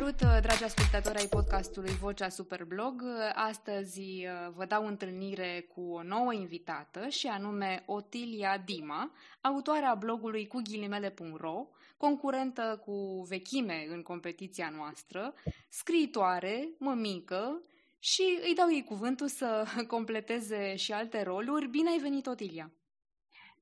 Salut, 0.00 0.20
uh, 0.20 0.38
dragi 0.42 0.64
ascultători 0.64 1.18
ai 1.18 1.26
podcastului 1.26 1.90
Vocea 1.90 2.28
Superblog. 2.28 3.02
Astăzi 3.34 4.00
uh, 4.00 4.52
vă 4.54 4.64
dau 4.64 4.86
întâlnire 4.86 5.66
cu 5.74 5.80
o 5.80 6.02
nouă 6.02 6.32
invitată 6.32 7.08
și 7.08 7.26
anume 7.26 7.82
Otilia 7.86 8.62
Dima, 8.64 9.12
autoarea 9.40 9.94
blogului 9.94 10.46
cu 10.46 10.60
ghilimele.ro, 10.62 11.66
concurentă 11.96 12.82
cu 12.84 13.26
vechime 13.28 13.86
în 13.90 14.02
competiția 14.02 14.72
noastră, 14.76 15.34
scriitoare, 15.68 16.68
mămică 16.78 17.60
și 17.98 18.38
îi 18.42 18.54
dau 18.54 18.72
ei 18.72 18.84
cuvântul 18.84 19.28
să 19.28 19.64
completeze 19.94 20.76
și 20.76 20.92
alte 20.92 21.22
roluri. 21.22 21.68
Bine 21.68 21.90
ai 21.90 21.98
venit, 21.98 22.26
Otilia! 22.26 22.70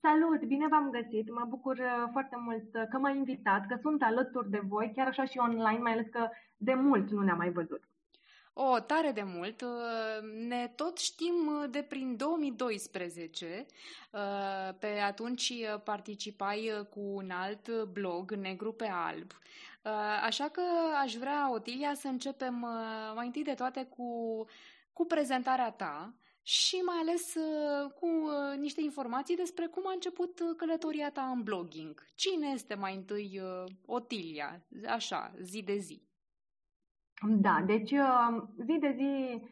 Salut, 0.01 0.45
bine 0.45 0.67
v-am 0.69 0.91
găsit. 0.91 1.31
Mă 1.33 1.45
bucur 1.49 1.79
uh, 1.79 2.09
foarte 2.13 2.37
mult 2.39 2.75
uh, 2.75 2.83
că 2.91 2.99
m-ai 2.99 3.17
invitat, 3.17 3.67
că 3.67 3.79
sunt 3.83 4.03
alături 4.03 4.51
de 4.51 4.61
voi, 4.69 4.93
chiar 4.97 5.07
așa 5.07 5.25
și 5.25 5.39
online, 5.39 5.79
mai 5.79 5.93
ales 5.93 6.07
că 6.11 6.29
de 6.57 6.75
mult 6.75 7.11
nu 7.11 7.23
ne-am 7.23 7.37
mai 7.37 7.51
văzut. 7.51 7.83
O, 8.53 8.79
tare 8.79 9.11
de 9.11 9.23
mult. 9.23 9.61
Uh, 9.61 10.47
ne 10.49 10.73
tot 10.77 10.99
știm 10.99 11.67
de 11.71 11.83
prin 11.83 12.17
2012. 12.17 13.67
Pe 14.79 14.99
atunci 15.07 15.53
participai 15.85 16.87
cu 16.91 17.01
un 17.01 17.31
alt 17.31 17.83
blog, 17.83 18.33
Negru 18.33 18.73
pe 18.73 18.89
Alb. 18.93 19.31
Așa 20.25 20.49
că 20.49 20.63
aș 21.03 21.15
vrea, 21.15 21.53
Otilia, 21.53 21.95
să 21.95 22.09
începem 22.09 22.67
mai 23.15 23.27
întâi 23.27 23.43
de 23.43 23.55
toate 23.55 23.85
cu, 23.85 24.45
cu 24.93 25.05
prezentarea 25.07 25.71
ta 25.71 26.15
și 26.49 26.77
mai 26.77 26.97
ales 27.01 27.35
uh, 27.35 27.91
cu 27.93 28.07
uh, 28.07 28.59
niște 28.59 28.81
informații 28.83 29.37
despre 29.37 29.67
cum 29.67 29.87
a 29.87 29.93
început 29.93 30.41
uh, 30.41 30.57
călătoria 30.57 31.11
ta 31.11 31.23
în 31.23 31.43
blogging. 31.43 32.05
Cine 32.15 32.47
este 32.47 32.75
mai 32.75 32.95
întâi 32.95 33.41
Otilia? 33.87 34.63
Așa, 34.87 35.33
zi 35.41 35.63
de 35.63 35.77
zi. 35.77 36.03
Da, 37.29 37.63
deci 37.67 37.95
zi 38.65 38.79
de 38.81 38.95
zi 38.97 39.43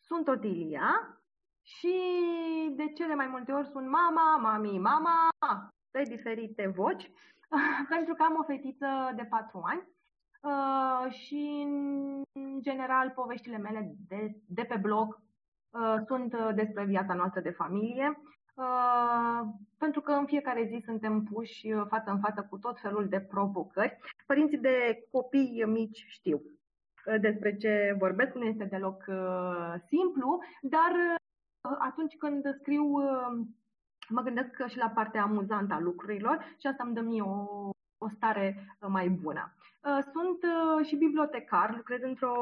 sunt 0.00 0.28
Otilia 0.28 1.20
și 1.62 1.94
de 2.70 2.92
cele 2.92 3.14
mai 3.14 3.26
multe 3.26 3.52
ori 3.52 3.68
sunt 3.68 3.88
mama, 3.88 4.36
mami, 4.36 4.78
mama, 4.78 5.28
pe 5.90 6.02
diferite 6.02 6.66
voci, 6.66 7.10
pentru 7.94 8.14
că 8.14 8.22
am 8.22 8.36
o 8.40 8.44
fetiță 8.44 9.12
de 9.16 9.24
patru 9.24 9.62
ani 9.64 9.88
și 11.10 11.66
în 12.32 12.60
general 12.60 13.10
poveștile 13.10 13.58
mele 13.58 13.94
de, 14.08 14.40
de 14.46 14.62
pe 14.62 14.76
blog 14.76 15.20
Uh, 15.20 15.27
sunt 16.06 16.32
uh, 16.32 16.50
despre 16.54 16.84
viața 16.84 17.14
noastră 17.14 17.40
de 17.40 17.50
familie, 17.50 18.20
uh, 18.54 19.40
pentru 19.78 20.00
că 20.00 20.12
în 20.12 20.26
fiecare 20.26 20.64
zi 20.70 20.82
suntem 20.84 21.22
puși 21.22 21.72
față 21.88 22.10
în 22.10 22.18
față 22.18 22.46
cu 22.50 22.58
tot 22.58 22.80
felul 22.80 23.08
de 23.08 23.20
provocări. 23.20 23.98
Părinții 24.26 24.58
de 24.58 25.06
copii 25.10 25.64
mici 25.66 26.06
știu 26.08 26.42
despre 27.20 27.56
ce 27.56 27.96
vorbesc, 27.98 28.34
nu 28.34 28.44
este 28.44 28.64
deloc 28.64 29.04
simplu, 29.86 30.38
dar 30.60 30.92
atunci 31.78 32.16
când 32.16 32.54
scriu 32.60 32.84
mă 34.08 34.20
gândesc 34.22 34.66
și 34.66 34.78
la 34.78 34.88
partea 34.88 35.22
amuzantă 35.22 35.74
a 35.74 35.80
lucrurilor 35.80 36.54
și 36.58 36.66
asta 36.66 36.82
îmi 36.86 36.94
dă 36.94 37.00
mie 37.00 37.22
o, 37.22 37.46
o 37.98 38.08
stare 38.08 38.76
mai 38.88 39.08
bună. 39.08 39.54
Sunt 40.12 40.38
și 40.86 40.96
bibliotecar, 40.96 41.74
lucrez 41.76 42.02
într-o 42.02 42.34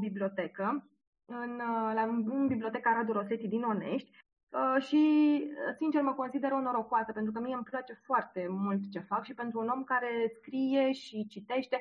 bibliotecă 0.00 0.84
în, 1.26 1.56
la, 1.94 2.02
în 2.02 2.46
biblioteca 2.46 2.92
Radu 2.92 3.12
Rosetti 3.12 3.48
din 3.48 3.62
Onești 3.62 4.10
uh, 4.50 4.82
și, 4.82 5.02
sincer, 5.78 6.02
mă 6.02 6.12
consider 6.12 6.52
o 6.52 6.60
norocoasă 6.60 7.12
pentru 7.12 7.32
că 7.32 7.40
mie 7.40 7.54
îmi 7.54 7.70
place 7.70 7.92
foarte 8.02 8.46
mult 8.48 8.90
ce 8.90 8.98
fac 8.98 9.24
și 9.24 9.34
pentru 9.34 9.60
un 9.60 9.68
om 9.68 9.84
care 9.84 10.32
scrie 10.38 10.92
și 10.92 11.26
citește, 11.26 11.80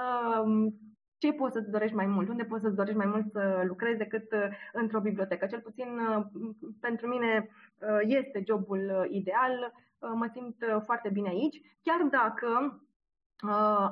uh, 0.00 0.72
ce 1.18 1.32
poți 1.32 1.52
să-ți 1.52 1.70
dorești 1.70 1.96
mai 1.96 2.06
mult? 2.06 2.28
Unde 2.28 2.44
poți 2.44 2.62
să-ți 2.62 2.76
dorești 2.76 2.98
mai 2.98 3.06
mult 3.06 3.30
să 3.30 3.62
lucrezi 3.66 3.98
decât 3.98 4.32
uh, 4.32 4.48
într-o 4.72 5.00
bibliotecă? 5.00 5.46
Cel 5.46 5.60
puțin 5.60 5.88
pentru 6.80 7.06
mine 7.08 7.48
este 8.00 8.42
jobul 8.46 9.06
ideal, 9.10 9.72
mă 10.14 10.28
simt 10.32 10.56
foarte 10.84 11.08
bine 11.08 11.28
aici, 11.28 11.60
chiar 11.82 12.02
dacă 12.02 12.48
Uh, 12.48 12.83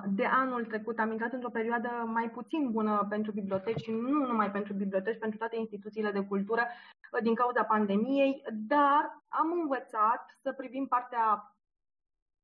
de 0.07 0.25
anul 0.25 0.65
trecut 0.65 0.99
am 0.99 1.11
intrat 1.11 1.33
într-o 1.33 1.51
perioadă 1.51 1.89
mai 2.07 2.31
puțin 2.31 2.71
bună 2.71 3.07
pentru 3.09 3.33
biblioteci 3.33 3.81
și 3.81 3.91
nu 3.91 4.27
numai 4.27 4.51
pentru 4.51 4.73
biblioteci, 4.73 5.19
pentru 5.19 5.39
toate 5.39 5.57
instituțiile 5.57 6.11
de 6.11 6.25
cultură 6.25 6.63
uh, 6.63 7.23
din 7.23 7.35
cauza 7.35 7.65
pandemiei, 7.65 8.43
dar 8.53 9.23
am 9.29 9.53
învățat 9.61 10.39
să 10.43 10.53
privim 10.53 10.87
partea 10.87 11.57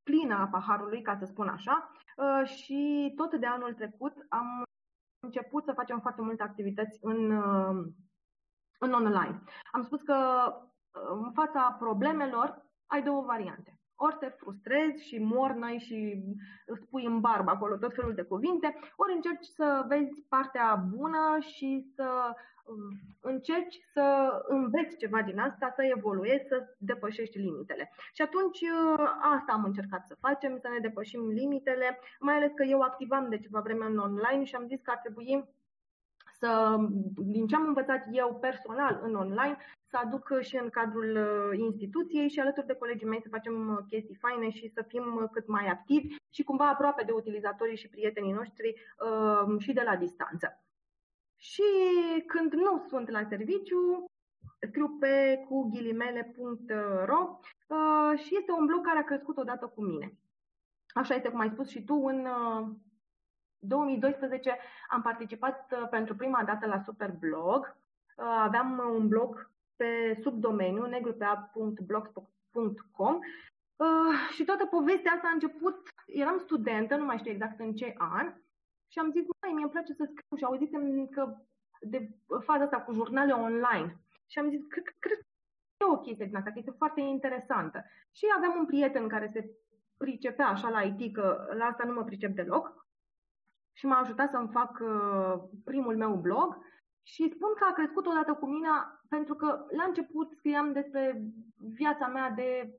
plină 0.03 0.35
a 0.35 0.47
paharului, 0.47 1.03
ca 1.03 1.17
să 1.17 1.25
spun 1.25 1.49
așa, 1.49 1.91
uh, 2.17 2.49
și 2.49 3.13
tot 3.17 3.35
de 3.35 3.47
anul 3.47 3.75
trecut 3.75 4.27
am 4.29 4.63
început 5.25 5.65
să 5.65 5.73
facem 5.73 6.01
foarte 6.01 6.23
multe 6.23 6.43
activități 6.43 6.99
în, 7.03 7.31
în 8.79 8.93
online. 8.93 9.43
Am 9.73 9.83
spus 9.83 10.03
că 10.03 10.17
în 11.23 11.33
fața 11.33 11.77
problemelor 11.79 12.67
ai 12.87 13.03
două 13.03 13.23
variante 13.23 13.79
ori 14.01 14.17
te 14.19 14.29
frustrezi 14.29 15.07
și 15.07 15.19
mornăi 15.19 15.79
și 15.79 16.23
îți 16.67 16.87
pui 16.91 17.05
în 17.05 17.21
barbă 17.21 17.51
acolo 17.51 17.77
tot 17.77 17.95
felul 17.95 18.15
de 18.15 18.23
cuvinte, 18.23 18.79
ori 18.97 19.15
încerci 19.15 19.47
să 19.47 19.85
vezi 19.89 20.23
partea 20.29 20.85
bună 20.97 21.37
și 21.41 21.93
să 21.95 22.35
um, 22.67 22.91
încerci 23.21 23.79
să 23.93 24.29
înveți 24.49 24.97
ceva 24.97 25.23
din 25.23 25.39
asta, 25.39 25.73
să 25.77 25.83
evoluezi, 25.97 26.49
să 26.49 26.67
depășești 26.79 27.39
limitele. 27.39 27.91
Și 28.13 28.23
atunci 28.23 28.61
uh, 28.61 29.11
asta 29.37 29.53
am 29.53 29.65
încercat 29.65 30.07
să 30.07 30.17
facem, 30.21 30.59
să 30.59 30.69
ne 30.69 30.79
depășim 30.79 31.29
limitele, 31.29 31.99
mai 32.21 32.35
ales 32.35 32.51
că 32.55 32.63
eu 32.63 32.81
activam 32.81 33.29
de 33.29 33.39
ceva 33.39 33.61
vreme 33.61 33.87
în 33.87 33.99
online 33.99 34.45
și 34.45 34.55
am 34.55 34.67
zis 34.67 34.81
că 34.83 34.91
ar 34.91 34.99
trebui 34.99 35.45
să, 36.39 36.77
din 37.17 37.47
ce 37.47 37.55
am 37.55 37.67
învățat 37.67 38.07
eu 38.11 38.39
personal 38.41 39.01
în 39.03 39.15
online, 39.15 39.57
să 39.91 39.97
aduc 39.97 40.41
și 40.41 40.57
în 40.57 40.69
cadrul 40.69 41.17
uh, 41.17 41.59
instituției 41.59 42.29
și 42.29 42.41
alături 42.41 42.67
de 42.67 42.75
colegii 42.75 43.07
mei 43.07 43.23
să 43.23 43.29
facem 43.29 43.69
uh, 43.69 43.79
chestii 43.89 44.15
faine 44.15 44.51
și 44.51 44.69
să 44.69 44.85
fim 44.89 45.17
uh, 45.17 45.29
cât 45.33 45.47
mai 45.47 45.67
activi 45.67 46.17
și 46.31 46.43
cumva 46.43 46.69
aproape 46.69 47.03
de 47.05 47.13
utilizatorii 47.13 47.77
și 47.77 47.89
prietenii 47.89 48.33
noștri 48.33 48.75
și 49.59 49.73
de 49.73 49.83
la 49.85 49.97
distanță. 49.97 50.63
Și 51.37 51.63
când 52.27 52.53
nu 52.53 52.85
sunt 52.89 53.11
la 53.11 53.23
serviciu, 53.29 54.05
scriu 54.67 54.97
pe 55.01 55.45
cu 55.49 55.69
ghilimele.ro 55.69 57.39
și 58.17 58.37
este 58.37 58.53
un 58.53 58.67
blog 58.67 58.87
care 58.87 58.99
a 58.99 59.05
crescut 59.05 59.37
odată 59.37 59.67
cu 59.67 59.83
mine. 59.83 60.13
Așa 60.95 61.15
este 61.15 61.29
cum 61.29 61.41
ai 61.41 61.51
spus 61.51 61.69
și 61.69 61.85
tu, 61.85 61.95
în 61.95 62.27
2012 63.59 64.59
am 64.89 65.03
participat 65.03 65.89
pentru 65.91 66.15
prima 66.15 66.45
dată 66.45 66.67
la 66.67 66.79
Superblog. 66.79 67.77
Aveam 68.17 68.83
un 68.95 69.09
blog 69.09 69.51
pe 69.77 70.19
subdomeniu 70.23 70.87
negrupeap.blogspot.com 70.87 73.19
uh, 73.77 74.15
și 74.35 74.45
toată 74.45 74.67
povestea 74.67 75.13
asta 75.13 75.29
a 75.29 75.33
început, 75.33 75.89
eram 76.07 76.39
studentă, 76.39 76.97
nu 76.97 77.05
mai 77.05 77.19
știu 77.19 77.31
exact 77.31 77.61
în 77.61 77.75
ce 77.75 77.95
an, 77.99 78.33
și 78.93 78.99
am 78.99 79.11
zis, 79.11 79.25
mai 79.41 79.53
mie 79.53 79.63
îmi 79.63 79.73
place 79.73 79.93
să 79.93 80.05
scriu 80.05 80.37
și 80.37 80.45
auzisem 80.45 81.07
că 81.07 81.37
de 81.81 82.09
faza 82.45 82.65
asta 82.65 82.81
cu 82.81 82.93
jurnale 82.93 83.33
online. 83.33 83.99
Și 84.27 84.39
am 84.39 84.51
zis, 84.51 84.61
cred, 84.69 84.85
cred 84.99 85.19
că 85.19 85.25
e 85.81 85.93
o 85.93 85.99
chestie 85.99 86.27
din 86.27 86.37
asta, 86.37 86.51
că 86.51 86.59
este 86.59 86.81
foarte 86.83 87.01
interesantă. 87.01 87.85
Și 88.13 88.25
aveam 88.37 88.55
un 88.59 88.67
prieten 88.67 89.09
care 89.09 89.31
se 89.33 89.51
pricepea 89.97 90.49
așa 90.49 90.69
la 90.69 90.83
IT, 90.83 91.15
că 91.15 91.55
la 91.57 91.65
asta 91.65 91.85
nu 91.85 91.93
mă 91.93 92.05
pricep 92.05 92.35
deloc, 92.35 92.87
și 93.79 93.87
m-a 93.87 93.99
ajutat 93.99 94.31
să-mi 94.31 94.55
fac 94.59 94.73
uh, 94.81 95.35
primul 95.65 95.97
meu 95.97 96.15
blog 96.15 96.59
și 97.03 97.33
spun 97.35 97.53
că 97.59 97.65
a 97.69 97.73
crescut 97.73 98.07
odată 98.07 98.33
cu 98.33 98.47
mine 98.47 98.69
pentru 99.09 99.35
că 99.35 99.47
la 99.77 99.85
început 99.87 100.31
scriam 100.31 100.73
despre 100.73 101.23
viața 101.57 102.07
mea 102.07 102.31
de 102.31 102.79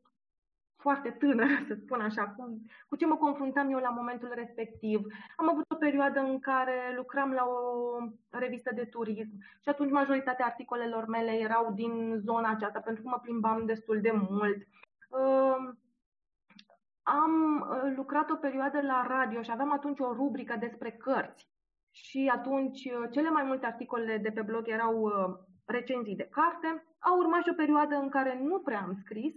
foarte 0.75 1.09
tânără, 1.09 1.55
să 1.67 1.73
spun 1.73 2.01
așa, 2.01 2.23
cu, 2.27 2.61
cu 2.89 2.95
ce 2.95 3.05
mă 3.05 3.15
confruntam 3.15 3.71
eu 3.71 3.79
la 3.79 3.89
momentul 3.89 4.31
respectiv. 4.33 4.99
Am 5.35 5.49
avut 5.49 5.65
o 5.71 5.75
perioadă 5.75 6.19
în 6.19 6.39
care 6.39 6.93
lucram 6.95 7.31
la 7.31 7.45
o 7.45 7.59
revistă 8.29 8.71
de 8.75 8.85
turism 8.85 9.37
și 9.61 9.69
atunci 9.69 9.91
majoritatea 9.91 10.45
articolelor 10.45 11.05
mele 11.07 11.31
erau 11.31 11.71
din 11.73 12.15
zona 12.17 12.49
aceasta, 12.49 12.79
pentru 12.79 13.03
că 13.03 13.09
mă 13.09 13.19
plimbam 13.21 13.65
destul 13.65 14.01
de 14.01 14.11
mult. 14.29 14.57
Uh, 15.09 15.69
am 17.03 17.33
uh, 17.59 17.93
lucrat 17.95 18.29
o 18.29 18.35
perioadă 18.35 18.81
la 18.81 19.05
radio 19.07 19.41
și 19.41 19.51
aveam 19.51 19.71
atunci 19.71 19.99
o 19.99 20.13
rubrică 20.13 20.55
despre 20.59 20.91
cărți. 20.91 21.47
Și 21.91 22.31
atunci 22.33 22.85
uh, 22.85 23.07
cele 23.11 23.29
mai 23.29 23.43
multe 23.43 23.65
articole 23.65 24.17
de 24.17 24.31
pe 24.31 24.41
blog 24.41 24.67
erau 24.67 24.95
uh, 25.01 25.11
recenzii 25.65 26.15
de 26.15 26.29
carte. 26.31 26.83
A 26.99 27.15
urmat 27.17 27.41
și 27.43 27.49
o 27.51 27.61
perioadă 27.63 27.95
în 27.95 28.09
care 28.09 28.39
nu 28.43 28.59
prea 28.59 28.81
am 28.81 28.93
scris, 29.03 29.33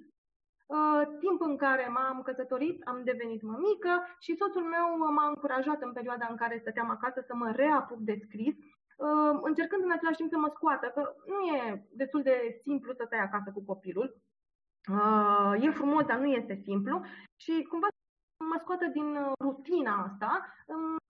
timp 1.20 1.40
în 1.40 1.56
care 1.56 1.88
m-am 1.88 2.22
căsătorit, 2.22 2.82
am 2.84 3.00
devenit 3.04 3.42
mămică 3.42 3.94
și 4.18 4.36
soțul 4.36 4.62
meu 4.62 4.86
m-a 5.12 5.26
încurajat 5.28 5.82
în 5.82 5.92
perioada 5.92 6.26
în 6.30 6.36
care 6.36 6.58
stăteam 6.58 6.90
acasă 6.90 7.20
să 7.26 7.34
mă 7.34 7.50
reapuc 7.50 7.98
de 7.98 8.16
scris, 8.24 8.54
încercând 9.42 9.82
în 9.84 9.90
același 9.90 10.16
timp 10.16 10.30
să 10.30 10.38
mă 10.38 10.50
scoată, 10.54 10.86
că 10.94 11.02
nu 11.26 11.40
e 11.56 11.86
destul 11.90 12.22
de 12.22 12.60
simplu 12.62 12.92
să 12.92 13.02
stai 13.06 13.18
acasă 13.18 13.50
cu 13.52 13.62
copilul. 13.64 14.16
E 15.60 15.70
frumos, 15.70 16.04
dar 16.04 16.18
nu 16.18 16.26
este 16.26 16.54
simplu 16.54 17.02
și 17.36 17.66
cumva 17.70 17.86
mă 18.50 18.56
scoată 18.58 18.86
din 18.86 19.08
rutina 19.40 19.94
asta, 20.02 20.46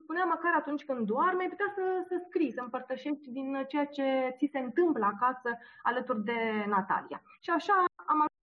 spunea 0.03 0.25
măcar 0.25 0.53
atunci 0.55 0.85
când 0.85 1.07
doarme, 1.07 1.49
putea 1.49 1.71
să, 1.75 1.85
să 2.09 2.23
scrii, 2.27 2.53
să 2.53 2.61
împărtășești 2.61 3.31
din 3.31 3.65
ceea 3.69 3.87
ce 3.87 4.35
ți 4.39 4.51
se 4.53 4.59
întâmplă 4.59 5.05
acasă 5.05 5.51
alături 5.83 6.25
de 6.25 6.65
Natalia. 6.67 7.23
Și 7.41 7.51
așa 7.51 7.73
am 8.13 8.19
ajuns 8.27 8.43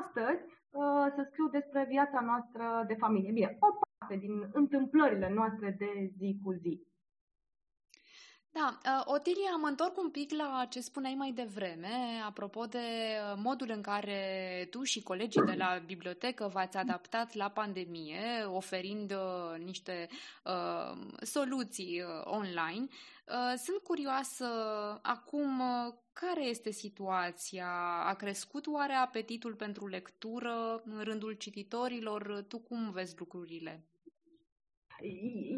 astăzi 0.00 0.42
uh, 0.70 1.06
să 1.14 1.22
scriu 1.30 1.48
despre 1.48 1.84
viața 1.88 2.20
noastră 2.20 2.84
de 2.86 2.94
familie. 2.94 3.32
Bine, 3.32 3.56
o 3.60 3.68
parte 3.80 4.16
din 4.16 4.48
întâmplările 4.52 5.28
noastre 5.34 5.74
de 5.78 5.90
zi 6.16 6.38
cu 6.42 6.52
zi. 6.52 6.86
Da, 8.56 8.78
uh, 8.84 9.02
Otilia, 9.04 9.56
mă 9.60 9.66
întorc 9.66 9.98
un 9.98 10.10
pic 10.10 10.32
la 10.32 10.66
ce 10.70 10.80
spuneai 10.80 11.14
mai 11.14 11.32
devreme, 11.32 12.22
apropo 12.26 12.64
de 12.64 12.78
uh, 12.78 13.40
modul 13.42 13.70
în 13.70 13.80
care 13.80 14.66
tu 14.70 14.82
și 14.82 15.02
colegii 15.02 15.42
de 15.42 15.54
la 15.58 15.82
bibliotecă 15.86 16.50
v-ați 16.52 16.76
adaptat 16.76 17.34
la 17.34 17.48
pandemie, 17.48 18.44
oferind 18.44 19.12
uh, 19.12 19.64
niște 19.64 20.08
uh, 20.44 20.98
soluții 21.20 22.02
uh, 22.02 22.08
online. 22.24 22.86
Uh, 23.28 23.54
sunt 23.56 23.78
curioasă 23.82 24.46
acum 25.02 25.62
care 26.12 26.44
este 26.44 26.70
situația? 26.70 27.68
A 28.04 28.14
crescut 28.14 28.66
oare 28.66 28.92
apetitul 28.92 29.54
pentru 29.54 29.86
lectură 29.86 30.82
în 30.84 31.02
rândul 31.02 31.32
cititorilor? 31.32 32.44
Tu 32.48 32.58
cum 32.58 32.90
vezi 32.90 33.14
lucrurile? 33.18 33.84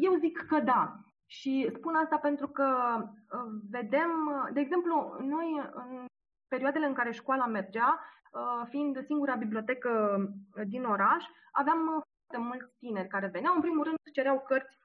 Eu 0.01 0.17
zic 0.19 0.45
că 0.47 0.59
da. 0.59 1.08
Și 1.31 1.71
spun 1.75 1.95
asta 1.95 2.17
pentru 2.17 2.47
că 2.47 2.67
uh, 2.97 3.51
vedem, 3.69 4.11
de 4.53 4.59
exemplu, 4.59 5.15
noi 5.19 5.69
în 5.73 6.05
perioadele 6.47 6.85
în 6.85 6.93
care 6.93 7.11
școala 7.11 7.45
mergea, 7.45 7.99
uh, 8.31 8.67
fiind 8.69 9.05
singura 9.05 9.35
bibliotecă 9.35 10.17
uh, 10.55 10.63
din 10.67 10.83
oraș, 10.83 11.25
aveam 11.51 11.79
foarte 11.85 12.47
mulți 12.47 12.77
tineri 12.77 13.07
care 13.07 13.27
veneau. 13.27 13.55
În 13.55 13.61
primul 13.61 13.83
rând 13.83 13.97
cereau 14.13 14.39
cărți 14.47 14.77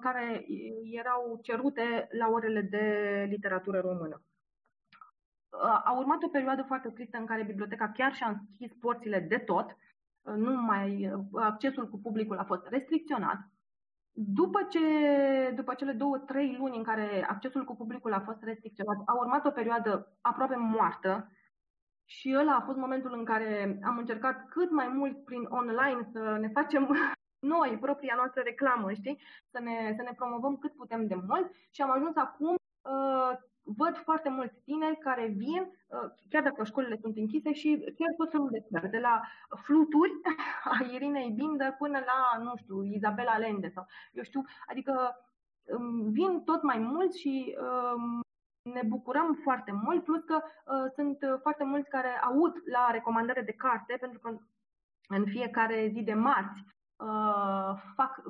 care 0.00 0.46
erau 0.90 1.38
cerute 1.42 2.08
la 2.10 2.28
orele 2.28 2.60
de 2.60 3.26
literatură 3.28 3.80
română. 3.80 4.22
A 5.84 5.96
urmat 5.98 6.22
o 6.22 6.28
perioadă 6.28 6.62
foarte 6.62 6.88
tristă 6.88 7.18
în 7.18 7.26
care 7.26 7.42
biblioteca 7.42 7.88
chiar 7.88 8.14
și-a 8.14 8.28
închis 8.28 8.72
porțile 8.80 9.20
de 9.20 9.38
tot, 9.38 9.76
nu 10.22 10.62
mai, 10.62 11.12
accesul 11.32 11.88
cu 11.88 11.98
publicul 11.98 12.38
a 12.38 12.44
fost 12.44 12.66
restricționat 12.66 13.38
după, 14.18 14.62
ce, 14.62 14.80
după 15.54 15.74
cele 15.74 15.92
două, 15.92 16.18
trei 16.18 16.56
luni 16.58 16.76
în 16.76 16.82
care 16.82 17.26
accesul 17.28 17.64
cu 17.64 17.76
publicul 17.76 18.12
a 18.12 18.20
fost 18.20 18.42
restricționat, 18.42 18.96
a 19.04 19.14
urmat 19.14 19.46
o 19.46 19.50
perioadă 19.50 20.16
aproape 20.20 20.56
moartă 20.56 21.32
și 22.04 22.34
ăla 22.38 22.54
a 22.54 22.64
fost 22.64 22.78
momentul 22.78 23.12
în 23.12 23.24
care 23.24 23.78
am 23.84 23.98
încercat 23.98 24.48
cât 24.48 24.70
mai 24.70 24.88
mult 24.88 25.24
prin 25.24 25.46
online 25.48 26.08
să 26.12 26.36
ne 26.40 26.48
facem 26.48 26.96
noi 27.54 27.78
propria 27.80 28.14
noastră 28.16 28.40
reclamă, 28.44 28.92
știi? 28.92 29.20
Să 29.50 29.60
ne, 29.60 29.92
să 29.96 30.02
ne 30.02 30.12
promovăm 30.16 30.56
cât 30.56 30.72
putem 30.74 31.06
de 31.06 31.14
mult 31.14 31.52
și 31.70 31.82
am 31.82 31.90
ajuns 31.90 32.16
acum 32.16 32.54
uh, 32.54 33.38
văd 33.66 33.96
foarte 33.96 34.28
mulți 34.28 34.60
tineri 34.64 34.98
care 34.98 35.26
vin, 35.26 35.62
uh, 35.86 36.10
chiar 36.28 36.42
dacă 36.42 36.64
școlile 36.64 36.98
sunt 37.00 37.16
închise, 37.16 37.52
și 37.52 37.92
chiar 37.98 38.14
tot 38.16 38.30
felul 38.30 38.48
de 38.50 38.64
țări, 38.70 38.90
de 38.90 38.98
la 38.98 39.20
fluturi 39.64 40.12
a 40.72 40.92
Irinei 40.92 41.30
Bindă 41.30 41.74
până 41.78 41.98
la, 41.98 42.42
nu 42.42 42.52
știu, 42.56 42.84
Izabela 42.84 43.38
Lende 43.38 43.68
sau 43.68 43.86
eu 44.12 44.22
știu, 44.22 44.44
adică 44.66 45.16
um, 45.62 46.10
vin 46.10 46.42
tot 46.44 46.62
mai 46.62 46.78
mulți 46.78 47.20
și 47.20 47.56
um, 47.60 48.20
ne 48.72 48.82
bucurăm 48.86 49.38
foarte 49.42 49.72
mult, 49.72 50.04
plus 50.04 50.22
că 50.22 50.42
uh, 50.42 50.90
sunt 50.94 51.18
foarte 51.42 51.64
mulți 51.64 51.88
care 51.88 52.20
aud 52.22 52.52
la 52.64 52.90
recomandare 52.90 53.42
de 53.42 53.52
carte, 53.52 53.96
pentru 54.00 54.18
că 54.18 54.38
în 55.08 55.24
fiecare 55.24 55.90
zi 55.92 56.02
de 56.02 56.14
marți 56.14 56.64
uh, 56.96 57.82
fac 57.94 58.22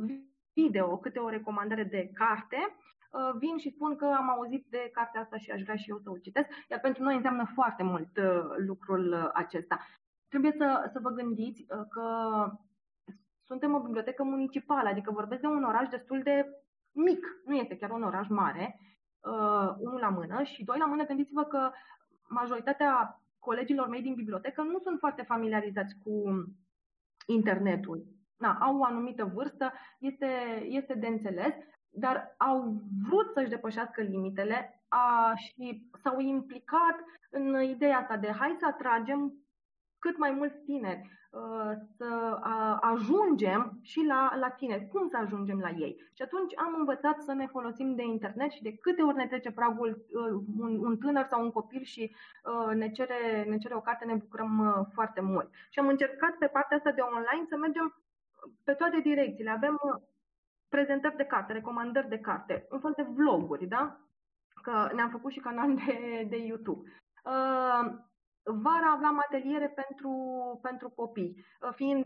video 0.55 0.99
câte 0.99 1.19
o 1.19 1.29
recomandare 1.29 1.85
de 1.85 2.11
carte 2.15 2.57
Uh, 2.57 2.96
vin 3.39 3.57
și 3.57 3.71
spun 3.71 3.97
că 3.97 4.05
am 4.05 4.29
auzit 4.31 4.67
de 4.71 4.91
cartea 4.93 5.21
asta 5.21 5.37
și 5.37 5.51
aș 5.51 5.63
vrea 5.63 5.77
și 5.77 5.91
eu 5.91 5.99
să 5.99 6.11
o 6.11 6.19
citesc, 6.19 6.49
iar 6.71 6.81
pentru 6.81 7.03
noi 7.03 7.15
înseamnă 7.15 7.51
foarte 7.55 7.83
mult 7.83 8.17
uh, 8.17 8.43
lucrul 8.57 9.13
uh, 9.13 9.31
acesta. 9.35 9.79
Trebuie 10.29 10.53
să, 10.53 10.91
să 10.93 10.99
vă 11.03 11.11
gândiți 11.11 11.67
că 11.91 12.07
suntem 13.45 13.75
o 13.75 13.81
bibliotecă 13.81 14.23
municipală, 14.23 14.89
adică 14.89 15.11
vorbesc 15.11 15.41
de 15.41 15.47
un 15.47 15.65
oraș 15.65 15.89
destul 15.89 16.23
de 16.23 16.47
mic, 16.93 17.27
nu 17.45 17.55
este 17.55 17.77
chiar 17.77 17.91
un 17.91 18.03
oraș 18.03 18.29
mare, 18.29 18.81
unul 19.79 19.99
la 20.01 20.09
mână 20.09 20.43
și 20.43 20.65
doi 20.65 20.79
la 20.79 20.87
mână, 20.87 21.05
gândiți-vă 21.05 21.45
că 21.45 21.71
majoritatea 22.29 23.21
colegilor 23.39 23.89
mei 23.89 24.03
din 24.03 24.15
bibliotecă 24.15 24.63
nu 24.63 24.79
sunt 24.79 24.99
foarte 24.99 25.23
familiarizați 25.23 25.95
cu 26.03 26.13
internetul. 27.27 28.05
Na, 28.37 28.53
au 28.61 28.79
o 28.79 28.85
anumită 28.85 29.25
vârstă, 29.25 29.73
este, 29.99 30.27
este 30.69 30.95
de 30.95 31.07
înțeles, 31.07 31.55
dar 31.99 32.35
au 32.37 32.83
vrut 33.09 33.33
să-și 33.33 33.49
depășească 33.49 34.03
limitele 34.03 34.85
a, 34.89 35.33
și 35.37 35.89
s-au 36.03 36.21
implicat 36.21 36.97
în 37.31 37.63
ideea 37.63 37.99
asta 37.99 38.17
de 38.17 38.31
hai 38.39 38.57
să 38.59 38.67
atragem 38.67 39.33
cât 39.99 40.19
mai 40.19 40.31
mulți 40.31 40.59
tineri, 40.59 41.11
să 41.97 42.39
ajungem 42.81 43.79
și 43.83 44.05
la, 44.05 44.37
la 44.39 44.49
tineri. 44.49 44.89
Cum 44.89 45.09
să 45.09 45.17
ajungem 45.17 45.59
la 45.59 45.71
ei? 45.71 45.97
Și 46.15 46.23
atunci 46.23 46.53
am 46.57 46.75
învățat 46.79 47.23
să 47.23 47.33
ne 47.33 47.47
folosim 47.47 47.95
de 47.95 48.03
internet 48.03 48.51
și 48.51 48.63
de 48.63 48.77
câte 48.77 49.03
ori 49.03 49.17
ne 49.17 49.27
trece 49.27 49.51
pragul 49.51 50.05
un, 50.59 50.79
un 50.79 50.97
tânăr 50.97 51.27
sau 51.27 51.43
un 51.43 51.51
copil 51.51 51.83
și 51.83 52.15
ne 52.75 52.91
cere, 52.91 53.45
ne 53.49 53.59
cere 53.59 53.75
o 53.75 53.81
carte, 53.81 54.05
ne 54.05 54.15
bucurăm 54.15 54.87
foarte 54.93 55.21
mult. 55.21 55.49
Și 55.71 55.79
am 55.79 55.89
încercat 55.89 56.35
pe 56.39 56.47
partea 56.47 56.77
asta 56.77 56.91
de 56.91 57.01
online 57.01 57.47
să 57.49 57.57
mergem 57.57 58.03
pe 58.65 58.73
toate 58.73 59.01
direcțiile. 59.01 59.51
Avem 59.51 59.81
prezentări 60.69 61.17
de 61.17 61.25
carte, 61.25 61.53
recomandări 61.53 62.09
de 62.09 62.19
carte, 62.19 62.67
un 62.71 62.81
fel 62.81 62.93
de 62.97 63.03
vloguri, 63.03 63.67
da? 63.67 64.01
Că 64.63 64.89
ne-am 64.95 65.11
făcut 65.11 65.33
și 65.33 65.41
canal 65.41 65.75
de, 65.75 66.27
de 66.29 66.37
YouTube. 66.37 66.91
Uh, 67.25 67.93
vara 68.43 68.93
aveam 68.93 69.19
ateliere 69.19 69.69
pentru, 69.69 70.11
pentru 70.63 70.89
copii, 70.89 71.45
uh, 71.61 71.73
fiind 71.75 72.05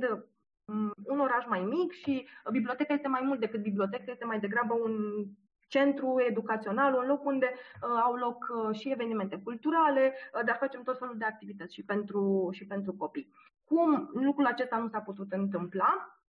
um, 0.64 0.92
un 1.04 1.20
oraș 1.20 1.46
mai 1.46 1.60
mic 1.60 1.92
și 1.92 2.28
biblioteca 2.50 2.94
este 2.94 3.08
mai 3.08 3.22
mult 3.24 3.40
decât 3.40 3.62
bibliotecă, 3.62 4.04
este 4.06 4.24
mai 4.24 4.40
degrabă 4.40 4.74
un 4.74 5.24
centru 5.70 6.20
educațional, 6.28 6.94
un 6.94 7.06
loc 7.06 7.24
unde 7.24 7.52
uh, 7.54 8.00
au 8.02 8.14
loc 8.14 8.46
uh, 8.48 8.78
și 8.78 8.90
evenimente 8.90 9.40
culturale, 9.44 10.14
uh, 10.34 10.44
dar 10.44 10.56
facem 10.56 10.82
tot 10.82 10.98
felul 10.98 11.18
de 11.18 11.24
activități 11.24 11.74
și 11.74 11.84
pentru, 11.84 12.48
și 12.52 12.66
pentru 12.66 12.92
copii. 12.92 13.32
Cum 13.64 14.10
lucrul 14.12 14.46
acesta 14.46 14.76
nu 14.76 14.88
s-a 14.88 15.00
putut 15.00 15.32
întâmpla? 15.32 16.19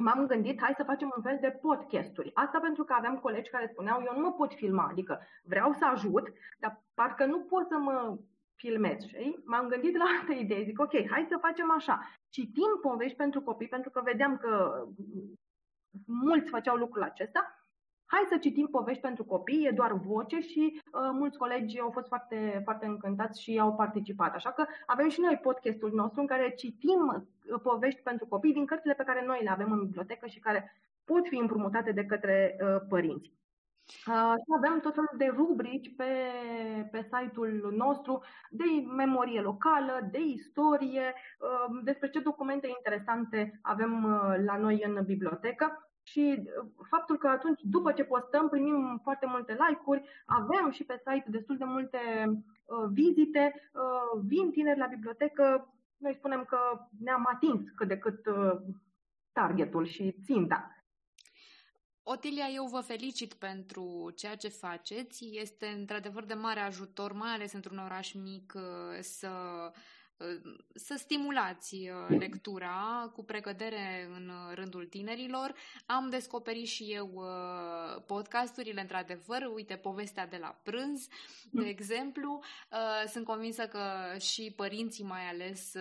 M-am 0.00 0.26
gândit, 0.26 0.60
hai 0.60 0.74
să 0.76 0.82
facem 0.82 1.12
un 1.16 1.22
fel 1.22 1.38
de 1.40 1.58
podcasturi. 1.60 2.30
Asta 2.34 2.58
pentru 2.60 2.84
că 2.84 2.92
aveam 2.92 3.18
colegi 3.18 3.50
care 3.50 3.66
spuneau, 3.72 4.02
eu 4.06 4.12
nu 4.14 4.20
mă 4.20 4.32
pot 4.32 4.52
filma, 4.54 4.88
adică 4.90 5.20
vreau 5.42 5.72
să 5.72 5.84
ajut, 5.84 6.32
dar 6.58 6.82
parcă 6.94 7.24
nu 7.24 7.40
pot 7.40 7.68
să 7.68 7.78
mă 7.78 8.18
filmez, 8.54 9.06
știi? 9.06 9.42
M-am 9.44 9.68
gândit 9.68 9.96
la 9.96 10.04
altă 10.18 10.32
idee, 10.32 10.64
zic, 10.64 10.80
ok, 10.80 11.10
hai 11.10 11.26
să 11.28 11.38
facem 11.40 11.70
așa. 11.70 12.00
Citim 12.28 12.78
povești 12.82 13.16
pentru 13.16 13.40
copii, 13.42 13.68
pentru 13.68 13.90
că 13.90 14.00
vedeam 14.04 14.36
că 14.36 14.84
mulți 16.06 16.50
făceau 16.50 16.76
lucrul 16.76 17.02
acesta 17.02 17.59
hai 18.12 18.24
să 18.28 18.36
citim 18.36 18.66
povești 18.66 19.02
pentru 19.02 19.24
copii, 19.24 19.66
e 19.66 19.70
doar 19.70 19.92
voce 19.92 20.40
și 20.40 20.80
uh, 20.92 21.10
mulți 21.12 21.38
colegi 21.38 21.80
au 21.80 21.90
fost 21.90 22.06
foarte, 22.06 22.60
foarte 22.64 22.86
încântați 22.86 23.42
și 23.42 23.58
au 23.58 23.74
participat. 23.74 24.34
Așa 24.34 24.52
că 24.52 24.64
avem 24.86 25.08
și 25.08 25.20
noi 25.20 25.38
podcastul 25.42 25.92
nostru 25.94 26.20
în 26.20 26.26
care 26.26 26.54
citim 26.54 27.26
uh, 27.52 27.60
povești 27.62 28.00
pentru 28.00 28.26
copii 28.26 28.52
din 28.52 28.66
cărțile 28.66 28.94
pe 28.94 29.02
care 29.02 29.24
noi 29.26 29.40
le 29.42 29.50
avem 29.50 29.72
în 29.72 29.84
bibliotecă 29.84 30.26
și 30.26 30.40
care 30.40 30.76
pot 31.04 31.28
fi 31.28 31.36
împrumutate 31.36 31.92
de 31.92 32.04
către 32.04 32.56
uh, 32.60 32.80
părinți. 32.88 33.32
Uh, 33.90 34.34
și 34.42 34.50
avem 34.56 34.80
tot 34.80 34.94
felul 34.94 35.14
de 35.16 35.32
rubrici 35.36 35.94
pe, 35.96 36.12
pe 36.90 37.02
site-ul 37.02 37.72
nostru 37.76 38.22
de 38.50 38.64
memorie 38.96 39.40
locală, 39.40 40.08
de 40.10 40.18
istorie, 40.20 41.14
uh, 41.38 41.80
despre 41.82 42.10
ce 42.10 42.20
documente 42.20 42.66
interesante 42.68 43.58
avem 43.62 44.04
uh, 44.04 44.44
la 44.44 44.56
noi 44.56 44.82
în 44.84 45.04
bibliotecă 45.04 45.89
și 46.10 46.24
uh, 46.38 46.66
faptul 46.88 47.16
că 47.18 47.28
atunci, 47.28 47.60
după 47.62 47.92
ce 47.92 48.04
postăm, 48.04 48.48
primim 48.48 49.00
foarte 49.02 49.26
multe 49.26 49.56
like-uri, 49.68 50.04
avem 50.26 50.70
și 50.70 50.84
pe 50.84 51.02
site 51.06 51.30
destul 51.30 51.56
de 51.56 51.64
multe 51.64 51.98
uh, 52.64 52.88
vizite, 52.92 53.70
uh, 53.72 54.20
vin 54.26 54.50
tineri 54.50 54.78
la 54.78 54.86
bibliotecă, 54.86 55.74
noi 55.96 56.14
spunem 56.14 56.44
că 56.44 56.58
ne-am 56.98 57.28
atins 57.34 57.70
cât 57.76 57.88
de 57.88 57.98
cât 57.98 58.26
uh, 58.26 58.52
targetul 59.32 59.86
și 59.86 60.16
ținta. 60.24 60.74
Otilia, 62.02 62.48
eu 62.54 62.64
vă 62.64 62.80
felicit 62.80 63.34
pentru 63.34 64.12
ceea 64.16 64.36
ce 64.36 64.48
faceți. 64.48 65.28
Este 65.32 65.66
într-adevăr 65.66 66.24
de 66.24 66.34
mare 66.34 66.60
ajutor, 66.60 67.12
mai 67.12 67.30
ales 67.30 67.52
într-un 67.52 67.78
oraș 67.78 68.12
mic, 68.12 68.52
uh, 68.56 68.98
să 69.00 69.30
să 70.74 70.94
stimulați 70.98 71.74
uh, 71.74 72.18
lectura 72.18 73.10
cu 73.14 73.24
precădere 73.24 74.08
în 74.14 74.28
uh, 74.28 74.54
rândul 74.54 74.86
tinerilor. 74.86 75.54
Am 75.86 76.08
descoperit 76.08 76.66
și 76.66 76.84
eu 76.84 77.10
uh, 77.14 78.02
podcasturile, 78.06 78.80
într-adevăr, 78.80 79.50
uite, 79.54 79.76
povestea 79.76 80.26
de 80.26 80.36
la 80.40 80.60
prânz, 80.62 81.08
de 81.50 81.66
exemplu. 81.68 82.42
Sunt 83.06 83.24
convinsă 83.24 83.66
că 83.66 83.82
și 84.18 84.52
părinții 84.56 85.04
mai 85.04 85.28
ales 85.28 85.74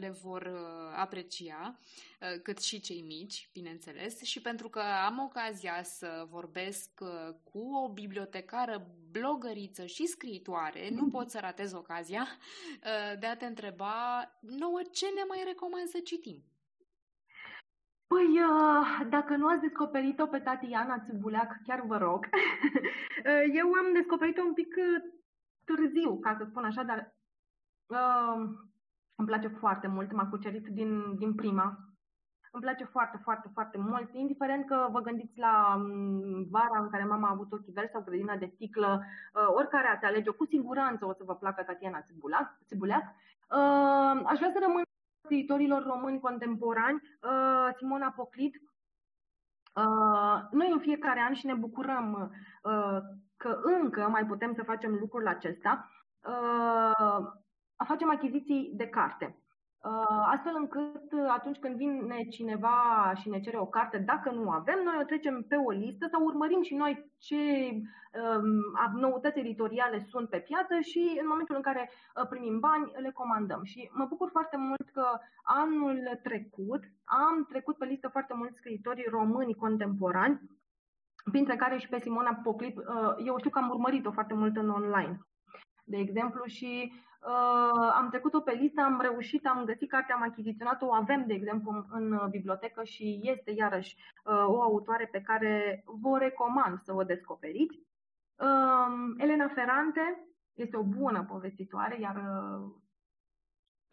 le 0.00 0.10
vor 0.22 0.52
aprecia. 0.96 1.78
Uh, 2.22 2.40
cât 2.42 2.58
și 2.62 2.80
cei 2.80 3.00
mici, 3.00 3.48
bineînțeles, 3.52 4.22
și 4.22 4.40
pentru 4.40 4.68
că 4.68 4.80
am 5.04 5.18
ocazia 5.18 5.82
să 5.82 6.26
vorbesc 6.30 6.90
uh, 7.00 7.34
cu 7.52 7.74
o 7.84 7.88
bibliotecară, 7.88 8.86
blogăriță 9.12 9.84
și 9.86 10.06
scriitoare, 10.06 10.88
nu 10.90 11.08
pot 11.08 11.30
să 11.30 11.38
ratez 11.40 11.72
ocazia 11.72 12.22
uh, 12.22 13.18
de 13.18 13.26
a 13.26 13.36
te 13.36 13.46
întreba 13.46 13.94
nouă 14.40 14.80
ce 14.92 15.06
ne 15.06 15.22
mai 15.28 15.42
recomand 15.46 15.86
să 15.86 15.98
citim. 16.04 16.42
Păi, 18.06 18.40
dacă 19.08 19.36
nu 19.36 19.46
ați 19.46 19.60
descoperit-o 19.60 20.26
pe 20.26 20.38
Tatiana 20.38 21.02
Țibuleac, 21.04 21.56
chiar 21.66 21.80
vă 21.86 21.96
rog. 21.96 22.28
Eu 23.60 23.72
am 23.72 23.92
descoperit-o 23.92 24.42
un 24.42 24.52
pic 24.52 24.74
târziu, 25.64 26.18
ca 26.18 26.36
să 26.38 26.44
spun 26.48 26.64
așa, 26.64 26.82
dar 26.82 27.14
uh, 27.86 28.50
îmi 29.14 29.26
place 29.26 29.48
foarte 29.48 29.86
mult, 29.86 30.12
m-a 30.12 30.28
cucerit 30.28 30.66
din, 30.66 31.16
din 31.16 31.34
prima. 31.34 31.91
Îmi 32.54 32.62
place 32.62 32.84
foarte, 32.84 33.18
foarte, 33.22 33.50
foarte 33.52 33.78
mult, 33.78 34.14
indiferent 34.14 34.66
că 34.66 34.88
vă 34.90 35.00
gândiți 35.00 35.38
la 35.38 35.74
mm, 35.76 36.46
vara 36.50 36.78
în 36.80 36.90
care 36.90 37.04
mama 37.04 37.28
a 37.28 37.30
avut 37.30 37.52
ochii 37.52 37.72
verzi 37.72 37.92
sau 37.92 38.02
grădina 38.02 38.36
de 38.36 38.50
sticlă, 38.54 39.02
uh, 39.34 39.46
oricare 39.54 39.88
ați 39.88 40.04
alege 40.04 40.30
cu 40.30 40.44
siguranță 40.46 41.06
o 41.06 41.12
să 41.12 41.22
vă 41.24 41.34
placă 41.34 41.62
Tatiana 41.62 42.04
Țibuleac. 42.66 43.04
Uh, 43.50 44.22
aș 44.24 44.38
vrea 44.38 44.50
să 44.52 44.58
rămân 44.62 44.82
scriitorilor 45.24 45.82
români 45.82 46.20
contemporani, 46.20 47.02
uh, 47.22 47.74
Simona 47.76 48.10
Poclit. 48.10 48.62
Noi 50.50 50.70
în 50.72 50.78
fiecare 50.78 51.20
an 51.20 51.34
și 51.34 51.46
ne 51.46 51.54
bucurăm 51.54 52.32
că 53.36 53.60
încă 53.62 54.08
mai 54.08 54.26
putem 54.26 54.54
să 54.54 54.62
facem 54.62 54.94
lucrul 54.94 55.26
acesta, 55.26 55.90
facem 57.86 58.10
achiziții 58.10 58.72
de 58.74 58.86
carte. 58.88 59.42
Uh, 59.84 60.24
astfel 60.34 60.54
încât 60.56 61.12
uh, 61.12 61.26
atunci 61.28 61.58
când 61.58 61.76
vine 61.76 62.22
cineva 62.30 63.12
și 63.14 63.28
ne 63.28 63.40
cere 63.40 63.58
o 63.58 63.66
carte, 63.66 63.98
dacă 63.98 64.30
nu 64.30 64.50
avem, 64.50 64.80
noi 64.84 64.98
o 65.00 65.04
trecem 65.04 65.44
pe 65.48 65.56
o 65.56 65.70
listă 65.70 66.08
sau 66.10 66.24
urmărim 66.24 66.62
și 66.62 66.74
noi 66.74 67.12
ce 67.18 67.70
um, 67.72 69.00
noutăți 69.00 69.38
editoriale 69.38 70.06
sunt 70.08 70.28
pe 70.28 70.38
piață 70.38 70.80
și 70.80 71.18
în 71.20 71.26
momentul 71.26 71.56
în 71.56 71.62
care 71.62 71.90
uh, 71.90 72.26
primim 72.28 72.58
bani, 72.58 72.92
le 72.96 73.10
comandăm. 73.10 73.62
Și 73.62 73.90
mă 73.92 74.04
bucur 74.08 74.28
foarte 74.30 74.56
mult 74.56 74.90
că 74.92 75.06
anul 75.42 76.20
trecut 76.22 76.82
am 77.04 77.46
trecut 77.48 77.76
pe 77.76 77.84
listă 77.84 78.08
foarte 78.08 78.34
mulți 78.34 78.56
scriitori 78.56 79.06
români 79.10 79.54
contemporani, 79.54 80.40
printre 81.30 81.56
care 81.56 81.78
și 81.78 81.88
pe 81.88 82.00
Simona 82.00 82.40
Poclip. 82.42 82.80
Eu 83.26 83.38
știu 83.38 83.50
că 83.50 83.58
am 83.58 83.70
urmărit-o 83.70 84.12
foarte 84.12 84.34
mult 84.34 84.56
în 84.56 84.70
online 84.70 85.18
de 85.84 85.98
exemplu, 85.98 86.44
și 86.44 86.92
uh, 86.92 86.98
am 87.94 88.08
trecut-o 88.10 88.40
pe 88.40 88.52
listă, 88.52 88.80
am 88.80 89.00
reușit, 89.00 89.46
am 89.46 89.64
găsit 89.64 89.90
cartea, 89.90 90.14
am 90.14 90.22
achiziționat-o, 90.22 90.86
o 90.86 90.94
avem, 90.94 91.24
de 91.26 91.34
exemplu, 91.34 91.70
în, 91.70 91.84
în 91.90 92.28
bibliotecă 92.30 92.84
și 92.84 93.20
este 93.22 93.50
iarăși 93.50 93.96
uh, 94.24 94.44
o 94.46 94.62
autoare 94.62 95.08
pe 95.12 95.20
care 95.20 95.82
vă 95.86 96.18
recomand 96.18 96.78
să 96.78 96.94
o 96.94 97.02
descoperiți. 97.02 97.80
Uh, 98.36 99.14
Elena 99.18 99.48
Ferrante 99.48 100.26
este 100.54 100.76
o 100.76 100.82
bună 100.82 101.24
povestitoare, 101.24 102.00
iar 102.00 102.16
uh, 102.16 102.81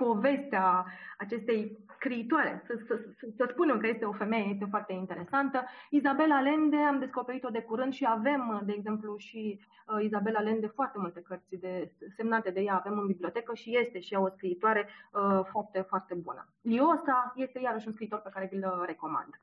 povestea 0.06 0.86
acestei 1.18 1.77
scriitoare, 1.96 2.63
să, 2.65 2.74
să, 2.88 2.96
să, 3.18 3.27
să 3.38 3.48
spunem 3.51 3.77
că 3.79 3.88
este 3.88 4.06
o 4.06 4.12
femeie, 4.12 4.50
este 4.51 4.68
foarte 4.70 4.94
interesantă. 4.94 5.63
Izabela 5.89 6.41
Lende, 6.41 6.77
am 6.77 7.00
descoperit-o 7.00 7.50
de 7.50 7.62
curând 7.62 7.94
și 7.94 8.06
avem, 8.10 8.62
de 8.65 8.74
exemplu, 8.77 9.18
și 9.18 9.60
uh, 9.88 10.03
Izabela 10.03 10.39
Lende 10.39 10.68
foarte 10.68 10.98
multe 11.00 11.22
cărți 11.22 11.56
de, 11.56 11.91
semnate 12.15 12.50
de 12.51 12.62
ea, 12.62 12.75
avem 12.75 13.00
în 13.00 13.08
bibliotecă 13.08 13.53
și 13.53 13.77
este 13.77 14.00
și 14.00 14.13
ea 14.13 14.22
o 14.22 14.29
scriitoare 14.29 14.88
uh, 14.88 15.41
foarte, 15.51 15.79
foarte 15.82 16.13
bună. 16.15 16.48
Liosa 16.62 17.34
este 17.36 17.60
iarăși 17.60 17.88
un 17.88 17.94
scriitor 17.94 18.20
pe 18.20 18.29
care 18.34 18.50
vi-l 18.51 18.84
recomand. 18.86 19.41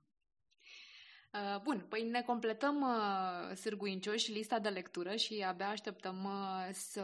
Uh, 1.37 1.61
bun, 1.63 1.85
păi 1.89 2.03
ne 2.03 2.23
completăm 2.23 2.81
uh, 2.81 3.57
sârguincioși 3.57 4.33
lista 4.33 4.59
de 4.59 4.69
lectură 4.69 5.17
și 5.17 5.45
abia 5.49 5.69
așteptăm 5.69 6.25
uh, 6.25 6.69
să 6.73 7.03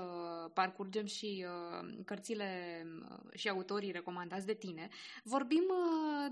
parcurgem 0.54 1.06
și 1.06 1.46
cărțile 2.04 2.46
și 3.34 3.48
autorii 3.48 3.90
recomandați 3.90 4.46
de 4.46 4.54
tine. 4.54 4.88
Vorbim 5.22 5.64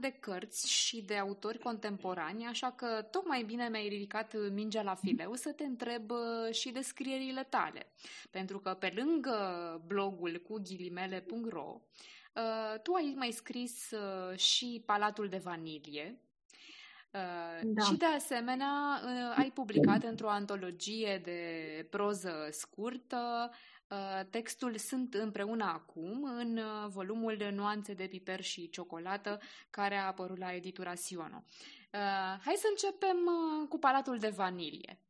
de 0.01 0.11
cărți 0.11 0.71
și 0.71 1.03
de 1.03 1.17
autori 1.17 1.59
contemporani, 1.59 2.47
așa 2.47 2.71
că 2.71 3.07
tocmai 3.11 3.43
bine 3.43 3.69
mi-ai 3.69 3.89
ridicat 3.89 4.35
mingea 4.53 4.83
la 4.83 4.95
fileu 4.95 5.35
să 5.35 5.53
te 5.53 5.65
întreb 5.65 6.11
și 6.51 6.71
de 6.71 6.81
scrierile 6.81 7.43
tale. 7.43 7.87
Pentru 8.31 8.59
că 8.59 8.75
pe 8.75 8.93
lângă 8.97 9.37
blogul 9.87 10.43
cu 10.49 10.61
ghilimele.ro 10.63 11.81
tu 12.83 12.93
ai 12.93 13.15
mai 13.17 13.31
scris 13.31 13.93
și 14.37 14.83
Palatul 14.87 15.29
de 15.29 15.37
Vanilie, 15.37 16.21
Uh, 16.21 16.30
da. 17.63 17.83
Și 17.83 17.97
de 17.97 18.05
asemenea 18.05 19.01
uh, 19.05 19.39
ai 19.39 19.51
publicat 19.51 20.03
într-o 20.03 20.29
antologie 20.29 21.21
de 21.25 21.41
proză 21.91 22.49
scurtă 22.51 23.51
uh, 23.89 24.27
textul 24.31 24.77
Sunt 24.77 25.15
împreună 25.15 25.65
acum 25.65 26.25
în 26.25 26.61
volumul 26.89 27.37
de 27.37 27.51
Nuanțe 27.51 27.95
de 27.95 28.07
piper 28.07 28.41
și 28.41 28.71
ciocolată 28.71 29.39
care 29.71 29.97
a 29.97 30.07
apărut 30.07 30.39
la 30.39 30.55
editura 30.55 30.95
Siono. 30.95 31.45
Hai 32.45 32.55
să 32.57 32.67
începem 32.71 33.17
cu 33.69 33.79
Palatul 33.79 34.19
de 34.19 34.29
Vanilie. 34.29 35.01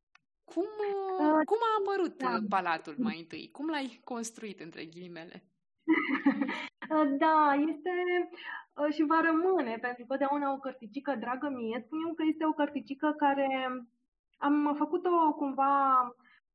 Cum, 0.44 0.66
cum 1.44 1.58
a 1.60 1.76
apărut 1.80 2.16
da. 2.16 2.38
palatul 2.48 2.94
mai 2.98 3.18
întâi? 3.18 3.48
Cum 3.52 3.68
l-ai 3.68 4.00
construit 4.04 4.60
între 4.60 4.84
ghilimele? 4.84 5.44
Da, 7.18 7.54
este 7.68 7.90
uh, 7.90 8.38
și 8.90 9.02
va 9.02 9.20
rămâne, 9.20 9.76
pentru 9.80 10.04
că 10.06 10.16
deauna 10.16 10.52
o 10.52 10.58
cărticică 10.58 11.14
dragă 11.14 11.48
mie. 11.48 11.82
Spun 11.84 11.98
eu 12.06 12.14
că 12.14 12.22
este 12.26 12.46
o 12.46 12.52
cărticică 12.52 13.12
care 13.16 13.48
am 14.38 14.74
făcut-o 14.78 15.32
cumva 15.36 15.72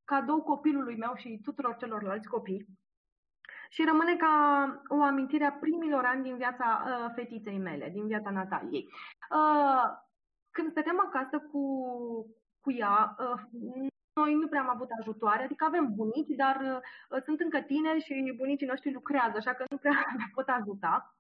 cadou 0.04 0.42
copilului 0.42 0.98
meu 0.98 1.14
și 1.16 1.40
tuturor 1.44 1.76
celorlalți 1.76 2.28
copii. 2.28 2.66
Și 3.70 3.84
rămâne 3.84 4.16
ca 4.16 4.34
o 4.88 5.02
amintire 5.02 5.46
a 5.46 5.52
primilor 5.52 6.06
ani 6.06 6.24
din 6.24 6.38
viața 6.38 6.84
uh, 6.86 7.12
fetiței 7.16 7.58
mele, 7.58 7.90
din 7.90 8.08
viața 8.08 8.30
Nataliei. 8.30 8.90
Uh, 9.32 10.04
când 10.52 10.72
stăteam 10.72 11.00
acasă 11.00 11.40
cu, 11.40 11.64
cu 12.62 12.72
ea, 12.72 13.16
uh, 13.20 13.42
noi 14.14 14.34
nu 14.34 14.48
prea 14.48 14.62
am 14.62 14.70
avut 14.70 14.90
ajutoare, 15.00 15.44
adică 15.44 15.66
avem 15.66 15.94
bunici, 15.96 16.36
dar 16.36 16.82
uh, 17.10 17.22
sunt 17.24 17.40
încă 17.40 17.62
tineri 17.62 18.02
și 18.02 18.34
bunicii 18.38 18.68
noștri 18.68 18.94
lucrează, 18.94 19.38
așa 19.38 19.54
că 19.54 19.64
nu 19.70 19.78
prea 19.78 19.98
ne 20.18 20.24
pot 20.34 20.48
ajuta. 20.48 21.16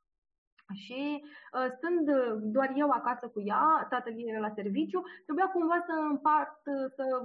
Și 0.73 1.23
uh, 1.23 1.67
stând 1.75 2.09
doar 2.41 2.73
eu 2.75 2.89
acasă 2.89 3.27
cu 3.27 3.41
ea, 3.41 3.87
tatăl 3.89 4.13
ei 4.13 4.29
era 4.29 4.39
la 4.39 4.53
serviciu, 4.55 5.03
trebuia 5.23 5.47
cumva 5.47 5.83
să 5.85 5.91
împart, 6.09 6.61
să 6.95 7.21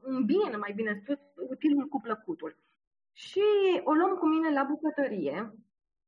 îmbin, 0.00 0.58
mai 0.58 0.72
bine 0.72 1.00
spus, 1.02 1.18
utilul 1.48 1.88
cu 1.88 2.00
plăcutul. 2.00 2.56
Și 3.12 3.42
o 3.84 3.92
luăm 3.92 4.14
cu 4.16 4.26
mine 4.26 4.52
la 4.52 4.62
bucătărie, 4.62 5.54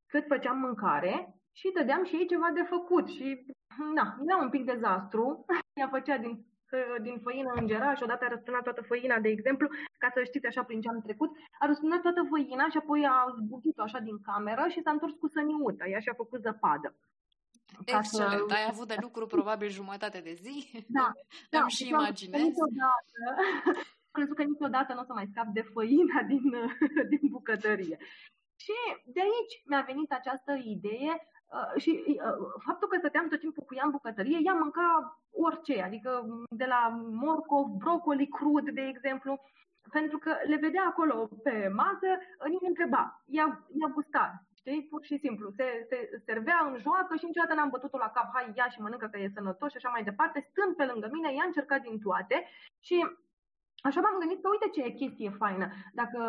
cât 0.05 0.25
făceam 0.27 0.57
mâncare, 0.57 1.35
și 1.51 1.71
dădeam 1.73 2.03
și 2.03 2.15
ei 2.15 2.27
ceva 2.27 2.49
de 2.53 2.61
făcut. 2.61 3.07
Și, 3.07 3.45
na, 3.93 4.17
era 4.27 4.37
un 4.37 4.49
pic 4.49 4.65
dezastru. 4.65 5.45
Ea 5.79 5.87
făcea 5.87 6.17
din 6.17 6.45
din 7.01 7.19
făină 7.23 7.51
îngera 7.55 7.95
și 7.95 8.03
odată 8.03 8.25
a 8.25 8.27
răsturnat 8.27 8.63
toată 8.63 8.81
făina, 8.81 9.19
de 9.19 9.29
exemplu, 9.29 9.67
ca 9.97 10.09
să 10.13 10.23
știți 10.23 10.45
așa 10.45 10.63
prin 10.63 10.81
ce 10.81 10.89
am 10.89 11.01
trecut, 11.01 11.31
a 11.59 11.65
răsturnat 11.65 12.01
toată 12.01 12.21
făina 12.29 12.69
și 12.69 12.77
apoi 12.77 13.05
a 13.05 13.35
zbutit-o 13.39 13.81
așa 13.81 13.99
din 13.99 14.17
cameră 14.21 14.63
și 14.69 14.81
s-a 14.81 14.91
întors 14.91 15.13
cu 15.13 15.27
săniuța, 15.27 15.85
ea 15.85 15.99
și-a 15.99 16.13
făcut 16.13 16.41
zăpadă. 16.41 16.95
Excelent, 17.85 18.49
să... 18.49 18.55
ai 18.55 18.65
avut 18.69 18.87
de 18.87 18.97
lucru 19.07 19.25
probabil 19.25 19.69
jumătate 19.69 20.19
de 20.19 20.33
zi. 20.43 20.85
Da, 20.87 21.11
da 21.53 21.59
Îmi 21.59 21.69
și 21.69 21.87
imaginez. 21.87 22.41
Niciodată, 22.41 23.19
am 24.05 24.13
crezut 24.17 24.35
că 24.35 24.43
niciodată 24.43 24.93
nu 24.93 24.99
o 24.99 25.03
să 25.03 25.13
mai 25.13 25.29
scap 25.31 25.47
de 25.47 25.61
făina 25.61 26.21
din, 26.31 26.45
din 27.11 27.23
bucătărie. 27.35 27.97
Și 28.63 28.75
de 29.05 29.21
aici 29.21 29.53
mi-a 29.65 29.83
venit 29.87 30.11
această 30.11 30.51
idee 30.75 31.13
Uh, 31.13 31.32
și 31.77 32.03
uh, 32.07 32.47
faptul 32.65 32.87
că 32.87 32.97
stăteam 32.97 33.27
tot 33.27 33.39
timpul 33.39 33.63
cu 33.63 33.75
ea 33.75 33.85
în 33.85 33.91
bucătărie, 33.91 34.39
ea 34.43 34.53
mânca 34.53 34.87
orice, 35.31 35.81
adică 35.81 36.11
de 36.49 36.65
la 36.65 36.81
morcov, 37.23 37.67
brocoli 37.67 38.27
crud, 38.27 38.69
de 38.69 38.81
exemplu, 38.81 39.41
pentru 39.91 40.17
că 40.17 40.31
le 40.47 40.55
vedea 40.55 40.85
acolo 40.87 41.29
pe 41.43 41.71
masă, 41.81 42.09
nimeni 42.45 42.73
întreba, 42.73 43.23
ea, 43.25 43.45
ea 43.79 43.89
gusta, 43.93 44.43
știi, 44.59 44.87
pur 44.89 45.03
și 45.03 45.17
simplu, 45.17 45.49
se, 45.57 45.67
se 45.89 45.97
servea 46.25 46.59
în 46.69 46.75
joacă 46.85 47.15
și 47.15 47.25
niciodată 47.25 47.53
n-am 47.53 47.69
bătut-o 47.69 47.97
la 47.97 48.13
cap, 48.15 48.27
hai, 48.33 48.53
ia 48.55 48.67
și 48.69 48.81
mănâncă 48.81 49.07
că 49.11 49.17
e 49.19 49.37
sănătos 49.37 49.69
și 49.71 49.77
așa 49.77 49.89
mai 49.89 50.03
departe, 50.03 50.47
stând 50.49 50.75
pe 50.75 50.85
lângă 50.91 51.07
mine, 51.11 51.29
ea 51.31 51.43
a 51.43 51.51
încercat 51.51 51.81
din 51.81 51.99
toate. 51.99 52.47
Și 52.87 52.97
așa 53.87 53.99
m-am 54.01 54.19
gândit 54.19 54.41
că 54.41 54.49
uite 54.49 54.69
ce 54.73 54.81
e 54.81 55.01
chestie 55.01 55.29
faină, 55.41 55.67
dacă 55.93 56.19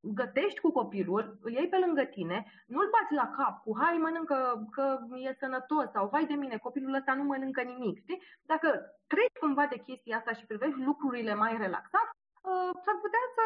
gătești 0.00 0.60
cu 0.60 0.70
copilul, 0.70 1.38
îl 1.42 1.52
iei 1.52 1.68
pe 1.68 1.78
lângă 1.84 2.04
tine, 2.04 2.38
nu-l 2.66 2.88
bați 2.94 3.12
la 3.20 3.26
cap 3.36 3.62
cu 3.62 3.70
hai 3.80 3.96
mănâncă 3.96 4.68
că 4.70 4.98
e 5.26 5.40
sănătos 5.42 5.90
sau 5.90 6.08
vai 6.08 6.26
de 6.26 6.34
mine, 6.34 6.56
copilul 6.56 6.94
ăsta 6.94 7.14
nu 7.14 7.24
mănâncă 7.24 7.62
nimic, 7.62 7.98
știi? 7.98 8.22
Dacă 8.42 8.68
treci 9.06 9.40
cumva 9.40 9.66
de 9.66 9.82
chestia 9.86 10.16
asta 10.16 10.32
și 10.32 10.46
privești 10.46 10.84
lucrurile 10.88 11.34
mai 11.34 11.52
relaxat, 11.64 12.08
uh, 12.48 12.72
s-ar 12.84 12.96
putea 13.04 13.24
să 13.36 13.44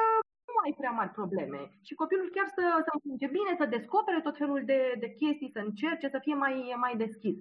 nu 0.55 0.61
ai 0.65 0.75
prea 0.81 0.91
mari 0.99 1.17
probleme 1.19 1.61
și 1.87 1.95
copilul 2.03 2.31
chiar 2.35 2.49
să, 2.57 2.65
să 2.87 2.91
înfunge 2.93 3.27
bine, 3.37 3.53
să 3.59 3.75
descopere 3.77 4.21
tot 4.21 4.37
felul 4.37 4.63
de, 4.65 4.81
de 5.03 5.09
chestii, 5.21 5.55
să 5.55 5.61
încerce, 5.63 6.09
să 6.09 6.19
fie 6.27 6.35
mai, 6.35 6.57
mai 6.85 6.97
deschis. 7.05 7.37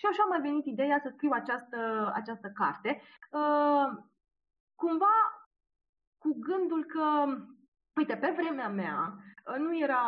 Și 0.00 0.06
așa 0.06 0.24
mi-a 0.26 0.46
venit 0.48 0.66
ideea 0.66 0.98
să 1.02 1.08
scriu 1.12 1.30
această, 1.32 2.10
această 2.14 2.48
carte. 2.60 2.90
Uh, 3.40 3.86
cumva 4.82 5.16
cu 6.22 6.30
gândul 6.48 6.84
că 6.84 7.06
Uite, 7.96 8.16
pe 8.16 8.34
vremea 8.36 8.68
mea 8.68 9.14
uh, 9.46 9.56
nu 9.58 9.78
era 9.78 10.02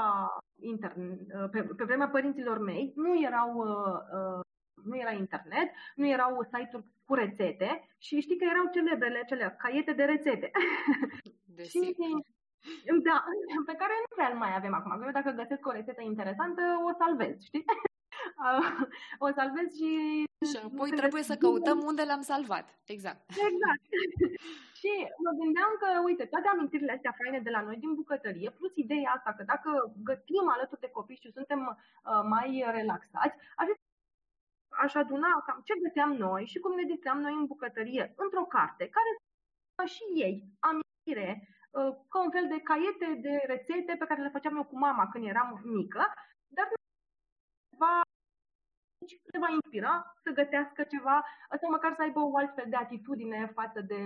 internet, 0.60 1.18
uh, 1.20 1.50
pe, 1.50 1.62
pe 1.62 1.84
vremea 1.84 2.08
părinților 2.08 2.58
mei 2.58 2.92
nu 2.96 3.22
erau 3.22 3.50
uh, 3.56 4.40
nu 4.84 4.96
era 4.96 5.12
internet, 5.12 5.68
nu 5.94 6.06
erau 6.06 6.42
site-uri 6.42 6.86
cu 7.04 7.14
rețete 7.14 7.88
și 7.98 8.20
știi 8.20 8.38
că 8.38 8.44
erau 8.44 8.66
celebrele 8.72 9.22
cele 9.26 9.54
caiete 9.58 9.92
de 9.92 10.04
rețete. 10.04 10.50
și, 11.70 11.96
da, 13.08 13.24
pe 13.66 13.74
care 13.80 13.94
nu 14.00 14.14
prea 14.14 14.28
mai 14.28 14.52
avem 14.56 14.74
acum. 14.74 15.02
Eu 15.02 15.10
dacă 15.10 15.30
găsesc 15.30 15.66
o 15.66 15.72
rețetă 15.72 16.02
interesantă, 16.02 16.62
o 16.88 16.90
salvez, 16.98 17.42
știi? 17.42 17.64
o 19.24 19.28
salvez 19.38 19.68
și... 19.78 19.90
Și 20.50 20.58
apoi 20.64 20.90
trebuie 20.90 21.22
să 21.22 21.36
căutăm 21.36 21.78
unde 21.90 22.04
l-am 22.04 22.20
salvat. 22.20 22.66
Exact. 22.94 23.22
Exact. 23.30 23.84
și 24.80 24.92
mă 25.24 25.32
gândeam 25.40 25.72
că, 25.82 25.88
uite, 26.04 26.24
toate 26.24 26.48
amintirile 26.48 26.92
astea 26.92 27.18
faine 27.20 27.40
de 27.40 27.50
la 27.50 27.60
noi 27.60 27.76
din 27.76 27.94
bucătărie, 27.94 28.50
plus 28.50 28.72
ideea 28.76 29.12
asta 29.16 29.30
că 29.36 29.42
dacă 29.52 29.70
gătim 30.10 30.44
alături 30.48 30.80
de 30.80 30.94
copii 30.96 31.22
și 31.22 31.36
suntem 31.38 31.60
uh, 31.68 32.22
mai 32.34 32.64
relaxați, 32.78 33.36
ar 33.56 33.66
aș 34.84 34.94
aduna 34.94 35.42
cam 35.46 35.60
ce 35.64 35.74
găteam 35.82 36.12
noi 36.12 36.46
și 36.46 36.58
cum 36.58 36.72
ne 36.74 36.82
distream 36.82 37.20
noi 37.20 37.32
în 37.32 37.46
bucătărie 37.46 38.14
într-o 38.16 38.44
carte, 38.44 38.84
care 38.96 39.10
să 39.76 39.84
și 39.94 40.04
ei 40.24 40.34
amintire 40.68 41.30
uh, 41.70 41.92
ca 42.08 42.18
un 42.24 42.30
fel 42.30 42.46
de 42.48 42.60
caiete 42.60 43.08
de 43.26 43.34
rețete 43.46 43.92
pe 43.98 44.06
care 44.08 44.22
le 44.22 44.34
făceam 44.36 44.56
eu 44.56 44.64
cu 44.64 44.78
mama 44.78 45.08
când 45.08 45.24
eram 45.26 45.60
mică, 45.64 46.02
dar 46.46 46.66
va 49.14 49.30
le 49.32 49.38
va 49.38 49.50
inspira 49.52 50.16
să 50.22 50.30
gătească 50.30 50.82
ceva, 50.82 51.24
sau 51.60 51.70
măcar 51.70 51.92
să 51.96 52.02
aibă 52.02 52.20
o 52.20 52.36
altfel 52.36 52.66
de 52.68 52.76
atitudine 52.76 53.52
față 53.54 53.80
de, 53.80 54.02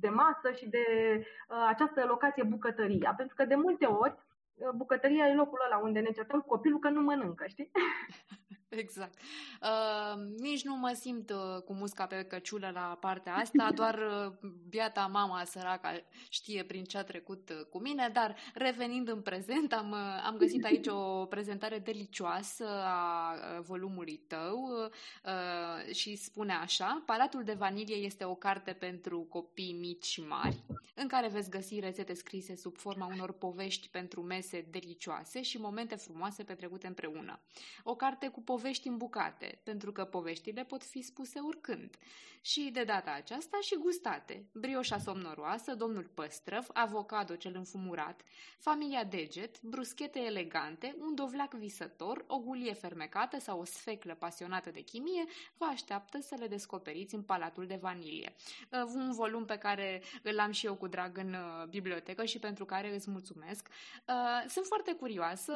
de 0.00 0.08
masă 0.08 0.52
și 0.52 0.66
de 0.68 0.84
uh, 1.20 1.64
această 1.68 2.04
locație 2.04 2.42
bucătăria. 2.42 3.14
Pentru 3.16 3.34
că 3.36 3.44
de 3.44 3.54
multe 3.54 3.86
ori 3.86 4.14
uh, 4.54 4.70
bucătăria 4.76 5.26
e 5.26 5.34
locul 5.34 5.62
ăla 5.66 5.78
unde 5.78 6.00
ne 6.00 6.10
certăm 6.10 6.40
cu 6.40 6.46
copilul 6.46 6.78
că 6.78 6.88
nu 6.88 7.00
mănâncă, 7.00 7.46
știi? 7.46 7.70
Exact. 8.70 9.18
Uh, 9.62 10.22
nici 10.36 10.64
nu 10.64 10.76
mă 10.76 10.92
simt 11.00 11.30
uh, 11.30 11.62
cu 11.64 11.72
musca 11.72 12.06
pe 12.06 12.24
căciulă 12.24 12.70
la 12.74 12.96
partea 13.00 13.34
asta, 13.34 13.70
doar 13.80 13.98
uh, 13.98 14.50
biata 14.68 15.06
mama 15.06 15.44
săraca 15.44 16.02
știe 16.28 16.64
prin 16.64 16.84
ce 16.84 16.98
a 16.98 17.04
trecut 17.04 17.50
uh, 17.50 17.64
cu 17.70 17.80
mine, 17.80 18.10
dar 18.12 18.36
revenind 18.54 19.08
în 19.08 19.20
prezent, 19.20 19.72
am, 19.72 19.90
uh, 19.90 20.22
am 20.26 20.36
găsit 20.36 20.64
aici 20.64 20.86
o 20.86 21.24
prezentare 21.24 21.78
delicioasă 21.78 22.66
a 22.84 23.32
uh, 23.32 23.64
volumului 23.64 24.16
tău 24.16 24.68
uh, 24.70 25.94
și 25.94 26.16
spune 26.16 26.52
așa, 26.52 27.02
Palatul 27.06 27.44
de 27.44 27.52
vanilie 27.52 27.96
este 27.96 28.24
o 28.24 28.34
carte 28.34 28.72
pentru 28.72 29.20
copii 29.20 29.72
mici 29.80 30.04
și 30.04 30.20
mari, 30.20 30.64
în 30.94 31.08
care 31.08 31.28
veți 31.28 31.50
găsi 31.50 31.80
rețete 31.80 32.14
scrise 32.14 32.56
sub 32.56 32.76
forma 32.76 33.06
unor 33.06 33.32
povești 33.32 33.88
pentru 33.88 34.22
mese 34.22 34.66
delicioase 34.70 35.42
și 35.42 35.58
momente 35.58 35.94
frumoase 35.94 36.42
petrecute 36.42 36.86
împreună. 36.86 37.40
O 37.84 37.94
carte 37.94 38.28
cu 38.28 38.40
povești 38.40 38.58
povești 38.60 38.88
în 38.88 38.96
bucate, 38.96 39.60
pentru 39.62 39.92
că 39.92 40.04
poveștile 40.04 40.64
pot 40.64 40.82
fi 40.82 41.02
spuse 41.02 41.38
oricând. 41.38 41.96
Și 42.42 42.70
de 42.72 42.84
data 42.84 43.12
aceasta 43.12 43.58
și 43.60 43.76
gustate. 43.76 44.44
Brioșa 44.52 44.98
somnoroasă, 44.98 45.74
domnul 45.74 46.10
Păstrăv, 46.14 46.66
avocado 46.72 47.34
cel 47.34 47.52
înfumurat, 47.56 48.20
familia 48.58 49.04
Deget, 49.04 49.62
bruschete 49.62 50.18
elegante, 50.18 50.96
un 51.00 51.14
dovlac 51.14 51.54
visător, 51.54 52.24
o 52.26 52.38
gulie 52.38 52.72
fermecată 52.72 53.38
sau 53.40 53.60
o 53.60 53.64
sfeclă 53.64 54.14
pasionată 54.14 54.70
de 54.70 54.80
chimie 54.80 55.24
vă 55.56 55.64
așteaptă 55.64 56.18
să 56.20 56.34
le 56.38 56.46
descoperiți 56.46 57.14
în 57.14 57.22
Palatul 57.22 57.66
de 57.66 57.78
Vanilie. 57.80 58.32
Uh, 58.72 58.90
un 58.94 59.12
volum 59.12 59.44
pe 59.44 59.56
care 59.56 60.02
îl 60.22 60.38
am 60.38 60.50
și 60.50 60.66
eu 60.66 60.74
cu 60.74 60.86
drag 60.86 61.18
în 61.18 61.32
uh, 61.32 61.66
bibliotecă 61.68 62.24
și 62.24 62.38
pentru 62.38 62.64
care 62.64 62.94
îți 62.94 63.10
mulțumesc. 63.10 63.68
Uh, 64.08 64.48
sunt 64.48 64.66
foarte 64.66 64.92
curioasă, 64.92 65.52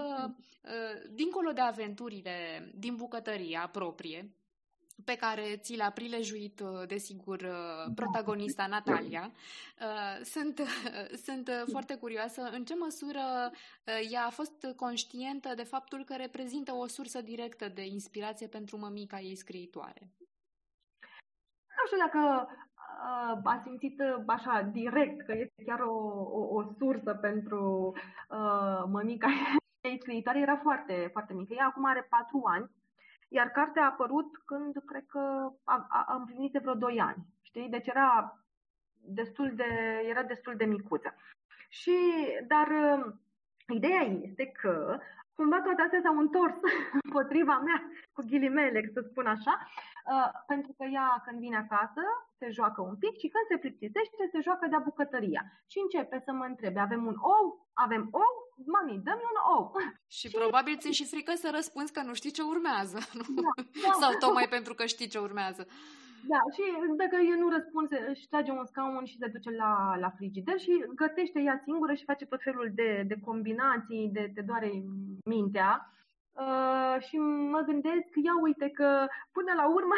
dincolo 1.11 1.53
de 1.53 1.61
aventurile 1.61 2.69
din 2.75 2.94
din 2.95 3.05
bucătăria 3.05 3.69
proprie, 3.73 4.31
pe 5.05 5.17
care 5.17 5.57
ți 5.57 5.77
l-a 5.77 5.91
prilejuit, 5.91 6.61
uh, 6.61 6.87
desigur, 6.87 7.41
uh, 7.41 7.87
da. 7.87 7.93
protagonista 7.95 8.67
Natalia. 8.67 9.31
Uh, 9.81 10.25
sunt, 10.25 10.61
sunt 11.27 11.51
foarte 11.71 11.97
curioasă 11.97 12.43
în 12.53 12.65
ce 12.65 12.75
măsură 12.75 13.51
ea 14.11 14.25
a 14.27 14.31
fost 14.31 14.67
conștientă 14.77 15.55
de 15.55 15.63
faptul 15.63 16.05
că 16.05 16.15
reprezintă 16.17 16.73
o 16.73 16.87
sursă 16.87 17.21
directă 17.21 17.69
de 17.69 17.87
inspirație 17.87 18.47
pentru 18.47 18.79
mămica 18.79 19.21
ei 19.21 19.37
scriitoare. 19.37 20.11
Nu 21.77 21.87
știu 21.87 21.99
dacă 22.07 22.49
a 23.45 23.61
simțit 23.63 24.01
așa 24.27 24.63
direct 24.63 25.27
că 25.27 25.33
este 25.33 25.63
chiar 25.67 25.81
o, 25.81 25.95
o, 26.39 26.55
o 26.55 26.63
sursă 26.79 27.15
pentru 27.15 27.95
uh, 28.29 28.85
mămica 28.91 29.29
ei 29.91 29.99
scriitoare. 30.01 30.41
Era 30.41 30.57
foarte, 30.57 31.09
foarte 31.13 31.33
mică. 31.35 31.55
Ea 31.55 31.67
acum 31.67 31.85
are 31.85 32.07
patru 32.11 32.43
ani 32.45 32.71
iar 33.35 33.49
cartea 33.49 33.83
a 33.83 33.87
apărut 33.87 34.37
când 34.45 34.75
cred 34.87 35.05
că 35.07 35.51
am, 35.65 35.87
am 36.07 36.19
împlinit 36.19 36.53
vreo 36.53 36.75
2 36.75 37.01
ani. 37.01 37.27
Știi? 37.43 37.69
Deci 37.69 37.87
era 37.87 38.39
destul 39.07 39.53
de, 39.55 40.03
era 40.09 40.23
destul 40.23 40.55
de 40.57 40.65
micuță. 40.65 41.15
Și, 41.69 41.97
dar 42.47 42.69
ideea 43.69 44.01
este 44.01 44.47
că 44.47 44.99
cumva 45.35 45.61
toate 45.61 45.83
astea 45.83 46.01
s-au 46.03 46.19
întors 46.19 46.55
împotriva 47.05 47.59
mea, 47.59 47.83
cu 48.13 48.23
ghilimele, 48.27 48.91
să 48.93 49.01
spun 49.01 49.27
așa, 49.27 49.69
uh, 50.13 50.31
pentru 50.47 50.73
că 50.77 50.85
ea 50.99 51.23
când 51.25 51.39
vine 51.45 51.57
acasă 51.57 52.05
se 52.39 52.47
joacă 52.59 52.81
un 52.91 52.97
pic 53.03 53.15
și 53.23 53.33
când 53.33 53.47
se 53.49 53.63
plictisește 53.63 54.23
se 54.33 54.41
joacă 54.47 54.67
de-a 54.69 54.87
bucătăria. 54.89 55.43
Și 55.71 55.79
începe 55.85 56.17
să 56.25 56.33
mă 56.33 56.45
întrebe, 56.45 56.81
avem 56.81 57.03
un 57.11 57.17
ou? 57.35 57.47
Avem 57.85 58.09
ou? 58.11 58.33
mami, 58.75 59.01
dă-mi 59.05 59.29
un 59.33 59.39
ou. 59.57 59.73
Și, 60.17 60.29
și 60.29 60.37
probabil 60.37 60.77
ți-e 60.79 60.93
și 60.93 61.07
frică 61.07 61.33
să 61.35 61.49
răspunzi 61.55 61.93
că 61.93 62.03
nu 62.03 62.15
știi 62.15 62.31
ce 62.31 62.43
urmează, 62.43 62.99
nu? 63.19 63.43
Da, 63.43 63.63
da. 63.85 63.93
Sau 64.01 64.11
tocmai 64.19 64.49
pentru 64.57 64.75
că 64.75 64.85
știi 64.87 65.09
ce 65.09 65.19
urmează. 65.19 65.67
Da, 66.27 66.41
și 66.55 66.63
dacă 66.97 67.17
eu 67.31 67.39
nu 67.39 67.49
răspund, 67.49 67.89
își 68.09 68.29
trage 68.29 68.51
un 68.51 68.67
scaun 68.67 69.05
și 69.05 69.17
se 69.17 69.27
duce 69.27 69.51
la, 69.51 69.97
la 69.99 70.11
frigider 70.17 70.59
și 70.59 70.85
gătește 70.95 71.41
ea 71.41 71.61
singură 71.65 71.95
și 71.95 72.05
face 72.05 72.27
tot 72.27 72.43
felul 72.43 72.71
de, 72.75 73.05
de 73.07 73.17
combinații, 73.25 74.11
de 74.13 74.31
te 74.35 74.41
doare 74.41 74.71
mintea. 75.25 75.89
Uh, 76.35 76.97
și 77.07 77.17
mă 77.55 77.61
gândesc, 77.61 78.09
ia 78.25 78.37
uite 78.43 78.71
că 78.71 79.07
până 79.33 79.53
la 79.57 79.67
urmă 79.69 79.95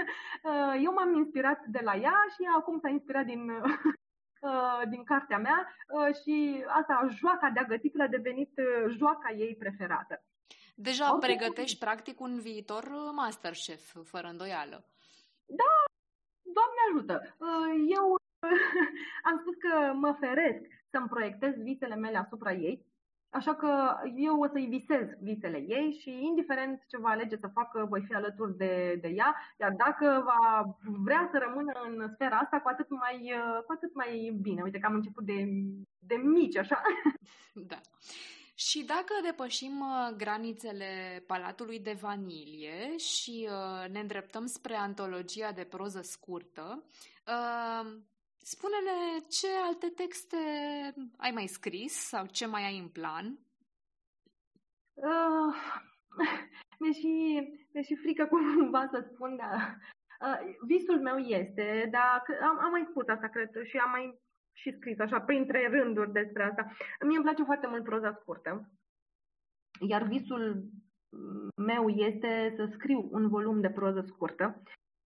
uh, 0.48 0.74
eu 0.84 0.92
m-am 0.92 1.14
inspirat 1.14 1.64
de 1.66 1.80
la 1.84 1.94
ea 1.96 2.24
și 2.34 2.42
ea 2.44 2.54
acum 2.56 2.78
s-a 2.80 2.88
inspirat 2.88 3.24
din, 3.24 3.50
Uh, 4.40 4.82
din 4.88 5.04
cartea 5.04 5.38
mea 5.38 5.68
uh, 5.88 6.14
și 6.14 6.64
asta, 6.66 7.08
joaca 7.10 7.50
de 7.50 7.60
a 7.60 7.64
gătit 7.64 8.00
a 8.00 8.06
devenit 8.06 8.52
uh, 8.58 8.94
joaca 8.96 9.30
ei 9.30 9.56
preferată. 9.56 10.22
Deja 10.74 11.14
okay. 11.14 11.28
pregătești 11.28 11.78
practic 11.78 12.20
un 12.20 12.40
viitor 12.40 12.84
Masterchef, 13.14 13.96
fără 14.04 14.26
îndoială. 14.26 14.84
Da, 15.46 15.72
Doamne 16.42 16.80
ajută! 16.88 17.36
Eu 17.96 18.14
am 19.28 19.38
spus 19.40 19.54
că 19.54 19.92
mă 19.92 20.16
feresc 20.20 20.64
să-mi 20.90 21.08
proiectez 21.08 21.54
visele 21.54 21.94
mele 21.94 22.16
asupra 22.16 22.52
ei, 22.52 22.86
Așa 23.30 23.54
că 23.54 23.96
eu 24.16 24.40
o 24.40 24.46
să-i 24.46 24.66
visez 24.66 25.06
visele 25.20 25.64
ei 25.68 25.98
și 26.00 26.10
indiferent 26.22 26.84
ce 26.86 26.98
va 26.98 27.08
alege 27.08 27.36
să 27.36 27.50
facă, 27.54 27.86
voi 27.88 28.04
fi 28.06 28.14
alături 28.14 28.56
de, 28.56 28.98
de 29.00 29.08
ea, 29.08 29.36
iar 29.60 29.72
dacă 29.72 30.22
va 30.24 30.76
vrea 31.04 31.28
să 31.32 31.38
rămână 31.38 31.72
în 31.88 32.10
sfera 32.14 32.36
asta, 32.36 32.60
cu 32.60 32.68
atât 32.68 32.90
mai, 32.90 33.32
cu 33.66 33.72
atât 33.72 33.94
mai 33.94 34.38
bine. 34.40 34.62
Uite 34.62 34.78
că 34.78 34.86
am 34.86 34.94
început 34.94 35.24
de, 35.24 35.48
de 35.98 36.14
mici, 36.14 36.56
așa. 36.56 36.80
Da. 37.52 37.80
Și 38.54 38.84
dacă 38.84 39.14
depășim 39.22 39.80
uh, 39.80 40.16
granițele 40.16 41.22
Palatului 41.26 41.78
de 41.78 41.96
Vanilie 42.00 42.96
și 42.96 43.48
uh, 43.48 43.88
ne 43.88 44.00
îndreptăm 44.00 44.46
spre 44.46 44.74
antologia 44.74 45.52
de 45.52 45.64
proză 45.64 46.00
scurtă, 46.02 46.84
uh, 47.26 47.92
Spune-ne 48.42 49.18
ce 49.28 49.46
alte 49.66 49.88
texte 49.88 50.36
ai 51.16 51.30
mai 51.30 51.46
scris 51.46 51.92
sau 51.92 52.26
ce 52.26 52.46
mai 52.46 52.64
ai 52.64 52.78
în 52.78 52.88
plan? 52.88 53.38
Uh, 54.94 55.54
mi-e, 56.80 57.40
mi 57.72 57.82
și 57.82 57.96
frică 57.96 58.26
cumva 58.26 58.86
să 58.90 59.08
spun, 59.12 59.36
dar 59.36 59.78
uh, 60.20 60.54
visul 60.66 61.00
meu 61.00 61.16
este, 61.16 61.88
dar 61.90 62.22
am, 62.42 62.58
am 62.58 62.70
mai 62.70 62.86
spus 62.90 63.08
asta, 63.08 63.28
cred, 63.28 63.50
și 63.64 63.76
am 63.76 63.90
mai 63.90 64.18
și 64.56 64.72
scris 64.72 64.98
așa 64.98 65.20
printre 65.20 65.68
rânduri 65.68 66.12
despre 66.12 66.42
asta. 66.42 66.72
Mie 67.06 67.16
îmi 67.16 67.24
place 67.24 67.42
foarte 67.42 67.66
mult 67.66 67.84
proza 67.84 68.12
scurtă, 68.20 68.70
iar 69.88 70.02
visul 70.02 70.64
meu 71.56 71.88
este 71.88 72.52
să 72.56 72.68
scriu 72.72 73.08
un 73.12 73.28
volum 73.28 73.60
de 73.60 73.70
proză 73.70 74.00
scurtă 74.00 74.62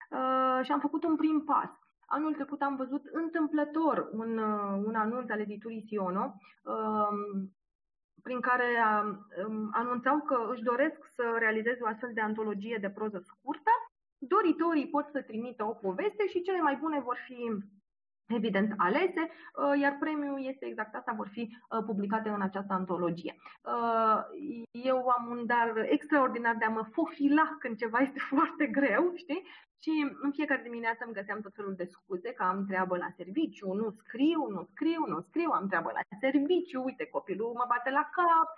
uh, 0.10 0.60
și 0.64 0.72
am 0.72 0.80
făcut 0.80 1.04
un 1.04 1.16
prim 1.16 1.44
pas. 1.46 1.70
Anul 2.18 2.34
trecut 2.34 2.62
am 2.62 2.76
văzut 2.76 3.06
întâmplător 3.12 4.10
un, 4.12 4.38
uh, 4.38 4.84
un 4.86 4.96
anunț 4.96 5.30
al 5.30 5.40
editurii 5.40 5.86
Siono 5.88 6.36
uh, 6.64 7.44
prin 8.24 8.40
care 8.40 8.70
um, 9.48 9.70
anunțau 9.74 10.20
că 10.20 10.48
își 10.52 10.62
doresc 10.62 11.00
să 11.16 11.36
realizeze 11.40 11.80
o 11.82 11.88
astfel 11.88 12.12
de 12.14 12.22
antologie 12.22 12.78
de 12.82 12.90
proză 12.90 13.24
scurtă. 13.28 13.72
Doritorii 14.18 14.90
pot 14.90 15.08
să 15.12 15.22
trimită 15.22 15.64
o 15.64 15.74
poveste 15.74 16.28
și 16.28 16.42
cele 16.42 16.62
mai 16.62 16.76
bune 16.76 17.00
vor 17.00 17.18
fi 17.26 17.50
evident 18.28 18.74
alese, 18.78 19.24
uh, 19.30 19.80
iar 19.82 19.98
premiul 20.00 20.46
este 20.46 20.66
exact 20.66 20.96
asta, 20.96 21.14
vor 21.16 21.28
fi 21.28 21.42
uh, 21.42 21.84
publicate 21.86 22.30
în 22.30 22.42
această 22.42 22.74
antologie. 22.74 23.36
Uh, 23.62 24.20
eu 24.72 25.08
am 25.08 25.28
un 25.30 25.46
dar 25.46 25.74
extraordinar 25.90 26.56
de 26.56 26.66
a 26.66 26.70
mă 26.70 26.84
fofila 26.92 27.56
când 27.60 27.78
ceva 27.78 28.00
este 28.00 28.20
foarte 28.36 28.66
greu, 28.68 29.12
știi? 29.16 29.44
Și 29.84 30.12
în 30.22 30.32
fiecare 30.32 30.62
dimineață 30.64 31.04
îmi 31.06 31.14
găseam 31.14 31.42
tot 31.42 31.54
felul 31.56 31.76
de 31.76 31.84
scuze 31.84 32.32
că 32.34 32.44
am 32.44 32.66
treabă 32.66 32.98
la 32.98 33.10
serviciu, 33.16 33.74
nu 33.74 33.90
scriu, 33.90 34.48
nu 34.50 34.64
scriu, 34.64 35.06
nu 35.08 35.20
scriu, 35.22 35.50
am 35.50 35.68
treabă 35.68 35.92
la 35.94 36.18
serviciu, 36.20 36.84
uite 36.84 37.06
copilul 37.06 37.54
mă 37.54 37.66
bate 37.68 37.90
la 37.90 38.10
cap. 38.16 38.50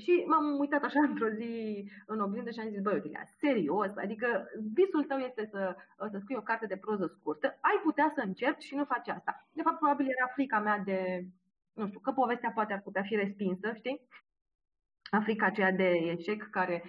Și 0.00 0.24
m-am 0.26 0.58
uitat 0.58 0.82
așa 0.82 1.00
într-o 1.08 1.28
zi 1.28 1.84
în 2.06 2.20
oglindă 2.20 2.50
și 2.50 2.60
am 2.60 2.68
zis, 2.68 2.82
băi, 2.82 2.96
Otilia, 2.96 3.28
serios, 3.40 3.96
adică 3.96 4.44
visul 4.74 5.04
tău 5.04 5.18
este 5.18 5.48
să, 5.50 5.76
să 6.10 6.18
scrii 6.18 6.36
o 6.36 6.48
carte 6.50 6.66
de 6.66 6.76
proză 6.76 7.06
scurtă, 7.18 7.46
ai 7.60 7.80
putea 7.82 8.12
să 8.14 8.20
încerci 8.20 8.64
și 8.64 8.74
nu 8.74 8.84
faci 8.84 9.08
asta. 9.08 9.46
De 9.52 9.62
fapt, 9.62 9.78
probabil 9.78 10.06
era 10.06 10.32
frica 10.32 10.58
mea 10.60 10.78
de, 10.78 11.26
nu 11.72 11.86
știu, 11.86 12.00
că 12.00 12.12
povestea 12.12 12.50
poate 12.50 12.72
ar 12.72 12.80
putea 12.80 13.02
fi 13.02 13.14
respinsă, 13.14 13.72
știi? 13.74 14.00
Africa 15.10 15.46
aceea 15.46 15.72
de 15.72 15.88
eșec 15.88 16.50
care 16.50 16.82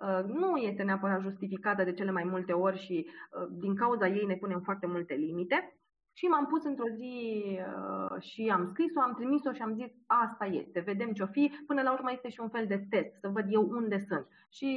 uh, 0.00 0.24
nu 0.24 0.56
este 0.56 0.82
neapărat 0.82 1.20
justificată 1.20 1.84
de 1.84 1.92
cele 1.92 2.10
mai 2.10 2.24
multe 2.24 2.52
ori 2.52 2.78
și 2.78 3.06
uh, 3.06 3.48
din 3.50 3.74
cauza 3.76 4.08
ei 4.08 4.26
ne 4.26 4.36
punem 4.36 4.60
foarte 4.60 4.86
multe 4.86 5.14
limite. 5.14 5.77
Și 6.18 6.26
m-am 6.26 6.46
pus 6.46 6.64
într-o 6.64 6.88
zi 6.88 7.14
uh, 7.58 8.22
și 8.22 8.50
am 8.52 8.66
scris-o, 8.70 9.00
am 9.00 9.14
trimis-o 9.14 9.52
și 9.52 9.62
am 9.62 9.74
zis 9.74 9.90
asta 10.06 10.44
este, 10.44 10.80
vedem 10.80 11.12
ce-o 11.12 11.26
fi. 11.26 11.52
Până 11.66 11.82
la 11.82 11.92
urmă 11.92 12.10
este 12.12 12.28
și 12.28 12.40
un 12.40 12.48
fel 12.48 12.66
de 12.66 12.86
test, 12.90 13.14
să 13.20 13.28
văd 13.28 13.44
eu 13.48 13.68
unde 13.70 14.04
sunt. 14.08 14.26
Și 14.48 14.70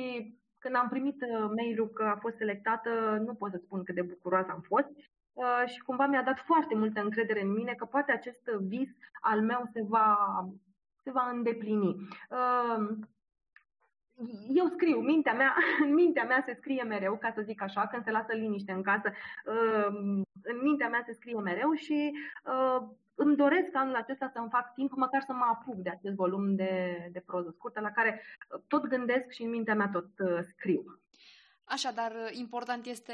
când 0.59 0.75
am 0.75 0.89
primit 0.89 1.21
uh, 1.21 1.49
mail-ul 1.55 1.89
că 1.89 2.03
a 2.03 2.17
fost 2.19 2.35
selectată, 2.35 2.89
nu 3.25 3.33
pot 3.33 3.51
să 3.51 3.57
spun 3.63 3.83
cât 3.83 3.95
de 3.95 4.01
bucuroasă 4.01 4.51
am 4.51 4.61
fost. 4.61 4.89
Uh, 5.33 5.63
și 5.65 5.79
cumva 5.81 6.05
mi-a 6.05 6.23
dat 6.23 6.39
foarte 6.39 6.75
multă 6.75 7.01
încredere 7.01 7.41
în 7.41 7.51
mine 7.51 7.73
că 7.73 7.85
poate 7.85 8.11
acest 8.11 8.43
vis 8.59 8.89
al 9.21 9.41
meu 9.41 9.69
se 9.73 9.83
va, 9.87 10.17
se 11.03 11.11
va 11.11 11.29
îndeplini. 11.33 11.95
Uh, 14.15 14.29
eu 14.47 14.67
scriu, 14.67 14.99
mintea 14.99 15.33
mea, 15.33 15.55
în 15.85 15.93
mintea 15.93 16.23
mea 16.23 16.43
se 16.45 16.53
scrie 16.53 16.83
mereu, 16.83 17.17
ca 17.17 17.31
să 17.35 17.41
zic 17.41 17.61
așa, 17.61 17.87
când 17.87 18.03
se 18.03 18.11
lasă 18.11 18.33
liniște 18.33 18.71
în 18.71 18.81
casă, 18.81 19.11
uh, 19.45 20.21
în 20.43 20.57
mintea 20.61 20.89
mea 20.89 21.03
se 21.05 21.13
scrie 21.13 21.39
mereu 21.39 21.73
și 21.73 22.11
uh, 22.45 22.87
îmi 23.15 23.35
doresc 23.35 23.69
anul 23.73 23.95
acesta 23.95 24.31
să-mi 24.33 24.49
fac 24.51 24.73
timp, 24.73 24.91
măcar 24.95 25.21
să 25.21 25.33
mă 25.33 25.45
apuc 25.51 25.75
de 25.75 25.89
acest 25.89 26.15
volum 26.15 26.55
de, 26.55 26.97
de 27.11 27.23
proză 27.25 27.49
scurtă, 27.53 27.79
la 27.79 27.91
care 27.91 28.21
tot 28.67 28.87
gândesc 28.87 29.29
și 29.29 29.43
în 29.43 29.49
mintea 29.49 29.75
mea 29.75 29.89
tot 29.93 30.09
uh, 30.19 30.39
scriu. 30.43 30.83
Așadar, 31.77 32.13
important 32.31 32.85
este 32.85 33.13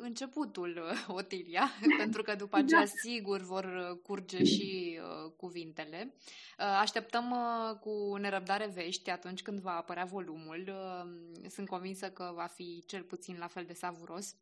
începutul, 0.00 0.82
Otilia, 1.08 1.64
pentru 2.02 2.22
că 2.22 2.34
după 2.34 2.56
aceea 2.56 2.80
da. 2.80 2.86
sigur 2.86 3.40
vor 3.40 3.66
curge 4.02 4.44
și 4.44 4.98
uh, 5.00 5.32
cuvintele. 5.36 6.14
Uh, 6.58 6.78
așteptăm 6.80 7.30
uh, 7.30 7.78
cu 7.80 8.16
nerăbdare 8.16 8.66
vești 8.74 9.10
atunci 9.10 9.42
când 9.42 9.60
va 9.60 9.76
apărea 9.76 10.04
volumul. 10.04 10.62
Uh, 10.68 11.48
sunt 11.48 11.68
convinsă 11.68 12.10
că 12.10 12.32
va 12.34 12.46
fi 12.46 12.84
cel 12.86 13.02
puțin 13.02 13.36
la 13.38 13.46
fel 13.46 13.64
de 13.66 13.72
savuros. 13.72 14.36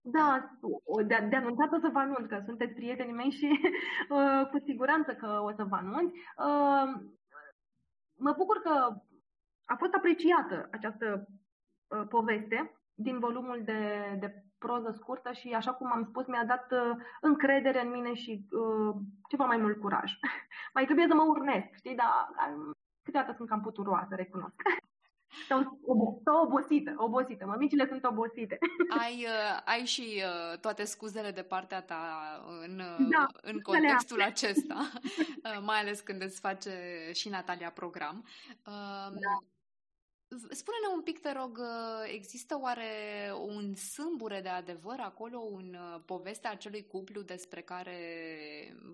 Da, 0.00 0.50
de, 1.06 1.26
de 1.30 1.36
anunțat 1.36 1.72
o 1.72 1.78
să 1.80 1.88
vă 1.92 1.98
anunț 1.98 2.28
că 2.28 2.42
sunteți 2.46 2.72
prietenii 2.72 3.12
mei 3.12 3.30
și 3.30 3.48
uh, 4.16 4.48
cu 4.50 4.58
siguranță 4.66 5.14
că 5.14 5.40
o 5.44 5.50
să 5.56 5.64
vă 5.64 5.76
anunț. 5.76 6.12
Uh, 6.12 6.86
mă 8.14 8.32
bucur 8.36 8.56
că 8.62 8.72
a 9.64 9.76
fost 9.76 9.92
apreciată 9.92 10.68
această 10.70 11.06
Uh, 11.06 11.39
poveste 12.08 12.74
din 12.94 13.18
volumul 13.18 13.62
de, 13.64 14.16
de 14.18 14.44
proză 14.58 14.90
scurtă 14.96 15.32
și, 15.32 15.48
așa 15.52 15.72
cum 15.72 15.92
am 15.92 16.04
spus, 16.04 16.26
mi-a 16.26 16.44
dat 16.44 16.72
uh, 16.72 16.96
încredere 17.20 17.80
în 17.80 17.90
mine 17.90 18.14
și 18.14 18.46
uh, 18.50 18.94
ceva 19.28 19.44
mai 19.44 19.56
mult 19.56 19.80
curaj. 19.80 20.12
mai 20.74 20.84
trebuie 20.84 21.06
să 21.08 21.14
mă 21.14 21.22
urnesc, 21.22 21.68
știi, 21.74 21.94
dar 21.94 22.28
uh, 22.58 22.70
câteodată 23.02 23.34
sunt 23.36 23.48
cam 23.48 23.60
puturoasă, 23.60 24.14
recunosc. 24.14 24.54
Sau 25.48 25.78
obosită, 26.40 26.94
obosită. 26.96 27.46
Mămicile 27.46 27.86
sunt 27.86 28.04
obosite. 28.04 28.58
Ai, 29.02 29.24
uh, 29.24 29.60
ai 29.64 29.84
și 29.84 30.22
uh, 30.24 30.58
toate 30.58 30.84
scuzele 30.84 31.30
de 31.30 31.42
partea 31.42 31.82
ta 31.82 32.02
în, 32.66 32.78
uh, 32.78 33.06
da, 33.10 33.26
în 33.42 33.60
contextul 33.60 34.22
acesta, 34.22 34.90
uh, 34.94 35.62
mai 35.64 35.78
ales 35.80 36.00
când 36.00 36.22
îți 36.22 36.40
face 36.40 36.70
și 37.12 37.28
Natalia 37.28 37.70
program. 37.70 38.24
Uh, 38.66 39.10
da. 39.10 39.38
Spune-ne 40.36 40.94
un 40.94 41.02
pic, 41.02 41.18
te 41.18 41.32
rog, 41.32 41.58
uh, 41.58 42.12
există 42.12 42.58
oare 42.60 42.92
un 43.38 43.74
sâmbure 43.74 44.40
de 44.40 44.48
adevăr 44.48 45.00
acolo, 45.00 45.38
un 45.38 45.74
uh, 45.74 46.00
poveste 46.04 46.46
a 46.46 46.50
acelui 46.50 46.86
cuplu 46.86 47.22
despre 47.22 47.60
care 47.60 47.98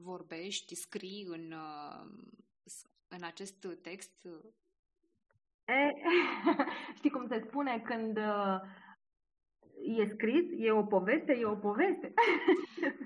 vorbești, 0.03 0.75
scrii 0.75 1.27
în, 1.29 1.53
uh, 1.53 2.07
în 3.09 3.23
acest 3.23 3.67
text? 3.83 4.25
E, 5.65 5.91
știi 6.97 7.11
cum 7.11 7.27
se 7.29 7.45
spune 7.47 7.81
când 7.81 8.19
e 9.87 10.07
scris, 10.15 10.45
e 10.59 10.71
o 10.71 10.83
poveste, 10.83 11.33
e 11.33 11.45
o 11.45 11.55
poveste. 11.55 12.13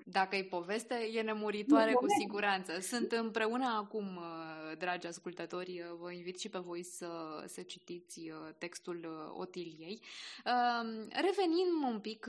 Dacă 0.04 0.36
e 0.36 0.44
poveste, 0.44 0.94
e 1.12 1.22
nemuritoare 1.22 1.90
e 1.90 1.94
cu 1.94 2.06
siguranță. 2.18 2.80
Sunt 2.80 3.12
împreună 3.12 3.66
acum, 3.78 4.16
uh, 4.16 4.76
dragi 4.78 5.06
ascultători, 5.06 5.70
uh, 5.80 5.96
vă 6.00 6.12
invit 6.12 6.38
și 6.38 6.48
pe 6.48 6.58
voi 6.58 6.82
să, 6.82 7.42
să 7.46 7.62
citiți 7.62 8.20
uh, 8.20 8.54
textul 8.58 9.08
Otiliei. 9.36 10.00
Revenind 11.08 11.92
un 11.92 11.98
pic 12.00 12.26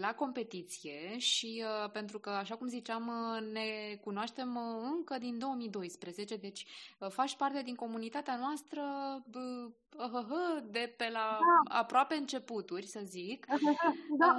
la 0.00 0.14
competiție 0.14 1.18
și 1.18 1.64
pentru 1.92 2.18
că, 2.18 2.30
așa 2.30 2.54
cum 2.56 2.66
ziceam, 2.66 3.12
ne 3.52 3.98
cunoaștem 4.00 4.58
încă 4.96 5.18
din 5.18 5.38
2012, 5.38 6.36
deci 6.36 6.66
faci 7.08 7.36
parte 7.36 7.62
din 7.62 7.74
comunitatea 7.74 8.36
noastră 8.36 8.82
de 10.70 10.94
pe 10.96 11.08
la 11.12 11.38
da. 11.40 11.76
aproape 11.78 12.14
începuturi, 12.14 12.86
să 12.86 13.00
zic. 13.04 13.46
Da. 14.18 14.38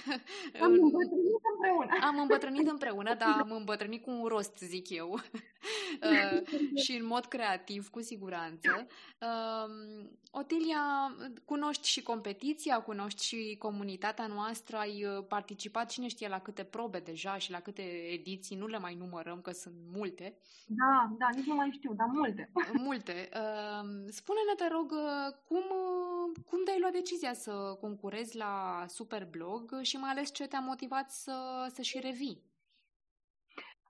am 0.64 0.72
îmbătrânit 0.82 1.40
împreună. 1.52 2.06
Am 2.06 2.18
îmbătrânit 2.18 2.68
împreună, 2.68 3.14
dar 3.14 3.38
am 3.40 3.50
îmbătrânit 3.50 4.02
cu 4.02 4.10
un 4.10 4.24
rost, 4.24 4.58
zic 4.58 4.90
eu. 4.90 5.12
Uh, 5.12 6.42
și 6.76 6.96
în 6.96 7.06
mod 7.06 7.24
creativ, 7.24 7.88
cu 7.88 8.00
siguranță. 8.00 8.86
Um, 9.20 10.10
Otilia, 10.30 11.16
cunoști 11.44 11.88
și 11.88 12.02
competiția, 12.02 12.80
cunoști 12.80 13.24
și 13.24 13.56
comunitatea 13.58 14.26
noastră, 14.26 14.76
ai 14.76 15.04
uh, 15.04 15.24
participat 15.28 15.88
cine 15.90 16.08
știe 16.08 16.28
la 16.28 16.38
câte 16.38 16.64
probe 16.64 16.98
deja 16.98 17.38
și 17.38 17.50
la 17.50 17.60
câte 17.60 17.82
ediții, 18.12 18.56
nu 18.56 18.66
le 18.66 18.78
mai 18.78 18.94
numărăm, 18.94 19.40
că 19.40 19.50
sunt 19.50 19.74
multe. 19.92 20.38
Da, 20.66 21.14
da, 21.18 21.28
nici 21.34 21.46
nu 21.46 21.54
mai 21.54 21.70
știu, 21.72 21.94
dar 21.94 22.06
multe. 22.12 22.50
Multe. 22.72 23.28
Um, 23.32 24.08
spune-ne, 24.08 24.54
te 24.56 24.68
rog, 24.68 24.87
uh, 24.90 25.34
cum, 25.48 25.64
cum 26.46 26.64
te-ai 26.64 26.80
luat 26.80 26.92
decizia 26.92 27.32
să 27.32 27.76
concurezi 27.80 28.36
la 28.36 28.84
Superblog 28.86 29.80
și 29.82 29.96
mai 29.96 30.10
ales 30.10 30.32
ce 30.32 30.46
te-a 30.46 30.60
motivat 30.60 31.10
să, 31.10 31.66
să 31.74 31.82
și 31.82 32.00
revii? 32.00 32.42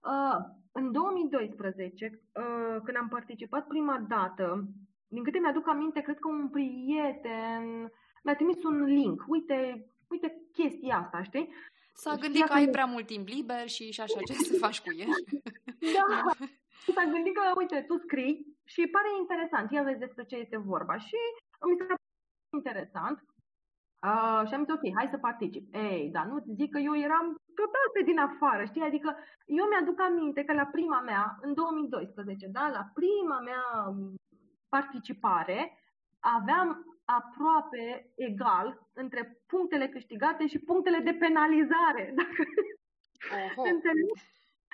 Uh, 0.02 0.38
în 0.72 0.92
2012, 0.92 2.20
uh, 2.34 2.80
când 2.84 2.96
am 2.96 3.08
participat 3.08 3.66
prima 3.66 4.06
dată, 4.08 4.68
din 5.08 5.22
câte 5.22 5.38
mi-aduc 5.38 5.68
aminte, 5.68 6.00
cred 6.00 6.18
că 6.18 6.28
un 6.28 6.48
prieten 6.48 7.92
mi-a 8.22 8.34
trimis 8.34 8.62
un 8.62 8.84
link. 8.84 9.24
Uite, 9.26 9.86
uite 10.08 10.42
chestia 10.52 10.96
asta, 10.96 11.22
știi? 11.22 11.48
S-a 11.94 12.14
gândit 12.14 12.44
că 12.44 12.52
ai 12.52 12.68
prea 12.68 12.84
mult 12.84 13.06
timp 13.06 13.28
liber 13.28 13.68
și, 13.68 13.92
și 13.92 14.00
așa, 14.00 14.20
ce 14.26 14.32
să 14.32 14.56
faci 14.56 14.80
cu 14.80 14.92
el? 14.96 15.08
da, 15.96 16.32
s-a 16.94 17.04
gândit 17.10 17.34
că, 17.34 17.42
uite, 17.56 17.84
tu 17.88 17.98
scrii 17.98 18.57
și 18.72 18.92
pare 18.94 19.10
interesant, 19.18 19.70
ia 19.70 19.82
vezi 19.82 20.04
despre 20.06 20.24
ce 20.24 20.36
este 20.36 20.56
vorba. 20.56 20.96
Și 20.96 21.20
mi 21.68 21.76
s-a 21.78 21.94
interesant 22.58 23.18
uh, 24.08 24.42
și 24.46 24.54
am 24.54 24.64
zis, 24.64 24.74
ok, 24.74 24.84
hai 24.98 25.08
să 25.10 25.18
particip. 25.18 25.74
Ei, 25.74 26.10
dar 26.16 26.24
nu-ți 26.24 26.56
zic 26.60 26.70
că 26.72 26.78
eu 26.78 26.96
eram 26.96 27.26
total 27.60 27.86
pe 27.92 28.02
din 28.02 28.18
afară, 28.18 28.64
știi? 28.64 28.88
Adică 28.90 29.16
eu 29.46 29.66
mi-aduc 29.68 30.00
aminte 30.00 30.44
că 30.44 30.52
la 30.52 30.66
prima 30.66 31.00
mea, 31.00 31.38
în 31.40 31.54
2012, 31.54 32.46
da, 32.46 32.68
la 32.68 32.84
prima 32.98 33.38
mea 33.40 33.64
participare, 34.68 35.60
aveam 36.18 36.68
aproape 37.04 38.12
egal 38.14 38.88
între 38.92 39.42
punctele 39.46 39.88
câștigate 39.88 40.46
și 40.46 40.58
punctele 40.58 40.98
de 40.98 41.14
penalizare. 41.24 42.04
Dacă... 42.20 42.42
Înțelegi? 43.72 44.22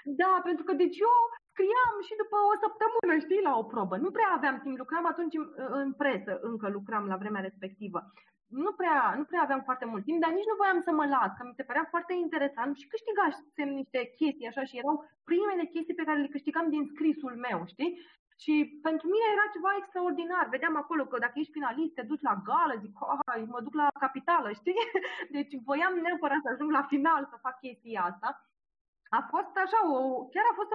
Da, 0.05 0.41
pentru 0.45 0.65
că 0.65 0.73
deci 0.73 0.99
eu 0.99 1.17
scriam 1.55 1.95
și 2.07 2.15
după 2.23 2.37
o 2.51 2.55
săptămână, 2.65 3.15
știi, 3.25 3.47
la 3.49 3.53
o 3.61 3.65
probă. 3.73 3.97
Nu 4.05 4.11
prea 4.17 4.31
aveam 4.37 4.57
timp, 4.65 4.77
lucram 4.83 5.07
atunci 5.13 5.35
în, 5.41 5.47
în 5.83 5.91
presă, 6.01 6.33
încă 6.51 6.67
lucram 6.77 7.05
la 7.13 7.21
vremea 7.23 7.47
respectivă. 7.49 8.01
Nu 8.63 8.73
prea, 8.81 8.99
nu 9.19 9.25
prea 9.31 9.43
aveam 9.45 9.63
foarte 9.69 9.87
mult 9.91 10.05
timp, 10.05 10.19
dar 10.25 10.33
nici 10.33 10.51
nu 10.51 10.61
voiam 10.61 10.81
să 10.87 10.93
mă 10.93 11.05
las, 11.15 11.31
că 11.35 11.43
mi 11.45 11.59
se 11.59 11.69
părea 11.69 11.87
foarte 11.95 12.15
interesant 12.25 12.73
și 12.81 12.91
câștigasem 12.93 13.71
niște 13.81 14.01
chestii 14.19 14.51
așa 14.51 14.65
și 14.69 14.79
erau 14.81 14.97
primele 15.31 15.65
chestii 15.75 15.99
pe 15.99 16.07
care 16.09 16.19
le 16.21 16.35
câștigam 16.35 16.67
din 16.75 16.85
scrisul 16.93 17.35
meu, 17.47 17.59
știi? 17.73 17.91
Și 18.43 18.55
pentru 18.87 19.07
mine 19.13 19.27
era 19.35 19.47
ceva 19.55 19.71
extraordinar. 19.81 20.47
Vedeam 20.55 20.77
acolo 20.83 21.03
că 21.07 21.17
dacă 21.25 21.37
ești 21.39 21.57
finalist, 21.57 21.95
te 21.95 22.03
duci 22.11 22.29
la 22.29 22.35
gală, 22.49 22.75
zic, 22.83 22.93
mă 23.55 23.61
duc 23.67 23.75
la 23.83 23.89
capitală, 24.05 24.49
știi? 24.61 24.81
Deci 25.37 25.53
voiam 25.69 25.95
neapărat 25.95 26.41
să 26.43 26.51
ajung 26.53 26.71
la 26.79 26.85
final 26.93 27.23
să 27.31 27.45
fac 27.47 27.55
chestia 27.65 28.03
asta. 28.11 28.29
A 29.19 29.21
fost 29.33 29.55
așa, 29.65 29.81
o, 29.93 29.99
chiar 30.33 30.47
a 30.51 30.59
fost 30.61 30.71
o 30.73 30.74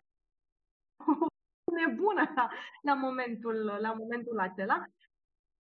nebună 1.79 2.31
la, 2.35 2.49
la, 2.81 2.93
momentul, 2.93 3.77
la 3.79 3.93
momentul 3.93 4.39
acela. 4.39 4.85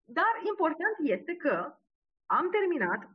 Dar 0.04 0.32
important 0.48 0.96
este 1.02 1.34
că 1.36 1.76
am 2.26 2.50
terminat, 2.50 3.10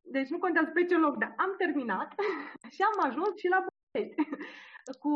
deci 0.00 0.28
nu 0.28 0.38
contează 0.38 0.70
pe 0.70 0.84
ce 0.84 0.96
loc, 0.96 1.16
dar 1.16 1.34
am 1.36 1.54
terminat 1.58 2.14
și 2.74 2.82
am 2.82 3.10
ajuns 3.10 3.38
și 3.38 3.48
la 3.48 3.64
București 3.66 4.22
cu, 4.96 5.12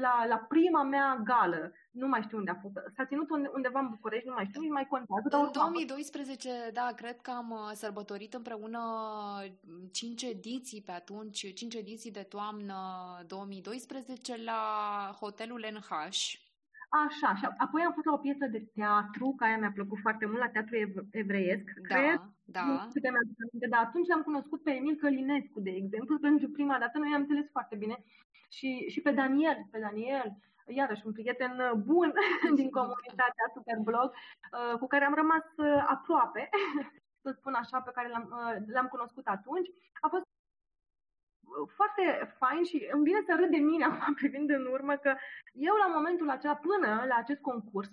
la, 0.00 0.26
la 0.28 0.36
prima 0.36 0.82
mea 0.82 1.20
gală. 1.24 1.72
Nu 1.90 2.06
mai 2.08 2.22
știu 2.22 2.38
unde 2.38 2.50
a 2.50 2.58
fost. 2.60 2.74
S-a 2.96 3.06
ținut 3.06 3.30
undeva 3.54 3.80
în 3.80 3.88
București, 3.90 4.28
nu 4.28 4.34
mai 4.34 4.46
știu, 4.48 4.60
nu 4.60 4.72
mai 4.72 4.86
contează. 4.86 5.28
Dar 5.28 5.40
în 5.40 5.50
2012, 5.52 6.70
da, 6.72 6.92
cred 6.96 7.20
că 7.20 7.30
am 7.30 7.50
uh, 7.50 7.70
sărbătorit 7.72 8.34
împreună 8.34 8.80
5 9.92 10.22
ediții 10.22 10.82
pe 10.82 10.92
atunci, 10.92 11.52
5 11.54 11.74
ediții 11.74 12.10
de 12.10 12.22
toamnă 12.22 12.76
2012 13.26 14.42
la 14.44 14.60
hotelul 15.20 15.66
NH 15.72 15.90
Așa, 16.88 17.34
și 17.34 17.44
apoi 17.56 17.82
am 17.82 17.92
fost 17.92 18.06
la 18.06 18.12
o 18.12 18.24
piesă 18.26 18.46
de 18.46 18.68
teatru, 18.74 19.34
care 19.36 19.56
mi-a 19.56 19.72
plăcut 19.74 19.98
foarte 20.00 20.26
mult, 20.26 20.38
la 20.38 20.48
teatru 20.48 20.74
evreiesc, 21.10 21.64
da, 21.88 21.94
cred. 21.94 22.20
Da. 22.44 22.62
Nu 22.64 22.74
câte 22.92 23.10
mi 23.52 23.68
dar 23.68 23.84
atunci 23.84 24.08
l-am 24.08 24.22
cunoscut 24.22 24.62
pe 24.62 24.70
Emil 24.70 24.96
Călinescu, 24.96 25.60
de 25.60 25.70
exemplu, 25.70 26.18
pentru 26.18 26.48
prima 26.48 26.78
dată, 26.78 26.98
noi 26.98 27.12
am 27.14 27.20
înțeles 27.20 27.48
foarte 27.50 27.76
bine. 27.76 28.04
Și, 28.48 28.86
și 28.88 29.00
pe 29.00 29.10
Daniel, 29.10 29.58
pe 29.70 29.78
Daniel, 29.78 30.36
iarăși 30.66 31.06
un 31.06 31.12
prieten 31.12 31.52
bun 31.84 32.12
din 32.58 32.70
comunitatea 32.70 33.52
Superblog, 33.54 34.08
uh, 34.12 34.78
cu 34.78 34.86
care 34.86 35.04
am 35.04 35.14
rămas 35.14 35.44
uh, 35.56 35.84
aproape, 35.88 36.48
să 37.22 37.30
spun 37.30 37.54
așa, 37.54 37.80
pe 37.80 37.90
care 37.94 38.08
l-am, 38.08 38.26
uh, 38.40 38.56
l-am 38.74 38.86
cunoscut 38.86 39.26
atunci. 39.26 39.68
A 40.00 40.08
fost 40.08 40.26
foarte 41.76 42.34
fain 42.38 42.64
și 42.64 42.88
îmi 42.92 43.04
vine 43.04 43.20
să 43.26 43.34
râd 43.36 43.50
de 43.50 43.62
mine 43.70 43.84
acum 43.90 44.14
privind 44.14 44.50
în 44.50 44.66
urmă 44.66 44.94
că 44.96 45.14
eu 45.52 45.74
la 45.74 45.86
momentul 45.96 46.30
acela, 46.30 46.56
până 46.56 47.04
la 47.08 47.16
acest 47.16 47.40
concurs, 47.40 47.90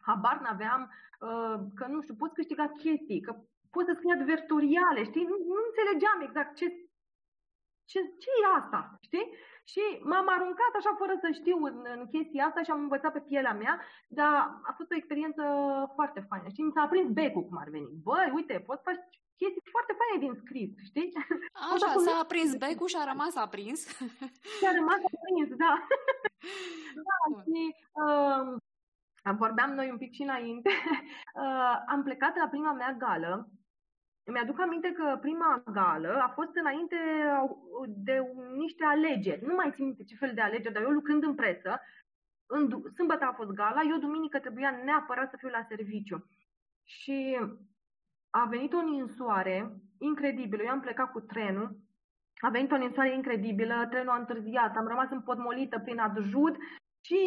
habar 0.00 0.40
n-aveam 0.40 0.82
uh, 1.20 1.56
că, 1.74 1.86
nu 1.86 2.00
știu, 2.02 2.14
poți 2.14 2.34
câștiga 2.34 2.66
chestii, 2.68 3.20
că 3.20 3.32
poți 3.70 3.88
să 3.88 3.92
scrii 3.94 4.18
advertoriale, 4.18 5.02
știi? 5.04 5.24
Nu, 5.30 5.36
nu 5.50 5.60
înțelegeam 5.68 6.18
exact 6.20 6.54
ce, 6.54 6.66
ce, 7.90 7.98
ce 8.22 8.30
e 8.42 8.56
asta, 8.60 8.80
știi? 9.00 9.26
Și 9.72 9.82
m-am 10.10 10.28
aruncat 10.28 10.72
așa 10.76 10.92
fără 10.98 11.14
să 11.20 11.28
știu 11.32 11.56
în, 11.68 11.76
în 11.96 12.06
chestia 12.06 12.44
asta 12.46 12.62
și 12.62 12.70
am 12.70 12.80
învățat 12.80 13.12
pe 13.12 13.26
pielea 13.28 13.54
mea, 13.62 13.74
dar 14.08 14.32
a 14.68 14.72
fost 14.76 14.90
o 14.90 14.98
experiență 14.98 15.42
foarte 15.94 16.20
faină. 16.28 16.48
Și 16.54 16.60
mi 16.62 16.72
s-a 16.74 16.82
aprins 16.82 17.08
becul 17.10 17.44
cum 17.44 17.56
ar 17.58 17.68
veni. 17.68 17.90
Băi, 18.02 18.30
uite, 18.34 18.62
poți 18.66 18.82
face 18.82 19.08
chestii 19.40 19.74
foarte 19.74 19.94
faine 20.00 20.18
din 20.24 20.34
script, 20.42 20.78
știi? 20.90 21.10
Așa, 21.72 21.88
s-a 22.04 22.16
aprins 22.22 22.50
becul 22.62 22.88
și 22.92 22.98
a 23.00 23.10
rămas 23.12 23.34
aprins. 23.36 23.80
Și 24.56 24.64
a 24.70 24.72
rămas 24.80 25.00
aprins, 25.14 25.48
da. 25.64 25.72
da, 27.08 27.18
și 27.44 27.60
uh, 28.02 28.46
vorbeam 29.42 29.70
noi 29.74 29.90
un 29.90 29.98
pic 29.98 30.12
și 30.12 30.22
înainte. 30.22 30.70
Uh, 31.44 31.76
am 31.86 32.02
plecat 32.02 32.36
la 32.36 32.48
prima 32.48 32.72
mea 32.72 32.92
gală. 32.92 33.48
Mi-aduc 34.32 34.60
aminte 34.60 34.92
că 34.92 35.18
prima 35.20 35.62
gală 35.72 36.20
a 36.22 36.28
fost 36.28 36.50
înainte 36.54 36.96
de 37.86 38.20
niște 38.56 38.84
alegeri. 38.84 39.44
Nu 39.44 39.54
mai 39.54 39.72
țin 39.74 39.84
minte 39.84 40.04
ce 40.04 40.16
fel 40.16 40.34
de 40.34 40.40
alegeri, 40.40 40.74
dar 40.74 40.82
eu 40.82 40.90
lucrând 40.90 41.22
în 41.22 41.34
presă, 41.34 41.80
în, 42.46 42.82
sâmbătă 42.94 43.24
a 43.24 43.32
fost 43.32 43.50
gala, 43.50 43.80
eu 43.90 43.98
duminică 43.98 44.38
trebuia 44.38 44.70
neapărat 44.84 45.30
să 45.30 45.36
fiu 45.38 45.48
la 45.48 45.66
serviciu. 45.68 46.28
Și 46.82 47.38
a 48.30 48.44
venit 48.44 48.72
o 48.72 48.82
ninsoare 48.82 49.72
incredibilă. 49.98 50.62
Eu 50.62 50.70
am 50.70 50.80
plecat 50.80 51.10
cu 51.10 51.20
trenul, 51.20 51.76
a 52.40 52.48
venit 52.48 52.70
o 52.70 52.76
ninsoare 52.76 53.14
incredibilă, 53.14 53.86
trenul 53.90 54.12
a 54.12 54.18
întârziat, 54.18 54.76
am 54.76 54.86
rămas 54.86 55.10
împotmolită 55.10 55.78
prin 55.78 55.98
adjud 55.98 56.56
și 57.00 57.18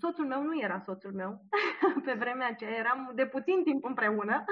soțul 0.00 0.26
meu 0.26 0.42
nu 0.42 0.60
era 0.60 0.78
soțul 0.78 1.12
meu 1.12 1.40
pe 2.06 2.12
vremea 2.12 2.48
aceea, 2.48 2.76
eram 2.76 3.12
de 3.14 3.26
puțin 3.26 3.62
timp 3.62 3.84
împreună. 3.84 4.44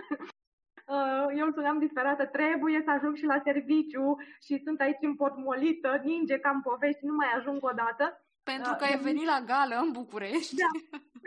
Uh, 0.87 1.27
eu 1.41 1.51
suneam 1.51 1.79
disperată, 1.79 2.27
trebuie 2.27 2.81
să 2.85 2.91
ajung 2.91 3.17
și 3.17 3.25
la 3.33 3.41
serviciu 3.45 4.17
și 4.47 4.63
sunt 4.65 4.81
aici 4.81 5.09
împotmolită, 5.11 6.01
ninge 6.03 6.39
cam 6.39 6.63
povești, 6.63 7.07
nu 7.09 7.15
mai 7.15 7.31
ajung 7.37 7.59
odată. 7.65 8.05
Pentru 8.43 8.71
uh, 8.73 8.77
că 8.79 8.85
ai 8.85 8.99
venit 9.09 9.27
la 9.35 9.41
gală 9.53 9.77
în 9.85 9.91
București. 10.01 10.55
Da, 10.63 10.71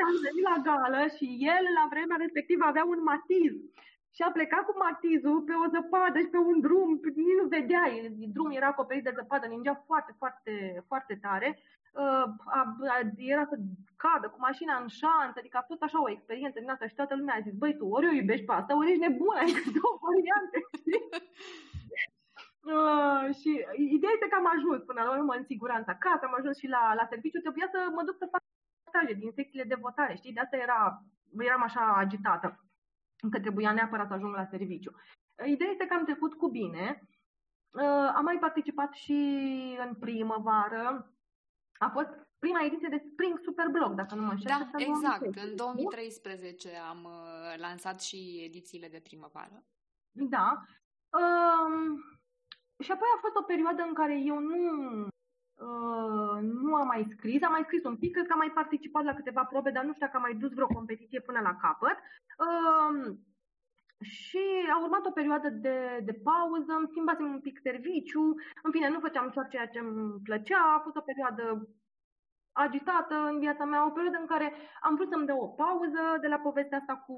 am 0.10 0.15
venit 0.28 0.46
la 0.52 0.58
gală 0.70 1.02
și 1.17 1.26
el 1.54 1.63
la 1.80 1.86
vremea 1.93 2.17
respectivă 2.26 2.63
avea 2.65 2.86
un 2.93 3.02
matiz 3.12 3.54
și 4.15 4.22
a 4.22 4.32
plecat 4.32 4.63
cu 4.65 4.74
matizul 4.86 5.41
pe 5.48 5.54
o 5.63 5.65
zăpadă 5.76 6.17
și 6.20 6.34
pe 6.34 6.38
un 6.38 6.60
drum, 6.65 6.89
nici 7.22 7.39
nu 7.41 7.48
vedea, 7.58 7.84
drumul 8.36 8.58
era 8.60 8.67
acoperit 8.67 9.04
de 9.04 9.17
zăpadă, 9.20 9.46
ningea 9.48 9.84
foarte, 9.86 10.12
foarte, 10.17 10.84
foarte 10.88 11.15
tare. 11.26 11.50
Uh, 12.04 12.26
a, 12.58 12.62
a, 12.96 12.98
era 13.34 13.43
să 13.52 13.56
cadă 14.04 14.28
cu 14.30 14.39
mașina 14.39 14.76
în 14.82 14.88
șanță, 15.02 15.36
adică 15.39 15.58
a 15.58 15.70
fost 15.72 15.82
așa 15.84 16.00
o 16.02 16.10
experiență 16.10 16.60
din 16.60 16.70
asta 16.70 16.88
și 16.88 17.00
toată 17.00 17.15
lumea 17.15 17.36
a 17.36 17.46
zis, 17.48 17.54
băi, 17.62 17.78
tu 17.78 17.86
ori 17.96 18.10
o 18.10 18.17
iubești 18.20 18.46
pe 18.46 18.54
asta, 18.54 18.78
ori 18.78 18.91
ești 18.91 19.06
nebună, 19.06 19.39
adică 19.43 19.62
două 19.78 19.96
variante, 20.08 20.58
Uh, 22.76 23.26
și 23.39 23.52
ideea 23.96 24.15
este 24.15 24.28
că 24.30 24.38
am 24.38 24.50
ajuns 24.56 24.82
până 24.84 25.02
la 25.04 25.12
urmă 25.17 25.34
în 25.36 25.46
siguranță 25.52 25.89
acasă, 25.91 26.24
am 26.26 26.36
ajuns 26.38 26.58
și 26.58 26.67
la, 26.76 26.93
la 27.00 27.06
serviciu, 27.10 27.39
trebuia 27.39 27.67
să 27.72 27.80
mă 27.96 28.04
duc 28.08 28.15
să 28.17 28.32
fac 28.34 28.41
staje 28.89 29.13
din 29.13 29.32
secțiile 29.32 29.65
de 29.72 29.82
votare, 29.86 30.13
știi, 30.15 30.34
de 30.34 30.39
asta 30.39 30.58
era, 30.58 30.80
eram 31.39 31.62
așa 31.62 31.84
agitată 32.04 32.66
că 33.32 33.39
trebuia 33.39 33.71
neapărat 33.71 34.08
să 34.08 34.13
ajung 34.13 34.36
la 34.36 34.45
serviciu. 34.45 34.91
Ideea 35.45 35.69
este 35.71 35.86
că 35.86 35.93
am 35.93 36.03
trecut 36.03 36.34
cu 36.34 36.49
bine. 36.49 37.08
Uh, 37.71 38.12
am 38.15 38.23
mai 38.23 38.38
participat 38.39 38.93
și 38.93 39.13
în 39.88 39.95
primăvară. 39.95 41.13
A 41.80 41.89
fost 41.89 42.10
prima 42.39 42.63
ediție 42.63 42.88
de 42.88 43.03
Spring 43.12 43.39
Superblog, 43.43 43.93
dacă 43.93 44.15
nu 44.15 44.21
mă 44.21 44.32
înșel. 44.32 44.47
Da, 44.47 44.69
exact. 44.77 45.19
2013. 45.19 45.49
În 45.49 45.56
2013 45.56 46.69
am 46.89 47.03
uh, 47.03 47.58
lansat 47.58 48.01
și 48.01 48.41
edițiile 48.45 48.88
de 48.88 48.99
primăvară. 48.99 49.63
Da. 50.12 50.62
Um, 51.19 52.01
și 52.84 52.91
apoi 52.91 53.08
a 53.15 53.19
fost 53.19 53.36
o 53.36 53.47
perioadă 53.51 53.82
în 53.82 53.93
care 53.93 54.19
eu 54.19 54.39
nu 54.39 54.58
Uh, 55.58 56.38
nu 56.41 56.76
am 56.76 56.88
mai 56.88 57.08
scris, 57.10 57.43
am 57.43 57.52
mai 57.52 57.63
scris 57.63 57.84
un 57.84 57.98
pic, 57.98 58.12
cred 58.13 58.26
că 58.28 58.34
am 58.34 58.38
mai 58.38 58.52
participat 58.52 59.04
la 59.04 59.13
câteva 59.13 59.43
probe, 59.43 59.70
dar 59.72 59.84
nu 59.84 59.93
știu 59.93 60.06
dacă 60.06 60.17
am 60.17 60.28
mai 60.28 60.36
dus 60.36 60.54
vreo 60.54 60.67
competiție 60.67 61.20
până 61.20 61.39
la 61.39 61.56
capăt. 61.56 61.98
Uh, 62.46 63.15
și 64.02 64.43
a 64.74 64.82
urmat 64.82 65.06
o 65.06 65.12
perioadă 65.12 65.50
de, 65.50 66.02
de 66.04 66.13
pauză, 66.13 66.72
îmi 66.78 66.88
schimbasem 66.89 67.26
un 67.26 67.39
pic 67.39 67.60
serviciu, 67.63 68.36
în 68.63 68.72
fine, 68.72 68.89
nu 68.89 69.00
făceam 69.00 69.30
chiar 69.30 69.48
ceea 69.48 69.67
ce 69.67 69.80
îmi 69.80 70.20
plăcea, 70.24 70.62
a 70.76 70.80
fost 70.80 70.96
o 70.96 71.08
perioadă 71.10 71.67
agitată 72.52 73.15
în 73.32 73.39
viața 73.39 73.65
mea, 73.65 73.86
o 73.86 73.89
perioadă 73.89 74.17
în 74.20 74.26
care 74.34 74.54
am 74.82 74.96
vrut 74.96 75.10
să-mi 75.10 75.26
dau 75.26 75.39
o 75.39 75.48
pauză 75.48 76.02
de 76.22 76.28
la 76.28 76.38
povestea 76.38 76.78
asta 76.78 76.96
cu, 77.06 77.17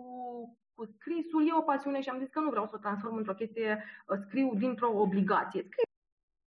cu 0.75 0.85
scrisul. 0.85 1.47
E 1.47 1.53
o 1.53 1.61
pasiune 1.61 2.01
și 2.01 2.09
am 2.09 2.19
zis 2.19 2.29
că 2.29 2.39
nu 2.39 2.49
vreau 2.49 2.65
să 2.65 2.75
o 2.75 2.83
transform 2.85 3.15
într-o 3.15 3.39
chestie, 3.41 3.83
uh, 4.07 4.17
scriu 4.25 4.55
dintr-o 4.55 4.99
obligație. 4.99 5.61
Scriu 5.63 5.88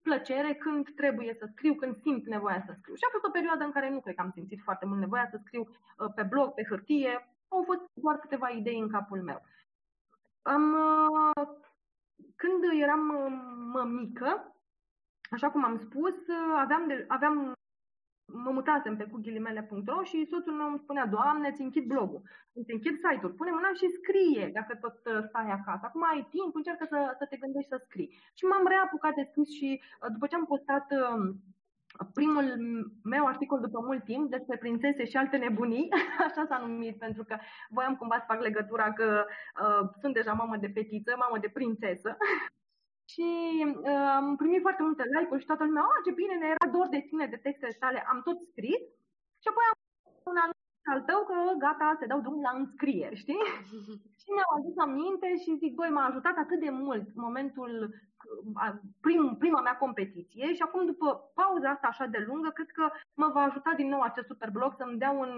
plăcere 0.02 0.54
când 0.54 0.96
trebuie 0.96 1.34
să 1.40 1.46
scriu, 1.52 1.74
când 1.76 1.96
simt 1.96 2.26
nevoia 2.26 2.64
să 2.66 2.74
scriu. 2.78 2.96
Și 2.96 3.06
a 3.08 3.12
fost 3.12 3.26
o 3.26 3.36
perioadă 3.38 3.64
în 3.64 3.72
care 3.72 3.90
nu 3.90 4.00
cred 4.00 4.16
că 4.16 4.22
am 4.22 4.32
simțit 4.32 4.62
foarte 4.64 4.86
mult 4.86 5.00
nevoia 5.00 5.28
să 5.30 5.38
scriu 5.44 5.62
uh, 5.62 6.12
pe 6.16 6.24
blog, 6.24 6.54
pe 6.54 6.64
hârtie. 6.70 7.14
Au 7.48 7.64
fost 7.64 7.82
doar 7.94 8.18
câteva 8.20 8.50
idei 8.50 8.80
în 8.80 8.90
capul 8.90 9.22
meu. 9.22 9.42
Am, 10.42 10.74
uh, 10.74 11.48
când 12.36 12.62
eram 12.82 13.04
uh, 13.76 13.84
mică, 13.86 14.56
așa 15.30 15.50
cum 15.50 15.64
am 15.64 15.78
spus, 15.78 16.16
aveam, 16.56 16.88
de, 16.88 17.06
aveam 17.08 17.54
mă 18.34 18.52
mutasem 18.52 18.98
pe 18.98 19.10
cughilimele.ro 19.12 20.04
și 20.04 20.28
soțul 20.32 20.54
meu 20.54 20.68
îmi 20.70 20.84
spunea, 20.84 21.06
Doamne, 21.06 21.48
îți 21.48 21.62
închid 21.62 21.86
blogul, 21.86 22.22
îți 22.60 22.72
închid 22.72 22.96
site-ul, 23.04 23.38
pune 23.40 23.52
mâna 23.52 23.72
și 23.80 23.96
scrie 24.00 24.50
dacă 24.54 24.74
tot 24.76 24.98
uh, 25.06 25.24
stai 25.28 25.50
acasă. 25.58 25.84
Acum 25.86 26.04
ai 26.04 26.28
timp, 26.36 26.56
încearcă 26.56 26.86
să, 26.90 27.00
să 27.20 27.26
te 27.30 27.38
gândești 27.44 27.70
să 27.70 27.78
scrii. 27.86 28.10
Și 28.38 28.44
m-am 28.46 28.66
reapucat 28.68 29.14
de 29.16 29.28
scris 29.30 29.50
și 29.60 29.70
uh, 29.82 30.10
după 30.14 30.26
ce 30.28 30.36
am 30.36 30.46
postat 30.54 30.88
um, 31.00 31.22
primul 32.14 32.48
meu 33.04 33.26
articol 33.26 33.60
după 33.60 33.80
mult 33.80 34.04
timp 34.04 34.30
despre 34.30 34.58
prințese 34.58 35.06
și 35.06 35.18
alte 35.18 35.38
nebunii, 35.38 35.90
așa 36.28 36.46
s-a 36.50 36.58
numit, 36.58 36.98
pentru 36.98 37.24
că 37.24 37.36
voiam 37.70 37.96
cumva 37.96 38.18
să 38.18 38.26
fac 38.28 38.42
legătura 38.42 38.94
că 38.94 39.26
uh, 39.64 39.90
sunt 40.02 40.14
deja 40.14 40.34
mamă 40.34 40.58
de 40.58 40.68
fetiță, 40.68 41.12
mamă 41.18 41.38
de 41.42 41.50
prințesă 41.54 42.18
și 43.12 43.30
uh, 43.90 44.08
am 44.20 44.36
primit 44.42 44.62
foarte 44.66 44.84
multe 44.88 45.04
like-uri 45.16 45.42
și 45.42 45.50
toată 45.52 45.64
lumea, 45.64 45.84
a, 45.84 46.06
ce 46.06 46.12
bine, 46.22 46.36
ne 46.38 46.48
era 46.54 46.66
dor 46.76 46.88
de 46.96 47.02
tine, 47.10 47.26
de 47.34 47.44
textele 47.46 47.76
tale, 47.84 48.00
am 48.12 48.20
tot 48.28 48.38
scris 48.50 48.82
și 49.42 49.48
apoi 49.50 49.66
am 49.70 49.78
un 50.32 50.38
anunț 50.44 50.60
al 50.94 51.02
tău 51.10 51.22
că 51.30 51.38
gata, 51.66 51.98
se 52.00 52.10
dau 52.12 52.20
drumul 52.22 52.48
la 52.50 52.58
înscrieri, 52.60 53.22
știi? 53.24 53.44
și 54.22 54.30
mi-au 54.34 54.52
adus 54.58 54.76
aminte 54.88 55.28
și 55.44 55.60
zic, 55.62 55.74
băi, 55.80 55.96
m-a 55.96 56.06
ajutat 56.08 56.36
atât 56.38 56.60
de 56.66 56.70
mult 56.70 57.06
momentul, 57.26 57.72
prim, 59.06 59.36
prima 59.44 59.62
mea 59.62 59.78
competiție 59.78 60.54
și 60.54 60.62
acum 60.62 60.86
după 60.86 61.08
pauza 61.40 61.70
asta 61.70 61.88
așa 61.88 62.06
de 62.06 62.24
lungă, 62.28 62.50
cred 62.50 62.70
că 62.78 62.86
mă 63.14 63.28
va 63.34 63.42
ajuta 63.42 63.72
din 63.76 63.88
nou 63.88 64.02
acest 64.02 64.28
super 64.28 64.50
blog 64.50 64.74
să-mi 64.78 64.98
dea 64.98 65.12
un 65.12 65.32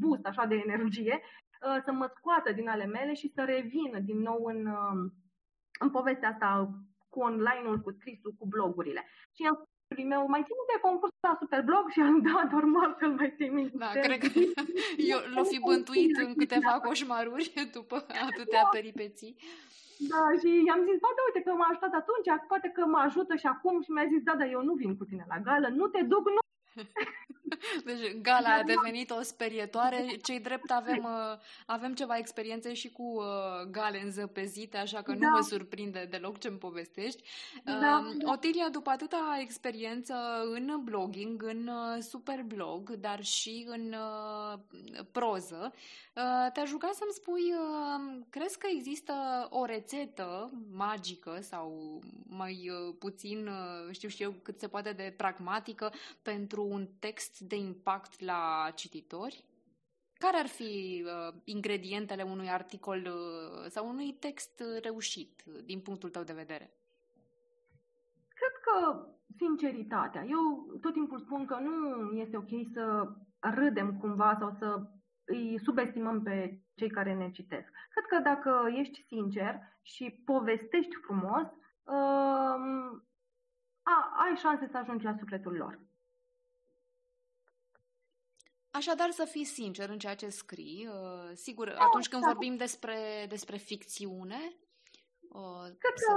boost 0.00 0.24
așa 0.26 0.44
de 0.46 0.62
energie, 0.66 1.20
uh, 1.22 1.78
să 1.84 1.92
mă 1.92 2.06
scoată 2.16 2.52
din 2.52 2.68
ale 2.68 2.86
mele 2.86 3.12
și 3.14 3.32
să 3.34 3.42
revin 3.44 3.92
din 4.04 4.18
nou 4.18 4.44
în, 4.44 4.66
uh, 4.66 5.10
în 5.80 5.90
povestea 5.90 6.28
asta 6.28 6.70
cu 7.12 7.18
online-ul, 7.20 7.78
cu 7.84 7.90
scrisul, 7.98 8.32
cu 8.38 8.46
blogurile. 8.46 9.02
Și 9.36 9.42
am 9.50 9.56
meu, 10.12 10.22
mai 10.34 10.42
țin 10.48 10.60
de 10.72 10.78
concurs 10.86 11.12
la 11.28 11.36
Superblog 11.40 11.84
și 11.94 12.00
am 12.00 12.16
dat 12.28 12.50
normal 12.56 12.90
că 12.98 13.06
mai 13.06 13.34
țin 13.36 13.50
minte. 13.54 13.76
Da, 13.84 13.90
cred 14.06 14.18
că 14.22 14.28
eu 15.12 15.18
l-o 15.34 15.44
fi 15.52 15.58
bântuit 15.68 16.16
în 16.24 16.34
câteva 16.40 16.72
coșmaruri 16.86 17.52
după 17.76 17.96
atâtea 18.26 18.64
peripeții. 18.76 19.36
Da, 20.12 20.22
și 20.40 20.50
i-am 20.68 20.82
zis, 20.88 20.98
bă, 21.02 21.08
da, 21.16 21.22
uite 21.28 21.42
că 21.46 21.52
m-a 21.52 21.68
ajutat 21.70 21.92
atunci, 22.02 22.28
poate 22.50 22.68
că 22.76 22.82
mă 22.92 22.98
ajută 23.06 23.32
și 23.42 23.46
acum 23.54 23.76
și 23.84 23.90
mi-a 23.90 24.06
zis, 24.12 24.22
da, 24.28 24.34
da, 24.40 24.46
eu 24.56 24.62
nu 24.68 24.74
vin 24.82 24.92
cu 24.96 25.04
tine 25.04 25.24
la 25.32 25.38
gală, 25.46 25.68
nu 25.80 25.86
te 25.94 26.02
duc, 26.12 26.24
nu 26.36 26.39
Deci 27.84 28.20
gala 28.22 28.54
a 28.54 28.62
devenit 28.62 29.10
o 29.10 29.22
sperietoare. 29.22 30.06
Cei 30.22 30.40
drept 30.40 30.70
avem, 30.70 31.04
uh, 31.04 31.38
avem 31.66 31.94
ceva 31.94 32.16
experiențe 32.16 32.74
și 32.74 32.88
cu 32.88 33.02
uh, 33.02 33.24
gale 33.70 34.02
înzăpezite, 34.02 34.76
așa 34.76 35.02
că 35.02 35.12
da. 35.12 35.18
nu 35.18 35.28
mă 35.28 35.40
surprinde 35.40 36.06
deloc 36.10 36.38
ce-mi 36.38 36.58
povestești. 36.58 37.22
Da. 37.64 38.04
Uh, 38.06 38.32
Otilia, 38.32 38.68
după 38.68 38.90
atâta 38.90 39.38
experiență 39.40 40.14
în 40.52 40.80
blogging, 40.84 41.42
în 41.42 41.66
uh, 41.66 42.02
superblog, 42.02 42.90
dar 42.90 43.24
și 43.24 43.66
în 43.68 43.94
uh, 43.94 44.58
proză, 45.12 45.72
uh, 46.14 46.52
te-aș 46.52 46.70
ruga 46.70 46.90
să-mi 46.94 47.12
spui, 47.12 47.52
uh, 47.52 48.22
crezi 48.30 48.58
că 48.58 48.66
există 48.70 49.14
o 49.50 49.64
rețetă 49.64 50.50
magică 50.72 51.38
sau 51.40 52.00
mai 52.28 52.70
uh, 52.70 52.94
puțin, 52.98 53.46
uh, 53.46 53.92
știu 53.94 54.08
și 54.08 54.22
eu, 54.22 54.34
cât 54.42 54.60
se 54.60 54.68
poate 54.68 54.92
de 54.92 55.14
pragmatică 55.16 55.92
pentru 56.22 56.59
un 56.62 56.86
text 56.98 57.40
de 57.40 57.56
impact 57.56 58.20
la 58.20 58.70
cititori? 58.74 59.44
Care 60.18 60.36
ar 60.36 60.46
fi 60.46 61.04
uh, 61.04 61.34
ingredientele 61.44 62.22
unui 62.22 62.50
articol 62.50 62.98
uh, 62.98 63.66
sau 63.68 63.88
unui 63.88 64.12
text 64.12 64.62
reușit, 64.82 65.44
uh, 65.46 65.54
din 65.64 65.80
punctul 65.80 66.10
tău 66.10 66.22
de 66.22 66.32
vedere? 66.32 66.70
Cred 68.28 68.52
că 68.62 69.06
sinceritatea. 69.36 70.24
Eu 70.24 70.66
tot 70.80 70.92
timpul 70.92 71.18
spun 71.18 71.44
că 71.46 71.58
nu 71.58 72.10
este 72.12 72.36
ok 72.36 72.48
să 72.72 73.08
râdem 73.38 73.98
cumva 73.98 74.36
sau 74.38 74.56
să 74.58 74.90
îi 75.24 75.58
subestimăm 75.62 76.22
pe 76.22 76.60
cei 76.74 76.90
care 76.90 77.14
ne 77.14 77.30
citesc. 77.30 77.68
Cred 77.90 78.04
că 78.08 78.18
dacă 78.22 78.68
ești 78.76 79.04
sincer 79.06 79.60
și 79.82 80.22
povestești 80.24 80.94
frumos, 80.94 81.46
uh, 81.84 83.00
a, 83.82 83.96
ai 84.24 84.36
șanse 84.36 84.68
să 84.70 84.76
ajungi 84.76 85.04
la 85.04 85.16
sufletul 85.18 85.52
lor. 85.52 85.78
Așadar, 88.70 89.10
să 89.10 89.24
fii 89.24 89.44
sincer 89.44 89.88
în 89.88 89.98
ceea 89.98 90.14
ce 90.14 90.28
scrii. 90.28 90.88
Uh, 90.88 91.30
sigur, 91.34 91.68
da, 91.68 91.84
atunci 91.84 92.08
când 92.08 92.22
da. 92.22 92.28
vorbim 92.28 92.56
despre, 92.56 93.26
despre 93.28 93.56
ficțiune... 93.56 94.40
Uh, 95.28 95.66
Cred 95.78 95.96
că 96.06 96.12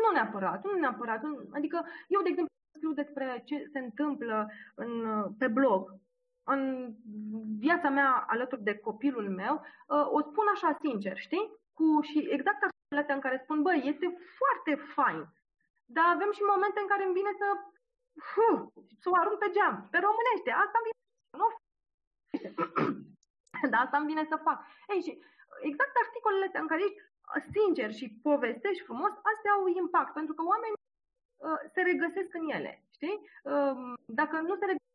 nu 0.00 0.10
neapărat, 0.12 0.64
nu 0.64 0.78
neapărat. 0.78 1.22
Adică 1.52 1.86
eu, 2.08 2.22
de 2.22 2.28
exemplu, 2.28 2.52
scriu 2.76 2.92
despre 2.92 3.42
ce 3.44 3.68
se 3.72 3.78
întâmplă 3.78 4.50
în, 4.74 4.92
pe 5.38 5.48
blog, 5.48 5.90
în 6.44 6.60
viața 7.58 7.88
mea 7.88 8.24
alături 8.28 8.62
de 8.62 8.78
copilul 8.78 9.30
meu, 9.30 9.54
uh, 9.54 10.06
o 10.16 10.20
spun 10.20 10.46
așa 10.54 10.78
sincer, 10.80 11.16
știi? 11.16 11.50
Cu, 11.72 12.00
și 12.02 12.18
exact 12.36 12.60
așa 12.62 13.14
în 13.14 13.20
care 13.20 13.40
spun, 13.42 13.62
băi, 13.62 13.82
este 13.84 14.06
foarte 14.38 14.72
fain, 14.94 15.20
dar 15.84 16.04
avem 16.14 16.30
și 16.32 16.50
momente 16.52 16.80
în 16.80 16.86
care 16.92 17.04
îmi 17.04 17.18
vine 17.20 17.32
să 17.40 17.46
huh, 17.50 17.71
să 19.02 19.06
o 19.12 19.16
arunc 19.20 19.38
pe 19.40 19.48
geam, 19.54 19.76
pe 19.92 19.98
românește. 20.06 20.50
Asta 20.64 20.76
îmi 20.78 20.86
vine, 20.86 21.00
nu 21.40 21.46
dar 23.72 23.80
asta 23.84 23.96
îmi 23.98 24.10
vine 24.12 24.24
să 24.32 24.36
fac. 24.46 24.58
Ei, 24.92 25.00
și 25.06 25.12
exact 25.68 25.94
articolele 26.04 26.46
astea 26.46 26.60
în 26.64 26.70
care 26.72 26.82
ești 26.84 27.00
sincer 27.56 27.90
și 27.98 28.06
povestești 28.28 28.86
frumos, 28.88 29.12
astea 29.30 29.52
au 29.52 29.66
impact, 29.82 30.12
pentru 30.18 30.34
că 30.34 30.42
oamenii 30.52 30.80
uh, 31.46 31.60
se 31.74 31.80
regăsesc 31.90 32.30
în 32.40 32.46
ele, 32.56 32.72
știi? 32.96 33.16
Uh, 33.52 33.76
dacă 34.20 34.36
nu 34.48 34.54
se 34.56 34.66
regăsesc 34.70 34.90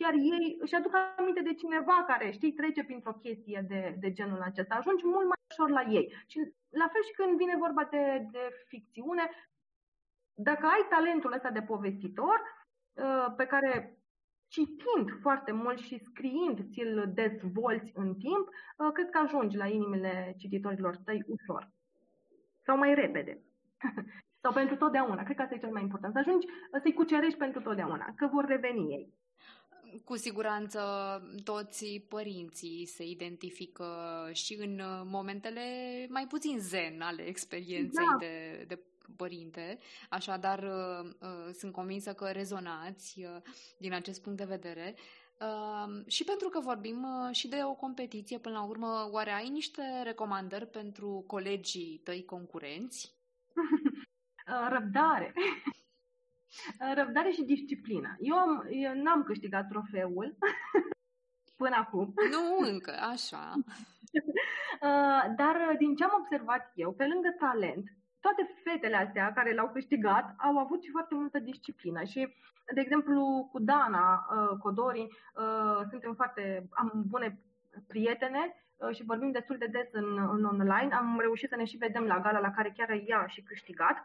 chiar 0.00 0.14
ei 0.14 0.56
își 0.60 0.74
aduc 0.74 0.94
aminte 1.16 1.40
de 1.40 1.54
cineva 1.54 2.04
care, 2.06 2.30
știi, 2.30 2.52
trece 2.52 2.84
printr-o 2.84 3.20
chestie 3.24 3.64
de, 3.68 3.96
de 3.98 4.12
genul 4.12 4.40
acesta, 4.40 4.74
ajungi 4.74 5.06
mult 5.06 5.26
mai 5.26 5.40
ușor 5.50 5.70
la 5.70 5.82
ei. 5.98 6.06
Și 6.26 6.38
la 6.70 6.88
fel 6.92 7.02
și 7.02 7.12
când 7.12 7.36
vine 7.36 7.56
vorba 7.56 7.84
de, 7.84 8.28
de 8.30 8.64
ficțiune, 8.66 9.30
dacă 10.34 10.66
ai 10.66 10.86
talentul 10.88 11.32
ăsta 11.32 11.50
de 11.50 11.62
povestitor, 11.62 12.40
uh, 12.92 13.34
pe 13.36 13.46
care 13.46 13.98
citind 14.48 15.20
foarte 15.20 15.52
mult 15.52 15.78
și 15.78 15.98
scriind 15.98 16.58
ți-l 16.72 17.10
dezvolți 17.14 17.92
în 17.94 18.14
timp, 18.14 18.48
uh, 18.76 18.90
cred 18.92 19.10
că 19.10 19.18
ajungi 19.18 19.56
la 19.56 19.66
inimile 19.66 20.34
cititorilor 20.38 20.96
tăi 20.96 21.24
ușor. 21.26 21.70
Sau 22.64 22.76
mai 22.76 22.94
repede. 22.94 23.42
Sau 24.42 24.52
pentru 24.52 24.76
totdeauna. 24.76 25.22
Cred 25.22 25.36
că 25.36 25.42
asta 25.42 25.54
e 25.54 25.58
cel 25.58 25.72
mai 25.72 25.82
important. 25.82 26.12
Să 26.12 26.18
ajungi 26.18 26.46
să-i 26.82 26.92
cucerești 26.92 27.38
pentru 27.38 27.60
totdeauna, 27.60 28.12
că 28.16 28.28
vor 28.32 28.44
reveni 28.44 28.92
ei. 28.92 29.12
Cu 30.04 30.16
siguranță 30.16 30.80
toți 31.44 32.06
părinții 32.08 32.86
se 32.86 33.04
identifică 33.04 33.86
și 34.32 34.54
în 34.54 34.80
momentele 35.04 35.60
mai 36.08 36.26
puțin 36.26 36.58
zen 36.58 37.00
ale 37.00 37.22
experienței 37.22 38.04
da. 38.04 38.16
de, 38.18 38.64
de 38.68 38.78
părinte, 39.16 39.78
așadar 40.10 40.58
uh, 40.62 41.10
uh, 41.20 41.52
sunt 41.52 41.72
convinsă 41.72 42.14
că 42.14 42.24
rezonați 42.24 43.20
uh, 43.20 43.42
din 43.78 43.92
acest 43.92 44.22
punct 44.22 44.38
de 44.38 44.44
vedere. 44.44 44.94
Și 46.06 46.24
pentru 46.24 46.48
că 46.48 46.60
vorbim 46.60 47.06
și 47.32 47.48
de 47.48 47.60
o 47.64 47.74
competiție, 47.74 48.38
până 48.38 48.54
la 48.54 48.64
urmă, 48.64 49.08
oare 49.10 49.30
ai 49.30 49.48
niște 49.48 49.82
recomandări 50.02 50.66
pentru 50.66 51.24
colegii 51.26 52.00
tăi 52.04 52.24
concurenți? 52.24 53.14
Răbdare. 54.74 55.34
Răbdare 56.94 57.30
și 57.30 57.42
disciplină. 57.42 58.16
Eu, 58.20 58.36
am, 58.36 58.66
eu 58.70 58.94
n-am 58.94 59.22
câștigat 59.22 59.68
trofeul 59.68 60.36
până 61.62 61.76
acum. 61.76 62.14
Nu 62.30 62.68
încă, 62.68 62.92
așa. 63.10 63.52
Dar 65.40 65.74
din 65.78 65.94
ce 65.94 66.04
am 66.04 66.18
observat 66.20 66.72
eu, 66.74 66.92
pe 66.92 67.06
lângă 67.06 67.34
talent, 67.38 67.84
toate 68.26 68.54
fetele 68.64 68.96
astea 68.96 69.32
care 69.32 69.54
l-au 69.54 69.68
câștigat 69.68 70.34
au 70.36 70.58
avut 70.58 70.82
și 70.82 70.90
foarte 70.90 71.14
multă 71.14 71.38
disciplină 71.38 72.02
și, 72.02 72.20
de 72.74 72.80
exemplu, 72.80 73.48
cu 73.52 73.58
Dana 73.60 74.06
uh, 74.12 74.58
Codori 74.58 75.02
uh, 75.02 75.80
suntem 75.90 76.14
foarte, 76.14 76.68
am 76.70 77.04
bune 77.08 77.38
prietene 77.86 78.42
uh, 78.76 78.94
și 78.94 79.04
vorbim 79.04 79.30
destul 79.30 79.56
de 79.58 79.66
des 79.66 79.88
în, 79.92 80.28
în 80.36 80.44
online. 80.44 80.94
Am 80.94 81.18
reușit 81.20 81.48
să 81.48 81.56
ne 81.56 81.64
și 81.64 81.76
vedem 81.76 82.04
la 82.04 82.20
gala 82.20 82.40
la 82.40 82.50
care 82.50 82.74
chiar 82.76 82.90
ea 83.06 83.18
a 83.18 83.26
și 83.26 83.42
câștigat. 83.42 83.96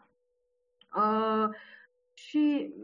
Și 2.14 2.74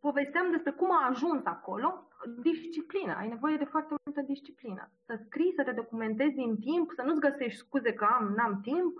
povesteam 0.00 0.50
despre 0.50 0.70
cum 0.70 0.92
a 0.92 1.08
ajuns 1.10 1.44
acolo, 1.44 2.08
disciplină. 2.42 3.14
Ai 3.16 3.28
nevoie 3.28 3.56
de 3.56 3.64
foarte 3.64 3.94
multă 4.04 4.20
disciplină. 4.20 4.90
Să 5.06 5.20
scrii, 5.24 5.52
să 5.56 5.62
te 5.62 5.72
documentezi 5.72 6.38
în 6.38 6.56
timp, 6.56 6.90
să 6.96 7.02
nu-ți 7.02 7.20
găsești 7.20 7.58
scuze 7.58 7.92
că 7.92 8.04
am, 8.04 8.32
n-am 8.36 8.60
timp, 8.60 8.94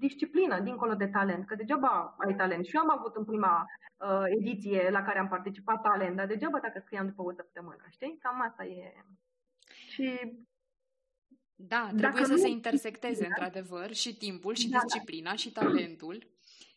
disciplină 0.00 0.60
dincolo 0.60 0.94
de 0.94 1.06
talent, 1.06 1.46
că 1.46 1.54
degeaba 1.54 2.16
ai 2.18 2.34
talent. 2.34 2.64
Și 2.64 2.76
eu 2.76 2.82
am 2.82 2.98
avut 2.98 3.16
în 3.16 3.24
prima 3.24 3.64
uh, 3.96 4.24
ediție 4.26 4.90
la 4.90 5.02
care 5.02 5.18
am 5.18 5.28
participat 5.28 5.82
talent, 5.82 6.16
dar 6.16 6.26
degeaba 6.26 6.58
dacă 6.58 6.78
scriam 6.84 7.06
după 7.06 7.22
o 7.22 7.32
săptămână, 7.32 7.84
știi? 7.90 8.18
Cam 8.22 8.40
asta 8.40 8.64
e. 8.64 9.04
Și 9.88 10.08
da, 11.54 11.90
trebuie 11.96 12.24
să 12.24 12.36
se 12.36 12.48
intersecteze, 12.48 13.20
da? 13.22 13.26
într-adevăr, 13.28 13.92
și 13.92 14.16
timpul, 14.16 14.54
și 14.54 14.68
da, 14.68 14.78
da. 14.78 14.84
disciplina, 14.84 15.30
da. 15.30 15.36
și 15.36 15.52
talentul. 15.52 16.26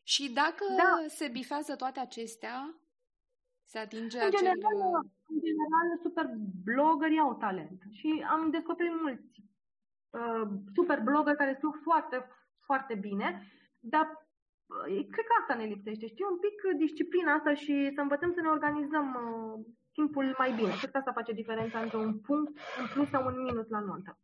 Și 0.03 0.31
dacă 0.31 0.65
da. 0.77 1.07
se 1.07 1.27
bifează 1.27 1.75
toate 1.75 1.99
acestea, 1.99 2.75
se 3.65 3.77
atinge 3.77 4.17
în 4.17 4.25
acel... 4.25 4.37
General, 4.37 4.79
în 5.27 5.39
general, 5.47 5.87
super 6.01 6.25
blogării 6.63 7.19
au 7.19 7.33
talent. 7.33 7.81
Și 7.89 8.25
am 8.29 8.49
descoperit 8.49 9.01
mulți 9.01 9.43
uh, 10.09 10.47
super 10.75 10.99
blogări 10.99 11.37
care 11.37 11.53
scriu 11.55 11.71
foarte, 11.83 12.27
foarte 12.65 12.95
bine, 12.95 13.27
dar 13.79 14.05
cred 14.87 15.25
că 15.29 15.35
asta 15.41 15.53
ne 15.53 15.65
lipsește, 15.65 16.07
știi, 16.07 16.25
un 16.31 16.39
pic 16.45 16.77
disciplina 16.77 17.33
asta 17.33 17.53
și 17.53 17.91
să 17.95 18.01
învățăm 18.01 18.31
să 18.33 18.41
ne 18.41 18.47
organizăm 18.47 19.07
uh, 19.13 19.65
timpul 19.91 20.35
mai 20.37 20.51
bine. 20.53 20.73
Cred 20.77 20.91
că 20.91 20.97
asta 20.97 21.11
face 21.19 21.31
diferența 21.31 21.79
între 21.79 21.97
un 21.97 22.19
punct, 22.19 22.57
un 22.79 22.87
plus 22.93 23.09
sau 23.09 23.25
un 23.25 23.41
minus 23.41 23.67
la 23.69 23.79
nuntă. 23.79 24.17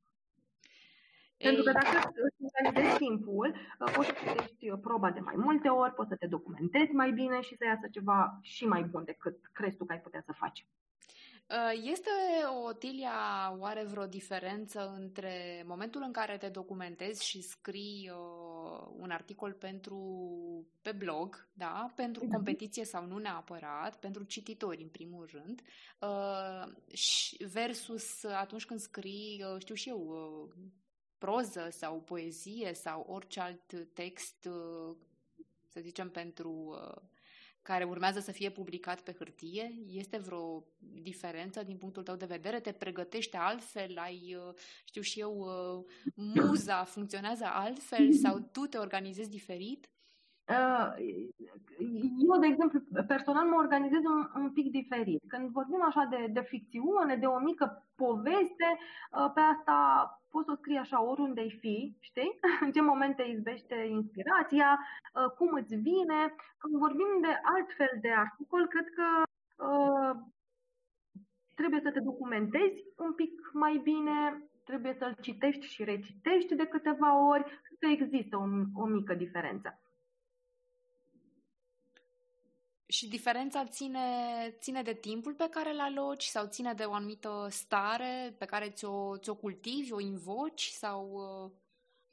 Pentru 1.37 1.63
că 1.63 1.71
dacă 1.71 2.11
îți 2.25 2.43
organizezi 2.49 2.97
timpul, 2.97 3.55
poți 3.95 4.07
să 4.07 4.13
citești 4.19 4.69
proba 4.81 5.11
de 5.11 5.19
mai 5.19 5.35
multe 5.37 5.67
ori, 5.67 5.93
poți 5.93 6.09
să 6.09 6.15
te 6.15 6.27
documentezi 6.27 6.91
mai 6.91 7.11
bine 7.11 7.41
și 7.41 7.55
să 7.55 7.65
iasă 7.65 7.87
ceva 7.91 8.39
și 8.41 8.67
mai 8.67 8.83
bun 8.83 9.03
decât 9.03 9.37
crezi 9.53 9.77
tu 9.77 9.85
că 9.85 9.91
ai 9.93 9.99
putea 9.99 10.21
să 10.25 10.31
faci. 10.31 10.67
Uh, 11.49 11.81
este, 11.83 12.09
Otilia, 12.65 13.55
oare 13.57 13.83
vreo 13.83 14.05
diferență 14.05 14.93
între 14.97 15.63
momentul 15.67 16.01
în 16.01 16.11
care 16.11 16.37
te 16.37 16.49
documentezi 16.49 17.25
și 17.25 17.41
scrii 17.41 18.11
uh, 18.13 18.87
un 18.97 19.09
articol 19.09 19.53
pentru 19.53 19.97
pe 20.81 20.91
blog, 20.91 21.47
da, 21.53 21.91
pentru 21.95 22.25
uh-huh. 22.25 22.31
competiție 22.31 22.85
sau 22.85 23.05
nu 23.05 23.17
neapărat, 23.17 23.99
pentru 23.99 24.23
cititori 24.23 24.81
în 24.81 24.89
primul 24.89 25.29
rând, 25.31 25.61
uh, 25.99 26.73
versus 27.51 28.23
atunci 28.23 28.65
când 28.65 28.79
scrii, 28.79 29.43
uh, 29.53 29.59
știu 29.59 29.75
și 29.75 29.89
eu, 29.89 29.99
uh, 29.99 30.53
proză 31.17 31.67
sau 31.71 32.01
poezie 32.01 32.73
sau 32.73 33.05
orice 33.07 33.39
alt 33.39 33.93
text, 33.93 34.45
uh, 34.45 34.95
să 35.67 35.79
zicem, 35.79 36.09
pentru 36.09 36.51
uh, 36.51 37.01
care 37.69 37.83
urmează 37.83 38.19
să 38.19 38.31
fie 38.31 38.49
publicat 38.49 39.01
pe 39.01 39.15
hârtie? 39.17 39.73
Este 39.91 40.17
vreo 40.17 40.63
diferență 41.01 41.63
din 41.63 41.77
punctul 41.77 42.03
tău 42.03 42.15
de 42.15 42.25
vedere? 42.25 42.59
Te 42.59 42.71
pregătește 42.71 43.37
altfel? 43.37 43.97
Ai, 43.97 44.37
uh, 44.47 44.53
știu 44.83 45.01
și 45.01 45.19
eu, 45.19 45.47
muza 46.15 46.83
funcționează 46.83 47.45
altfel 47.45 48.13
sau 48.13 48.39
tu 48.39 48.65
te 48.65 48.77
organizezi 48.77 49.29
diferit? 49.29 49.89
Eu, 52.27 52.39
de 52.39 52.47
exemplu, 52.47 52.79
personal 53.07 53.47
mă 53.47 53.55
organizez 53.55 54.03
un, 54.03 54.41
un 54.41 54.51
pic 54.51 54.71
diferit. 54.71 55.23
Când 55.27 55.49
vorbim 55.49 55.83
așa 55.83 56.07
de, 56.09 56.27
de 56.31 56.41
ficțiune, 56.41 57.15
de 57.15 57.25
o 57.25 57.39
mică 57.39 57.87
poveste, 57.95 58.69
pe 59.33 59.39
asta 59.39 59.77
poți 60.29 60.45
să 60.45 60.51
o 60.51 60.55
scrii 60.55 60.77
așa 60.77 61.03
oriunde 61.03 61.41
ai 61.41 61.57
fi, 61.59 61.97
știi? 61.99 62.39
În 62.65 62.71
ce 62.71 62.81
moment 62.81 63.15
te 63.15 63.23
izbește 63.23 63.75
inspirația, 63.75 64.79
cum 65.37 65.53
îți 65.53 65.75
vine. 65.75 66.35
Când 66.57 66.73
vorbim 66.75 67.11
de 67.21 67.33
altfel 67.55 67.93
de 68.01 68.11
articol, 68.11 68.67
cred 68.67 68.87
că 68.97 69.07
uh, 69.65 70.15
trebuie 71.55 71.81
să 71.81 71.91
te 71.91 71.99
documentezi 71.99 72.83
un 72.97 73.13
pic 73.13 73.33
mai 73.53 73.79
bine, 73.83 74.49
trebuie 74.65 74.93
să-l 74.99 75.15
citești 75.21 75.65
și 75.65 75.83
recitești 75.83 76.55
de 76.55 76.65
câteva 76.65 77.27
ori, 77.27 77.43
că 77.79 77.87
există 77.87 78.37
o, 78.37 78.45
o 78.81 78.85
mică 78.85 79.13
diferență. 79.13 79.79
Și 82.89 83.09
diferența 83.09 83.63
ține, 83.65 83.99
ține 84.59 84.81
de 84.81 84.93
timpul 84.93 85.33
pe 85.33 85.47
care 85.51 85.71
îl 85.71 85.79
aloci 85.79 86.23
sau 86.23 86.45
ține 86.45 86.73
de 86.73 86.83
o 86.83 86.93
anumită 86.93 87.47
stare 87.49 88.35
pe 88.37 88.45
care 88.45 88.69
ți-o, 88.69 89.17
ți-o 89.17 89.35
cultivi, 89.35 89.93
o 89.93 89.99
invoci 89.99 90.61
sau... 90.61 91.09
Uh? 91.11 91.51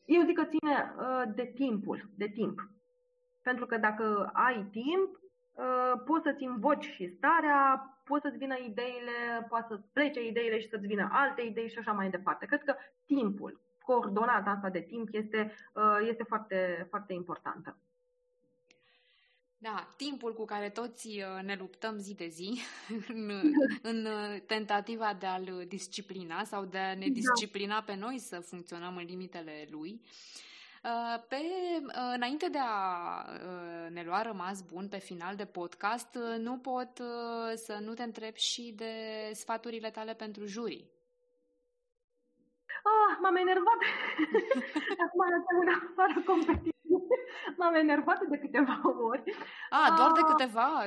Eu 0.05 0.25
zic 0.25 0.37
că 0.37 0.45
ține 0.45 0.95
uh, 0.99 1.35
de 1.35 1.53
timpul, 1.55 2.09
de 2.15 2.29
timp. 2.29 2.69
Pentru 3.43 3.67
că 3.67 3.77
dacă 3.77 4.31
ai 4.33 4.67
timp, 4.71 5.21
uh, 5.55 6.03
poți 6.05 6.25
să-ți 6.25 6.43
invoci 6.43 6.85
și 6.85 7.15
starea, 7.17 7.91
poți 8.05 8.23
să-ți 8.23 8.39
vină 8.39 8.57
ideile, 8.59 9.47
poți 9.49 9.67
să-ți 9.69 9.89
plece 9.93 10.27
ideile 10.27 10.61
și 10.61 10.69
să-ți 10.69 10.87
vină 10.87 11.09
alte 11.13 11.43
idei 11.43 11.69
și 11.69 11.79
așa 11.79 11.93
mai 11.93 12.11
departe. 12.11 12.47
Cred 12.47 12.65
că 12.65 12.75
timpul, 13.07 13.61
coordonata 13.83 14.51
asta 14.51 14.69
de 14.69 14.81
timp 14.81 15.09
este, 15.13 15.53
este 16.09 16.23
foarte, 16.23 16.87
foarte 16.91 17.13
importantă. 17.13 17.77
Da, 19.59 19.89
timpul 19.97 20.35
cu 20.35 20.45
care 20.45 20.71
toți 20.71 21.07
uh, 21.07 21.43
ne 21.43 21.57
luptăm 21.59 21.99
zi 21.99 22.15
de 22.15 22.27
zi 22.27 22.61
în, 23.09 23.31
în 23.91 24.05
uh, 24.05 24.41
tentativa 24.47 25.15
de 25.19 25.27
a-l 25.27 25.65
disciplina 25.69 26.45
sau 26.45 26.65
de 26.65 26.79
a 26.79 26.95
ne 26.95 27.07
da. 27.07 27.13
disciplina 27.13 27.83
pe 27.83 27.95
noi 27.95 28.19
să 28.19 28.41
funcționăm 28.41 28.97
în 28.97 29.05
limitele 29.05 29.67
lui. 29.71 30.01
Uh, 30.85 31.23
pe, 31.29 31.37
înainte 32.15 32.49
de 32.49 32.59
a 32.61 33.25
ne 33.89 34.03
lua 34.03 34.23
rămas 34.23 34.63
bun 34.63 34.89
pe 34.89 34.99
final 34.99 35.37
de 35.37 35.45
podcast, 35.45 36.19
nu 36.39 36.59
pot 36.59 36.91
să 37.55 37.79
nu 37.81 37.95
te 37.95 38.03
întreb 38.03 38.35
și 38.35 38.73
de 38.77 38.93
sfaturile 39.33 39.91
tale 39.91 40.15
pentru 40.15 40.47
jurii. 40.47 40.91
Ah, 42.67 43.19
m-am 43.21 43.37
enervat. 43.37 43.79
Acum 45.05 45.21
lăsăm 45.35 45.59
în 45.61 45.69
afară 45.69 46.23
competiție. 46.27 46.76
M-am 47.59 47.75
enervat 47.75 48.21
de 48.29 48.39
câteva 48.39 48.81
ori. 49.11 49.37
A, 49.71 49.95
doar 49.97 50.13
de 50.13 50.21
câteva? 50.21 50.87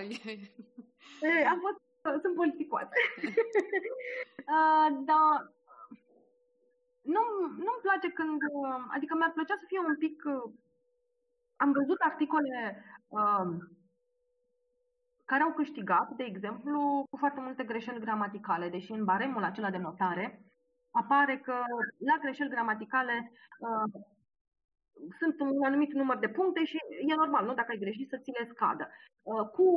e, 1.21 1.47
am 1.47 1.59
fost, 1.59 1.79
sunt 2.21 2.35
politicoasă. 2.35 2.89
da, 5.09 5.51
nu, 7.01 7.21
nu-mi 7.39 7.81
place 7.81 8.09
când, 8.09 8.41
adică 8.87 9.15
mi-ar 9.15 9.31
plăcea 9.31 9.55
să 9.55 9.65
fie 9.67 9.79
un 9.79 9.97
pic, 9.97 10.23
am 11.55 11.71
văzut 11.71 11.99
articole 11.99 12.83
um, 13.07 13.77
care 15.25 15.43
au 15.43 15.53
câștigat, 15.53 16.09
de 16.09 16.23
exemplu, 16.23 17.05
cu 17.09 17.17
foarte 17.17 17.39
multe 17.39 17.63
greșeli 17.63 17.99
gramaticale, 17.99 18.69
deși 18.69 18.91
în 18.91 19.03
baremul 19.03 19.43
acela 19.43 19.69
de 19.69 19.77
notare 19.77 20.49
apare 20.91 21.37
că 21.37 21.53
la 21.97 22.17
greșeli 22.21 22.49
gramaticale 22.49 23.31
uh, 23.59 24.01
sunt 25.19 25.39
un 25.39 25.63
anumit 25.63 25.93
număr 25.93 26.17
de 26.17 26.27
puncte 26.27 26.65
și 26.65 26.77
e 27.07 27.15
normal, 27.15 27.45
nu? 27.45 27.53
Dacă 27.53 27.71
ai 27.71 27.83
greșit, 27.85 28.09
să 28.09 28.17
ți 28.17 28.31
le 28.31 28.49
scadă. 28.53 28.89
Uh, 29.23 29.47
cu 29.55 29.67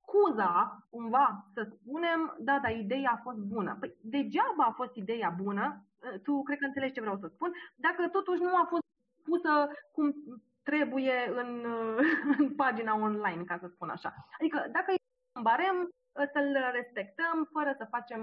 scuza, 0.00 0.86
cumva, 0.90 1.46
să 1.54 1.68
spunem, 1.74 2.36
da, 2.38 2.58
dar 2.62 2.72
ideea 2.76 3.10
a 3.10 3.20
fost 3.22 3.38
bună. 3.38 3.76
Păi, 3.80 3.96
degeaba 4.00 4.64
a 4.64 4.72
fost 4.80 4.94
ideea 4.94 5.34
bună, 5.42 5.84
uh, 5.98 6.20
tu 6.22 6.42
cred 6.42 6.58
că 6.58 6.64
înțelegi 6.64 6.92
ce 6.92 7.00
vreau 7.00 7.18
să 7.18 7.26
spun, 7.34 7.52
dacă 7.74 8.08
totuși 8.08 8.42
nu 8.42 8.56
a 8.56 8.66
fost 8.68 8.82
pusă 9.24 9.70
cum 9.92 10.14
trebuie 10.62 11.32
în, 11.40 11.64
uh, 11.64 11.98
în 12.38 12.54
pagina 12.54 12.94
online, 12.94 13.44
ca 13.44 13.58
să 13.58 13.66
spun 13.66 13.88
așa. 13.88 14.14
Adică, 14.38 14.58
dacă 14.72 14.90
e 14.90 14.96
un 15.36 15.42
barem, 15.42 15.88
să-l 16.32 16.56
respectăm 16.72 17.48
fără 17.52 17.74
să 17.78 17.86
facem, 17.90 18.22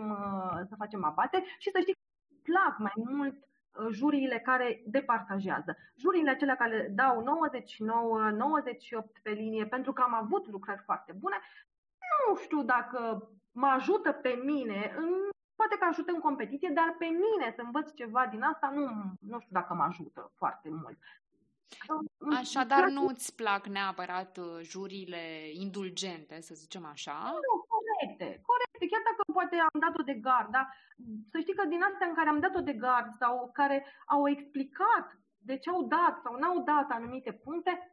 să 0.69 0.75
facem 0.77 1.03
abate 1.03 1.43
și 1.57 1.69
să 1.71 1.79
știi 1.79 1.93
că 1.93 1.99
plac 2.43 2.77
mai 2.77 2.93
mult 2.95 3.35
Uh, 3.35 3.48
juriile 3.91 4.39
care 4.39 4.83
departajează. 4.85 5.77
Juriile 5.95 6.29
acelea 6.29 6.55
care 6.55 6.91
dau 6.95 7.21
99, 7.23 8.29
98 8.29 9.19
pe 9.23 9.29
linie 9.29 9.65
pentru 9.65 9.93
că 9.93 10.01
am 10.01 10.13
avut 10.13 10.47
lucrări 10.47 10.81
foarte 10.85 11.13
bune, 11.19 11.37
nu 12.27 12.35
știu 12.35 12.63
dacă 12.63 13.29
mă 13.51 13.67
ajută 13.67 14.11
pe 14.11 14.41
mine, 14.43 14.93
în, 14.97 15.09
poate 15.55 15.75
că 15.79 15.85
ajută 15.85 16.11
în 16.11 16.19
competiție, 16.19 16.71
dar 16.73 16.95
pe 16.99 17.05
mine 17.05 17.53
să 17.55 17.61
învăț 17.61 17.93
ceva 17.93 18.27
din 18.27 18.41
asta 18.41 18.71
nu, 18.73 18.85
nu 19.19 19.39
știu 19.39 19.53
dacă 19.53 19.73
mă 19.73 19.83
ajută 19.83 20.31
foarte 20.35 20.69
mult. 20.69 20.97
Așadar, 22.37 22.87
nu 22.87 23.05
îți 23.05 23.35
plac 23.35 23.65
neapărat 23.65 24.37
uh, 24.37 24.59
jurile 24.61 25.49
indulgente, 25.51 26.41
să 26.41 26.53
zicem 26.55 26.85
așa? 26.85 27.31
Nu, 27.33 27.65
corecte, 27.73 28.25
corecte. 28.25 28.48
Chiar 28.89 29.03
dacă 29.09 29.21
poate 29.37 29.55
am 29.55 29.79
dat-o 29.85 30.03
de 30.09 30.17
gard, 30.27 30.49
dar 30.55 30.65
să 31.31 31.37
știi 31.39 31.57
că 31.59 31.65
din 31.65 31.81
astea 31.89 32.07
în 32.07 32.13
care 32.13 32.29
am 32.29 32.39
dat-o 32.39 32.61
de 32.69 32.73
gard 32.85 33.09
sau 33.21 33.49
care 33.53 33.85
au 34.05 34.29
explicat 34.29 35.07
de 35.49 35.57
ce 35.57 35.69
au 35.69 35.81
dat 35.95 36.15
sau 36.23 36.33
n-au 36.35 36.57
dat 36.71 36.87
anumite 36.89 37.31
puncte, 37.45 37.91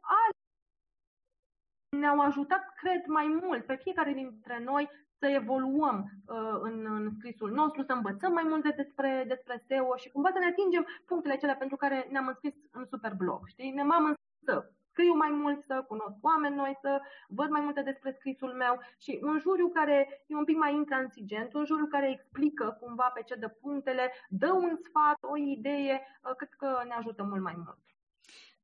ne-au 1.89 2.19
ajutat, 2.19 2.73
cred, 2.75 3.05
mai 3.05 3.27
mult 3.41 3.65
pe 3.65 3.75
fiecare 3.75 4.13
dintre 4.13 4.63
noi 4.63 4.89
să 5.19 5.27
evoluăm 5.27 5.97
uh, 6.03 6.57
în, 6.61 6.85
în 6.89 7.11
scrisul 7.17 7.51
nostru, 7.51 7.81
să 7.83 7.91
învățăm 7.91 8.33
mai 8.33 8.43
multe 8.47 8.73
despre, 8.75 9.23
despre 9.27 9.63
SEO 9.67 9.95
și 9.95 10.09
cumva 10.09 10.29
să 10.33 10.39
ne 10.39 10.45
atingem 10.45 10.87
punctele 11.05 11.37
cele 11.37 11.55
pentru 11.55 11.77
care 11.77 12.07
ne-am 12.11 12.27
înscris 12.27 12.53
în 12.71 12.85
Superblog. 12.85 13.47
Știi? 13.47 13.71
Ne 13.71 13.83
m-am 13.83 14.05
înscris 14.05 14.75
scriu 14.97 15.15
mai 15.15 15.29
mult, 15.29 15.63
să 15.63 15.85
cunosc 15.87 16.15
oameni 16.21 16.55
noi, 16.55 16.77
să 16.81 17.01
văd 17.27 17.49
mai 17.49 17.61
multe 17.61 17.81
despre 17.81 18.11
scrisul 18.17 18.53
meu 18.53 18.79
și 18.97 19.19
un 19.21 19.39
juriu 19.39 19.69
care 19.69 20.23
e 20.27 20.35
un 20.35 20.43
pic 20.43 20.57
mai 20.57 20.73
intransigent, 20.73 21.53
un 21.53 21.65
juriu 21.65 21.87
care 21.87 22.09
explică 22.09 22.77
cumva 22.81 23.11
pe 23.13 23.21
ce 23.21 23.35
dă 23.35 23.47
punctele, 23.47 24.11
dă 24.29 24.51
un 24.51 24.75
sfat, 24.83 25.17
o 25.21 25.37
idee, 25.37 26.01
uh, 26.23 26.35
cred 26.35 26.49
că 26.49 26.81
ne 26.87 26.93
ajută 26.93 27.23
mult 27.23 27.41
mai 27.41 27.53
mult. 27.55 27.79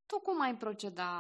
Tu 0.06 0.20
cum 0.20 0.42
ai 0.42 0.56
proceda, 0.56 1.12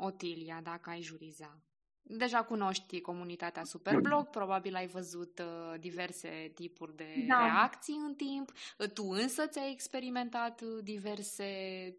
Otilia, 0.00 0.60
dacă 0.62 0.90
ai 0.90 1.00
juriza? 1.00 1.58
Deja 2.04 2.42
cunoști 2.44 3.00
comunitatea 3.00 3.64
Superblog, 3.64 4.28
probabil 4.28 4.74
ai 4.74 4.86
văzut 4.86 5.38
uh, 5.38 5.80
diverse 5.80 6.52
tipuri 6.54 6.96
de 6.96 7.24
da. 7.28 7.42
reacții 7.42 7.96
în 8.06 8.14
timp. 8.14 8.50
Tu 8.94 9.04
însă 9.04 9.46
ți-ai 9.46 9.72
experimentat 9.72 10.60
uh, 10.60 10.78
diverse 10.82 11.44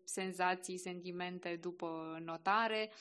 senzații, 0.04 0.78
sentimente 0.78 1.58
după 1.62 2.20
notare. 2.26 2.92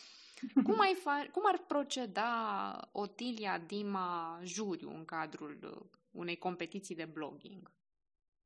Cum, 0.67 0.81
ai 0.81 0.97
fa- 1.01 1.31
cum 1.31 1.43
ar 1.47 1.59
proceda 1.67 2.89
Otilia 2.93 3.59
Dima 3.59 4.41
Juriu 4.43 4.91
în 4.91 5.05
cadrul 5.05 5.59
uh, 5.63 5.87
unei 6.11 6.37
competiții 6.37 6.95
de 6.95 7.05
blogging? 7.13 7.71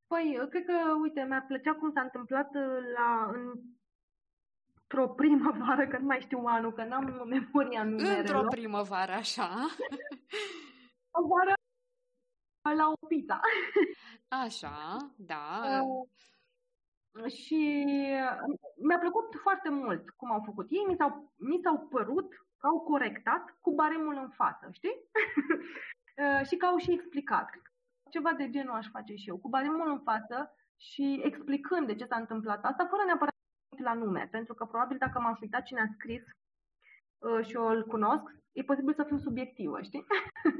Păi, 0.07 0.47
cred 0.49 0.65
că, 0.65 0.73
uite, 1.01 1.25
mi-ar 1.27 1.45
plăcea 1.47 1.73
cum 1.73 1.91
s-a 1.91 2.01
întâmplat 2.01 2.53
la, 2.95 3.29
în 3.33 3.53
într-o 4.87 5.13
primăvară, 5.13 5.87
că 5.87 5.97
nu 5.97 6.05
mai 6.05 6.19
știu 6.19 6.43
anul, 6.45 6.73
că 6.73 6.83
n-am 6.83 7.27
memoria 7.27 7.83
numerelor. 7.83 8.17
Într-o 8.17 8.47
primăvară, 8.47 9.11
așa. 9.11 9.49
O 11.11 11.27
vară 11.27 11.53
la 12.75 12.87
o 12.87 13.05
pizza. 13.07 13.39
Așa, 14.45 14.97
da. 15.15 15.61
Uh, 15.81 17.31
și 17.31 17.85
mi-a 18.77 18.97
plăcut 18.99 19.35
foarte 19.41 19.69
mult 19.69 20.09
cum 20.09 20.31
au 20.31 20.41
făcut 20.45 20.67
ei, 20.69 20.85
mi 20.87 20.95
s-au, 20.95 21.33
mi 21.35 21.59
s-au 21.63 21.87
părut 21.87 22.33
că 22.57 22.67
au 22.67 22.79
corectat 22.79 23.57
cu 23.61 23.73
baremul 23.73 24.15
în 24.15 24.29
față, 24.29 24.69
știi? 24.71 24.95
și 26.47 26.55
că 26.57 26.65
au 26.65 26.77
și 26.77 26.91
explicat. 26.91 27.49
Ceva 28.09 28.33
de 28.33 28.49
genul 28.49 28.75
aș 28.75 28.87
face 28.87 29.15
și 29.15 29.29
eu, 29.29 29.37
cu 29.37 29.49
baremul 29.49 29.89
în 29.89 29.99
față 29.99 30.55
și 30.75 31.21
explicând 31.23 31.87
de 31.87 31.95
ce 31.95 32.05
s-a 32.05 32.17
întâmplat 32.17 32.63
asta, 32.65 32.87
fără 32.89 33.03
neapărat 33.05 33.36
la 33.75 33.93
nume, 33.93 34.27
pentru 34.31 34.53
că 34.53 34.65
probabil 34.65 34.97
dacă 34.97 35.19
m-am 35.19 35.37
uitat 35.41 35.63
cine 35.63 35.79
a 35.79 35.93
scris 35.93 36.23
uh, 37.17 37.45
și 37.45 37.53
eu 37.53 37.67
îl 37.67 37.83
cunosc, 37.83 38.23
e 38.51 38.63
posibil 38.63 38.93
să 38.93 39.03
fiu 39.03 39.17
subiectivă, 39.17 39.81
știi? 39.81 40.05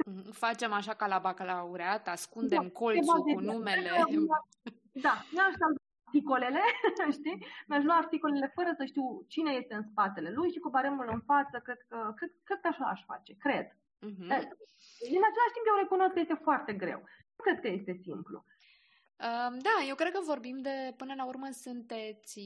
Mm, 0.05 0.31
facem 0.31 0.71
așa 0.73 0.93
ca 0.93 1.07
la 1.07 1.19
bacalaureat, 1.19 2.07
ascundem 2.07 2.61
da, 2.61 2.69
colțul 2.69 3.21
cu 3.21 3.39
numele. 3.39 3.89
Da, 4.91 5.13
mi-aș 5.33 5.53
lua 5.59 5.69
articolele, 6.05 6.61
știi? 7.17 7.45
Mi-aș 7.67 7.83
lua 7.83 7.95
articolele 7.95 8.51
fără 8.55 8.71
să 8.77 8.85
știu 8.85 9.25
cine 9.27 9.51
este 9.51 9.73
în 9.73 9.83
spatele 9.83 10.31
lui 10.31 10.51
și 10.51 10.59
cu 10.59 10.69
baremul 10.69 11.09
în 11.11 11.19
față, 11.19 11.59
cred 11.63 11.79
că, 11.87 12.13
cred, 12.15 12.31
cred 12.43 12.59
că 12.61 12.67
așa 12.67 12.85
aș 12.85 13.01
face, 13.05 13.35
cred. 13.45 13.67
Uh-huh. 14.07 14.27
Dar, 14.31 14.41
în 15.17 15.23
același 15.29 15.55
timp 15.55 15.65
eu 15.67 15.81
recunosc 15.81 16.13
că 16.13 16.19
este 16.19 16.39
foarte 16.47 16.73
greu. 16.73 16.99
Nu 17.35 17.41
cred 17.45 17.59
că 17.59 17.67
este 17.67 17.93
simplu. 18.05 18.45
Da, 19.61 19.86
eu 19.88 19.95
cred 19.95 20.11
că 20.11 20.20
vorbim 20.26 20.57
de, 20.61 20.93
până 20.97 21.13
la 21.18 21.26
urmă, 21.26 21.49
sunteți 21.51 22.41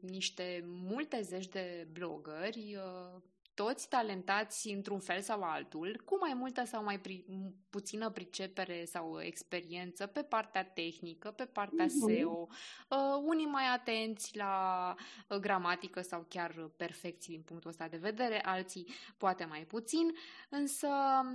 niște 0.00 0.62
multe 0.64 1.20
zeci 1.20 1.48
de 1.48 1.88
blogări, 1.92 2.76
uh, 2.76 3.20
toți 3.54 3.88
talentați 3.88 4.68
într-un 4.68 4.98
fel 4.98 5.20
sau 5.20 5.42
altul, 5.42 6.02
cu 6.04 6.18
mai 6.20 6.34
multă 6.34 6.64
sau 6.64 6.84
mai 6.84 7.00
pri- 7.00 7.24
puțină 7.70 8.10
pricepere 8.10 8.84
sau 8.84 9.20
experiență 9.20 10.06
pe 10.06 10.22
partea 10.22 10.64
tehnică, 10.64 11.30
pe 11.30 11.44
partea 11.44 11.84
mm-hmm. 11.84 12.06
SEO, 12.06 12.48
uh, 12.88 13.22
unii 13.24 13.46
mai 13.46 13.64
atenți 13.74 14.36
la 14.36 14.94
uh, 15.28 15.36
gramatică 15.36 16.00
sau 16.00 16.26
chiar 16.28 16.70
perfecții 16.76 17.32
din 17.32 17.42
punctul 17.42 17.70
ăsta 17.70 17.88
de 17.88 17.96
vedere, 17.96 18.44
alții 18.44 18.86
poate 19.16 19.44
mai 19.44 19.60
puțin, 19.60 20.12
însă 20.48 20.88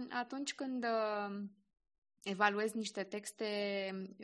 atunci 0.09 0.53
când 0.53 0.83
uh, 0.83 1.41
evaluezi 2.23 2.77
niște 2.77 3.03
texte, 3.03 3.47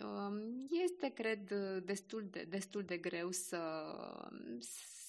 um, 0.04 0.68
este, 0.70 1.10
cred, 1.10 1.54
destul 1.84 2.28
de, 2.32 2.46
destul 2.50 2.84
de 2.84 2.98
greu 2.98 3.32
să, 3.32 3.86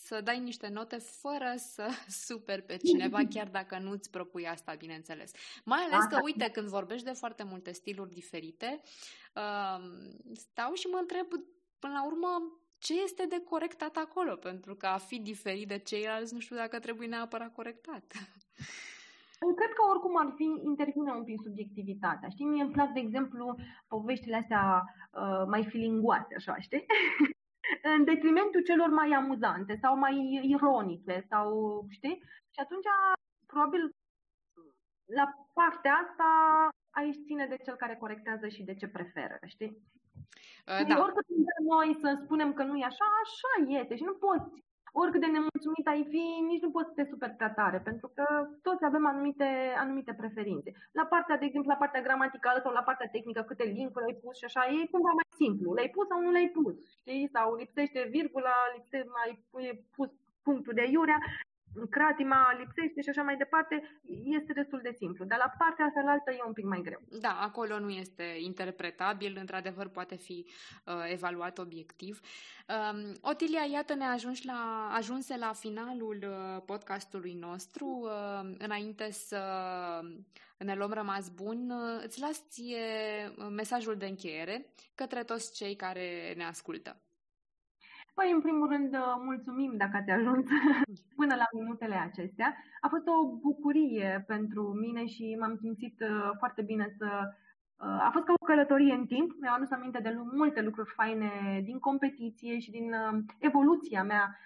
să 0.05 0.21
dai 0.21 0.39
niște 0.39 0.69
note 0.69 0.97
fără 0.97 1.55
să 1.57 1.89
super 2.27 2.63
pe 2.63 2.77
cineva, 2.77 3.21
chiar 3.35 3.49
dacă 3.49 3.79
nu 3.79 3.91
îți 3.91 4.11
propui 4.11 4.49
asta, 4.49 4.75
bineînțeles. 4.75 5.31
Mai 5.65 5.81
ales 5.81 6.05
că, 6.11 6.21
uite, 6.23 6.51
când 6.51 6.69
vorbești 6.69 7.05
de 7.05 7.13
foarte 7.13 7.43
multe 7.43 7.73
stiluri 7.73 8.11
diferite, 8.11 8.81
um, 9.35 10.11
stau 10.35 10.75
și 10.75 10.87
mă 10.87 10.99
întreb, 11.01 11.27
până 11.79 11.93
la 11.93 12.07
urmă, 12.07 12.61
ce 12.79 13.03
este 13.03 13.27
de 13.27 13.41
corectat 13.41 13.97
acolo? 13.97 14.37
Pentru 14.37 14.75
că 14.75 14.87
a 14.87 14.99
fi 14.99 15.19
diferit 15.19 15.69
de 15.69 15.79
ceilalți, 15.79 16.35
nu 16.35 16.41
știu 16.41 16.57
dacă 16.57 16.79
trebuie 16.79 17.09
neapărat 17.09 17.53
corectat. 17.53 18.13
Cred 19.39 19.73
că 19.73 19.83
oricum 19.91 20.17
ar 20.17 20.33
fi, 20.37 20.45
intervine 20.65 21.13
un 21.13 21.25
pic 21.25 21.41
subiectivitatea. 21.41 22.29
Știi, 22.29 22.45
mie 22.45 22.63
îmi 22.63 22.73
plac, 22.73 22.91
de 22.93 23.01
exemplu, 23.01 23.55
poveștile 23.89 24.37
astea 24.37 24.83
uh, 25.11 25.45
mai 25.47 25.65
filingoase, 25.65 26.35
așa, 26.35 26.57
știi? 26.59 26.87
în 27.97 28.05
detrimentul 28.05 28.63
celor 28.63 28.89
mai 28.89 29.11
amuzante 29.11 29.75
sau 29.83 29.99
mai 29.99 30.41
ironice 30.43 31.27
sau, 31.29 31.47
știi? 31.91 32.23
Și 32.55 32.61
atunci, 32.61 32.87
probabil, 33.47 33.95
la 35.05 35.25
partea 35.53 35.95
asta 35.95 36.29
aici 36.91 37.25
ține 37.27 37.47
de 37.47 37.57
cel 37.65 37.77
care 37.77 37.97
corectează 37.97 38.49
și 38.49 38.63
de 38.63 38.75
ce 38.75 38.89
preferă, 38.89 39.39
știi? 39.47 39.83
Uh, 40.67 40.87
da. 40.89 41.03
Oricât 41.03 41.27
noi 41.75 41.95
să 42.01 42.21
spunem 42.23 42.53
că 42.53 42.63
nu 42.63 42.77
e 42.77 42.85
așa, 42.85 43.07
așa 43.25 43.79
este 43.81 43.97
și 43.97 44.03
nu 44.03 44.15
poți 44.15 44.65
oricât 45.01 45.21
de 45.25 45.31
nemulțumit 45.37 45.87
ai 45.93 46.03
fi, 46.13 46.25
nici 46.51 46.65
nu 46.65 46.71
poți 46.71 46.89
să 46.89 46.95
te 46.97 47.05
super 47.13 47.31
prea 47.37 47.53
tare, 47.61 47.79
pentru 47.89 48.09
că 48.17 48.25
toți 48.67 48.85
avem 48.85 49.05
anumite, 49.07 49.49
anumite 49.85 50.13
preferințe. 50.21 50.71
La 50.99 51.05
partea, 51.13 51.37
de 51.39 51.45
exemplu, 51.45 51.71
la 51.71 51.83
partea 51.83 52.07
gramaticală 52.07 52.59
sau 52.63 52.73
la 52.73 52.87
partea 52.89 53.13
tehnică, 53.15 53.43
câte 53.43 53.65
linkuri 53.65 54.09
ai 54.09 54.21
pus 54.23 54.35
și 54.39 54.49
așa, 54.49 54.63
e 54.67 54.93
cumva 54.95 55.13
mai 55.21 55.29
simplu. 55.43 55.69
Le-ai 55.73 55.95
pus 55.95 56.07
sau 56.09 56.21
nu 56.21 56.31
le-ai 56.31 56.51
pus, 56.59 56.77
știi? 57.01 57.29
Sau 57.35 57.49
lipsește 57.55 58.01
virgula, 58.17 58.57
lipsește, 58.75 59.09
mai 59.19 59.31
pus 59.95 60.11
punctul 60.47 60.75
de 60.81 60.85
iurea 60.95 61.19
cratima 61.91 62.57
lipsește 62.59 63.01
și 63.03 63.09
așa 63.09 63.23
mai 63.23 63.37
departe, 63.37 64.01
este 64.25 64.53
destul 64.53 64.81
de 64.83 64.95
simplu. 64.97 65.25
Dar 65.25 65.39
la 65.39 65.53
partea 65.59 65.93
cealaltă 65.95 66.31
e 66.31 66.43
un 66.47 66.53
pic 66.53 66.65
mai 66.65 66.81
greu. 66.83 67.01
Da, 67.21 67.39
acolo 67.41 67.79
nu 67.79 67.91
este 67.91 68.37
interpretabil, 68.39 69.37
într-adevăr 69.41 69.89
poate 69.89 70.17
fi 70.17 70.47
uh, 70.47 70.95
evaluat 71.13 71.59
obiectiv. 71.59 72.21
Um, 72.69 73.13
Otilia, 73.21 73.65
iată 73.73 73.95
ne 73.95 74.05
ajungi 74.05 74.47
la, 74.47 74.91
ajunse 74.93 75.37
la 75.37 75.53
finalul 75.53 76.19
uh, 76.29 76.63
podcastului 76.67 77.33
nostru. 77.33 77.87
Uh, 77.87 78.55
înainte 78.59 79.11
să 79.11 79.41
ne 80.59 80.75
luăm 80.75 80.93
rămas 80.93 81.29
bun, 81.29 81.71
uh, 81.71 82.03
îți 82.05 82.21
las 82.21 82.49
ție 82.49 82.79
uh, 83.37 83.47
mesajul 83.51 83.97
de 83.97 84.07
încheiere 84.07 84.67
către 84.95 85.23
toți 85.23 85.55
cei 85.55 85.77
care 85.77 86.35
ne 86.37 86.45
ascultă. 86.45 86.97
Păi, 88.19 88.31
în 88.33 88.41
primul 88.41 88.69
rând, 88.69 88.95
uh, 88.95 89.15
mulțumim 89.25 89.77
dacă 89.77 89.97
ați 89.97 90.11
ajuns 90.11 90.47
până 91.21 91.35
la 91.35 91.47
minutele 91.53 91.95
acestea. 91.95 92.57
A 92.81 92.89
fost 92.89 93.07
o 93.07 93.37
bucurie 93.37 94.25
pentru 94.27 94.63
mine 94.63 95.07
și 95.07 95.37
m-am 95.41 95.57
simțit 95.57 96.01
uh, 96.01 96.31
foarte 96.39 96.63
bine 96.63 96.95
să... 96.99 97.09
Uh, 97.77 98.01
a 98.07 98.11
fost 98.13 98.25
ca 98.25 98.33
o 98.41 98.45
călătorie 98.45 98.93
în 98.93 99.07
timp. 99.07 99.31
Mi-am 99.41 99.55
adus 99.55 99.71
aminte 99.71 99.99
de 99.99 100.17
multe 100.33 100.61
lucruri 100.61 100.93
faine 100.95 101.31
din 101.65 101.79
competiție 101.79 102.59
și 102.59 102.71
din 102.71 102.95
evoluția 103.39 104.03
mea 104.03 104.39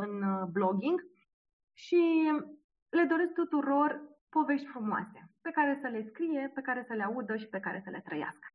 în 0.00 0.24
blogging 0.52 1.00
și 1.72 2.02
le 2.88 3.04
doresc 3.04 3.32
tuturor 3.32 4.00
povești 4.30 4.66
frumoase 4.66 5.30
pe 5.40 5.50
care 5.50 5.78
să 5.80 5.88
le 5.88 6.02
scrie, 6.02 6.50
pe 6.54 6.60
care 6.60 6.84
să 6.86 6.94
le 6.94 7.02
audă 7.02 7.36
și 7.36 7.46
pe 7.46 7.60
care 7.60 7.80
să 7.84 7.90
le 7.90 8.02
trăiască. 8.04 8.48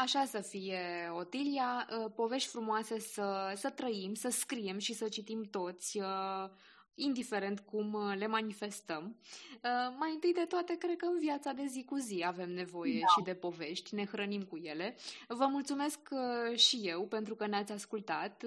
Așa 0.00 0.24
să 0.24 0.40
fie, 0.40 1.10
Otilia, 1.18 1.88
uh, 1.90 2.12
povești 2.14 2.48
frumoase 2.48 2.98
să, 2.98 3.52
să 3.56 3.70
trăim, 3.70 4.14
să 4.14 4.28
scriem 4.28 4.78
și 4.78 4.94
să 4.94 5.08
citim 5.08 5.42
toți. 5.42 6.00
Uh, 6.98 7.04
indiferent 7.04 7.60
cum 7.60 7.92
uh, 7.92 8.16
le 8.18 8.26
manifestăm. 8.26 9.16
Uh, 9.16 9.94
mai 9.98 10.10
întâi 10.12 10.32
de 10.32 10.44
toate, 10.48 10.76
cred 10.78 10.96
că 10.96 11.06
în 11.06 11.18
viața 11.18 11.52
de 11.52 11.64
zi 11.66 11.84
cu 11.84 11.96
zi 11.96 12.24
avem 12.26 12.50
nevoie 12.50 13.00
da. 13.00 13.06
și 13.06 13.24
de 13.24 13.34
povești, 13.34 13.94
ne 13.94 14.04
hrănim 14.06 14.42
cu 14.42 14.56
ele. 14.56 14.96
Vă 15.28 15.46
mulțumesc 15.50 15.98
uh, 16.10 16.58
și 16.58 16.80
eu 16.82 17.06
pentru 17.06 17.34
că 17.34 17.46
ne-ați 17.46 17.72
ascultat. 17.72 18.44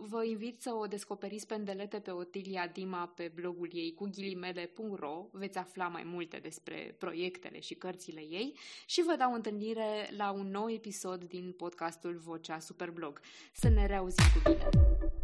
Vă 0.00 0.24
invit 0.24 0.60
să 0.60 0.74
o 0.74 0.86
descoperiți 0.86 1.46
pe 1.46 1.54
îndelete 1.54 1.98
pe 2.00 2.10
Otilia 2.10 2.66
Dima 2.66 3.06
pe 3.06 3.32
blogul 3.34 3.70
ei 3.72 3.94
cu 3.94 4.08
ghilimele.ro. 4.14 5.26
Veți 5.32 5.58
afla 5.58 5.88
mai 5.88 6.02
multe 6.04 6.36
despre 6.36 6.94
proiectele 6.98 7.60
și 7.60 7.74
cărțile 7.74 8.20
ei 8.20 8.58
și 8.86 9.02
vă 9.02 9.14
dau 9.18 9.32
întâlnire 9.32 10.10
la 10.16 10.30
un 10.30 10.50
nou 10.50 10.70
episod 10.70 11.24
din 11.24 11.52
podcastul 11.52 12.16
Vocea 12.16 12.58
Superblog. 12.58 13.20
Să 13.52 13.68
ne 13.68 13.86
reauzim 13.86 14.24
cu 14.34 14.50
bine! 14.50 15.23